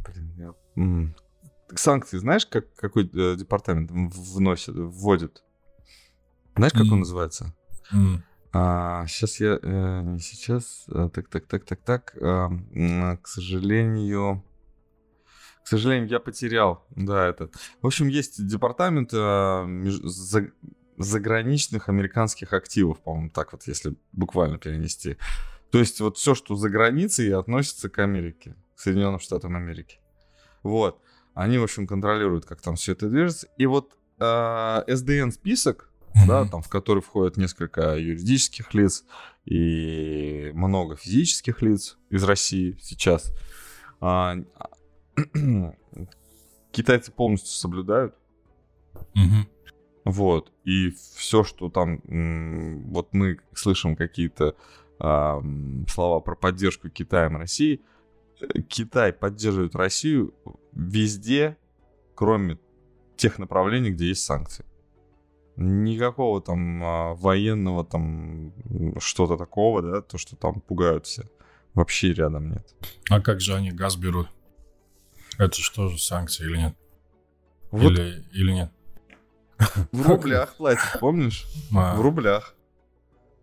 блин, 0.05 0.33
я, 0.37 0.55
санкции, 1.77 2.19
знаешь, 2.19 2.47
как, 2.47 2.75
какой 2.75 3.09
э, 3.15 3.37
департамент 3.37 3.91
вносит, 3.93 4.75
вводит? 4.75 5.45
Знаешь, 6.57 6.73
как 6.73 6.83
mm. 6.83 6.93
он 6.93 6.99
называется? 7.01 7.55
Mm. 7.93 8.19
А, 8.53 9.07
сейчас 9.07 9.41
я... 9.41 9.59
Э, 9.63 10.03
не 10.03 10.19
сейчас. 10.19 10.85
А, 10.89 11.09
так, 11.09 11.29
так, 11.29 11.47
так, 11.47 11.65
так, 11.65 11.81
так. 11.83 12.17
А, 12.21 12.51
к 13.17 13.29
сожалению... 13.29 14.43
К 15.65 15.69
сожалению, 15.69 16.09
я 16.09 16.21
потерял, 16.21 16.85
да, 16.91 17.27
этот. 17.29 17.55
В 17.81 17.87
общем, 17.87 18.09
есть 18.09 18.45
департамент 18.45 19.11
э, 19.13 19.65
меж... 19.67 19.95
за... 19.95 20.51
заграничных 20.99 21.89
американских 21.89 22.53
активов, 22.53 23.01
по-моему, 23.01 23.31
так 23.31 23.53
вот, 23.53 23.63
если 23.67 23.95
буквально 24.13 24.59
перенести. 24.59 25.17
То 25.71 25.79
есть 25.79 26.01
вот 26.01 26.19
все, 26.19 26.35
что 26.35 26.57
за 26.57 26.69
границей, 26.69 27.33
относится 27.35 27.89
к 27.89 27.99
Америке, 27.99 28.57
к 28.77 28.81
Соединенным 28.81 29.21
Штатам 29.21 29.57
Америки. 29.57 29.99
Вот. 30.63 31.01
Они, 31.35 31.59
в 31.59 31.63
общем, 31.63 31.87
контролируют, 31.87 32.45
как 32.45 32.61
там 32.61 32.77
все 32.77 32.93
это 32.93 33.09
движется. 33.09 33.49
И 33.57 33.67
вот 33.67 33.97
э, 34.19 34.25
SDN 34.25 35.31
список, 35.31 35.89
mm-hmm. 36.09 36.27
да, 36.27 36.45
там, 36.45 36.63
в 36.63 36.69
который 36.69 37.03
входят 37.03 37.37
несколько 37.37 37.97
юридических 37.97 38.75
лиц 38.75 39.05
и 39.47 40.51
много 40.55 40.97
физических 40.97 41.63
лиц 41.63 41.97
из 42.11 42.23
России 42.25 42.77
сейчас. 42.83 43.33
А, 44.01 44.37
китайцы 46.71 47.13
полностью 47.13 47.51
соблюдают. 47.53 48.15
Угу. 48.95 49.49
Вот. 50.05 50.53
И 50.65 50.91
все, 51.15 51.45
что 51.45 51.69
там... 51.69 52.01
Вот 52.91 53.13
мы 53.13 53.39
слышим 53.55 53.97
какие-то 53.97 54.57
а, 54.99 55.43
слова 55.89 56.21
про 56.21 56.35
поддержку 56.35 56.89
Китаем 56.89 57.37
России. 57.37 57.81
Э, 58.41 58.61
Китай 58.63 59.13
поддерживает 59.13 59.75
Россию 59.75 60.35
везде, 60.73 61.57
кроме 62.15 62.59
тех 63.17 63.39
направлений, 63.39 63.91
где 63.91 64.09
есть 64.09 64.25
санкции. 64.25 64.65
Никакого 65.57 66.41
там 66.41 66.83
а, 66.83 67.15
военного 67.15 67.85
там 67.85 68.53
что-то 68.99 69.37
такого, 69.37 69.83
да, 69.83 70.01
то, 70.01 70.19
что 70.19 70.37
там 70.37 70.61
пугают 70.61 71.07
все. 71.07 71.25
Вообще 71.75 72.13
рядом 72.13 72.51
нет. 72.51 72.75
А 73.11 73.21
как 73.21 73.41
же 73.41 73.55
они 73.55 73.71
газ 73.71 73.97
берут? 73.97 74.29
Это 75.39 75.61
что 75.61 75.89
же 75.89 75.99
санкции 75.99 76.45
или 76.45 76.57
нет? 76.59 76.76
Вот. 77.70 77.93
Или, 77.93 78.24
или 78.33 78.53
нет? 78.53 78.72
В 79.93 80.07
рублях 80.07 80.57
платят, 80.57 81.01
помнишь? 81.01 81.47
А. 81.74 81.97
В 81.97 82.01
рублях. 82.01 82.55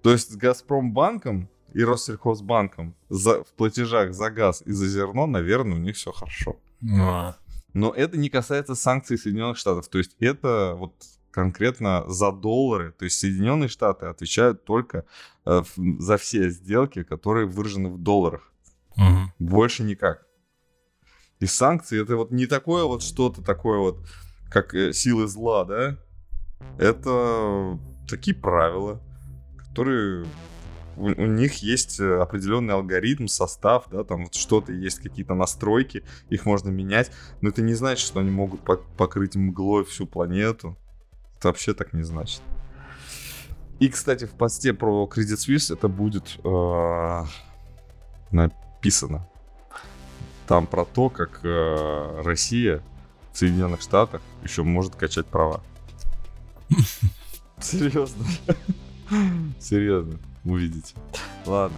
То 0.01 0.11
есть 0.11 0.31
с 0.31 0.35
Газпромбанком 0.35 1.49
и 1.73 1.83
Россельхозбанком 1.83 2.95
за, 3.09 3.43
в 3.43 3.53
платежах 3.53 4.13
за 4.13 4.29
газ 4.29 4.63
и 4.65 4.71
за 4.71 4.87
зерно, 4.87 5.27
наверное, 5.27 5.77
у 5.77 5.81
них 5.81 5.95
все 5.95 6.11
хорошо. 6.11 6.57
А. 6.99 7.35
Но 7.73 7.91
это 7.91 8.17
не 8.17 8.29
касается 8.29 8.75
санкций 8.75 9.17
Соединенных 9.17 9.57
Штатов. 9.57 9.87
То 9.89 9.97
есть 9.97 10.15
это 10.19 10.75
вот 10.75 10.93
конкретно 11.31 12.03
за 12.07 12.31
доллары. 12.31 12.91
То 12.91 13.05
есть 13.05 13.19
Соединенные 13.19 13.69
Штаты 13.69 14.07
отвечают 14.07 14.65
только 14.65 15.05
э, 15.45 15.63
за 15.75 16.17
все 16.17 16.49
сделки, 16.49 17.03
которые 17.03 17.45
выражены 17.45 17.89
в 17.89 17.97
долларах. 17.97 18.51
Угу. 18.97 19.33
Больше 19.39 19.83
никак. 19.83 20.25
И 21.39 21.45
санкции 21.45 22.01
это 22.01 22.17
вот 22.17 22.31
не 22.31 22.47
такое 22.47 22.83
вот 22.83 23.01
что-то 23.01 23.41
такое 23.41 23.79
вот, 23.79 24.05
как 24.49 24.73
э, 24.75 24.91
силы 24.91 25.27
зла, 25.27 25.63
да? 25.63 25.97
Это 26.77 27.79
такие 28.07 28.35
правила, 28.35 29.01
которые 29.57 30.25
у, 30.97 31.05
у 31.05 31.25
них 31.25 31.63
есть 31.63 31.99
э, 32.01 32.17
определенный 32.19 32.73
алгоритм, 32.73 33.27
состав, 33.27 33.85
да, 33.89 34.03
там 34.03 34.25
вот 34.25 34.35
что-то 34.35 34.73
есть, 34.73 34.99
какие-то 34.99 35.33
настройки, 35.33 36.03
их 36.29 36.45
можно 36.45 36.69
менять, 36.69 37.11
но 37.39 37.49
это 37.49 37.61
не 37.61 37.73
значит, 37.73 38.05
что 38.05 38.19
они 38.19 38.31
могут 38.31 38.61
покрыть 38.97 39.35
мглой 39.35 39.85
всю 39.85 40.05
планету. 40.05 40.77
Это 41.37 41.47
вообще 41.47 41.73
так 41.73 41.93
не 41.93 42.03
значит. 42.03 42.41
И, 43.79 43.87
кстати, 43.87 44.25
в 44.25 44.31
посте 44.31 44.73
про 44.73 45.09
Credit 45.09 45.37
Suisse 45.37 45.73
это 45.73 45.87
будет 45.87 46.37
э, 46.43 47.23
написано. 48.31 49.25
Там 50.49 50.65
про 50.65 50.83
то, 50.83 51.11
как 51.11 51.41
э, 51.43 52.21
Россия 52.25 52.81
в 53.31 53.37
Соединенных 53.37 53.81
Штатах 53.81 54.19
еще 54.43 54.63
может 54.63 54.95
качать 54.95 55.27
права. 55.27 55.61
Серьезно. 57.61 58.25
Серьезно. 59.59 60.17
Увидите. 60.43 60.95
Ладно. 61.45 61.77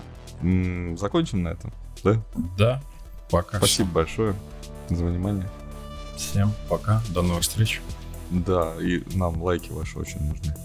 Закончим 0.96 1.44
на 1.44 1.50
этом, 1.50 1.74
да? 2.02 2.24
Да. 2.58 2.82
Пока. 3.30 3.58
Спасибо 3.58 3.90
большое 3.92 4.36
за 4.90 5.04
внимание. 5.04 5.50
Всем 6.16 6.54
пока. 6.70 7.02
До 7.10 7.24
новых 7.24 7.44
встреч. 7.44 7.82
Да, 8.30 8.74
и 8.80 9.04
нам 9.18 9.44
лайки 9.44 9.70
ваши 9.70 10.00
очень 10.00 10.22
нужны. 10.22 10.56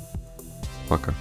Пока. 0.88 1.12